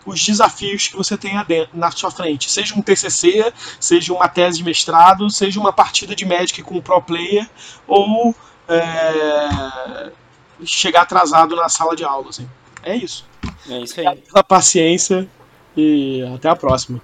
os 0.04 0.24
desafios 0.24 0.88
que 0.88 0.96
você 0.96 1.16
tem 1.16 1.34
na 1.72 1.90
sua 1.90 2.10
frente. 2.10 2.50
Seja 2.50 2.74
um 2.74 2.82
TCC, 2.82 3.52
seja 3.78 4.12
uma 4.12 4.28
tese 4.28 4.58
de 4.58 4.64
mestrado, 4.64 5.28
seja 5.30 5.60
uma 5.60 5.72
partida 5.72 6.14
de 6.14 6.24
Magic 6.24 6.62
com 6.62 6.76
um 6.76 6.80
pro 6.80 7.00
player, 7.02 7.48
ou 7.86 8.34
é, 8.68 10.12
chegar 10.64 11.02
atrasado 11.02 11.56
na 11.56 11.68
sala 11.68 11.94
de 11.94 12.04
aula. 12.04 12.28
Assim. 12.28 12.48
É 12.82 12.96
isso. 12.96 13.24
É 13.68 13.78
isso 13.78 14.00
aí. 14.00 14.16
Pela 14.16 14.42
paciência 14.42 15.28
e 15.76 16.22
até 16.34 16.48
a 16.48 16.56
próxima. 16.56 17.00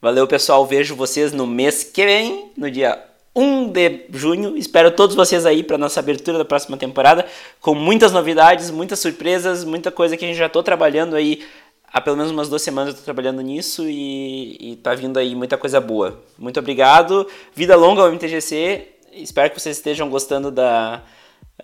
Valeu, 0.00 0.26
pessoal. 0.26 0.66
Vejo 0.66 0.94
vocês 0.94 1.32
no 1.32 1.46
mês 1.46 1.82
que 1.82 2.04
vem, 2.04 2.52
no 2.56 2.70
dia 2.70 3.02
1 3.34 3.72
de 3.72 4.06
junho. 4.10 4.56
Espero 4.56 4.90
todos 4.90 5.16
vocês 5.16 5.44
aí 5.44 5.62
para 5.62 5.78
nossa 5.78 6.00
abertura 6.00 6.38
da 6.38 6.44
próxima 6.44 6.76
temporada, 6.76 7.26
com 7.60 7.74
muitas 7.74 8.12
novidades, 8.12 8.70
muitas 8.70 9.00
surpresas, 9.00 9.64
muita 9.64 9.90
coisa 9.90 10.16
que 10.16 10.24
a 10.24 10.28
gente 10.28 10.38
já 10.38 10.46
estou 10.46 10.62
trabalhando 10.62 11.16
aí. 11.16 11.44
Há 11.90 12.00
pelo 12.00 12.16
menos 12.16 12.30
umas 12.30 12.48
duas 12.48 12.60
semanas 12.60 12.92
eu 12.92 12.98
tô 13.00 13.04
trabalhando 13.04 13.40
nisso 13.40 13.88
e, 13.88 14.72
e 14.72 14.76
tá 14.76 14.94
vindo 14.94 15.18
aí 15.18 15.34
muita 15.34 15.56
coisa 15.56 15.80
boa. 15.80 16.22
Muito 16.38 16.60
obrigado. 16.60 17.26
Vida 17.54 17.74
longa 17.74 18.02
ao 18.02 18.12
MTGC 18.12 18.98
Espero 19.12 19.50
que 19.50 19.60
vocês 19.60 19.76
estejam 19.76 20.08
gostando 20.08 20.50
da. 20.50 21.02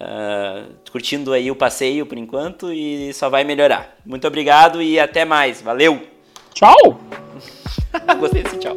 Uh, 0.00 0.74
curtindo 0.90 1.32
aí 1.32 1.50
o 1.50 1.56
passeio 1.56 2.04
por 2.04 2.18
enquanto 2.18 2.72
e 2.72 3.12
só 3.12 3.28
vai 3.28 3.44
melhorar. 3.44 3.96
Muito 4.04 4.26
obrigado 4.26 4.82
e 4.82 4.98
até 4.98 5.24
mais. 5.24 5.62
Valeu! 5.62 6.02
Tchau! 6.52 7.00
Gostei 8.18 8.42
desse 8.42 8.58
tchau. 8.58 8.76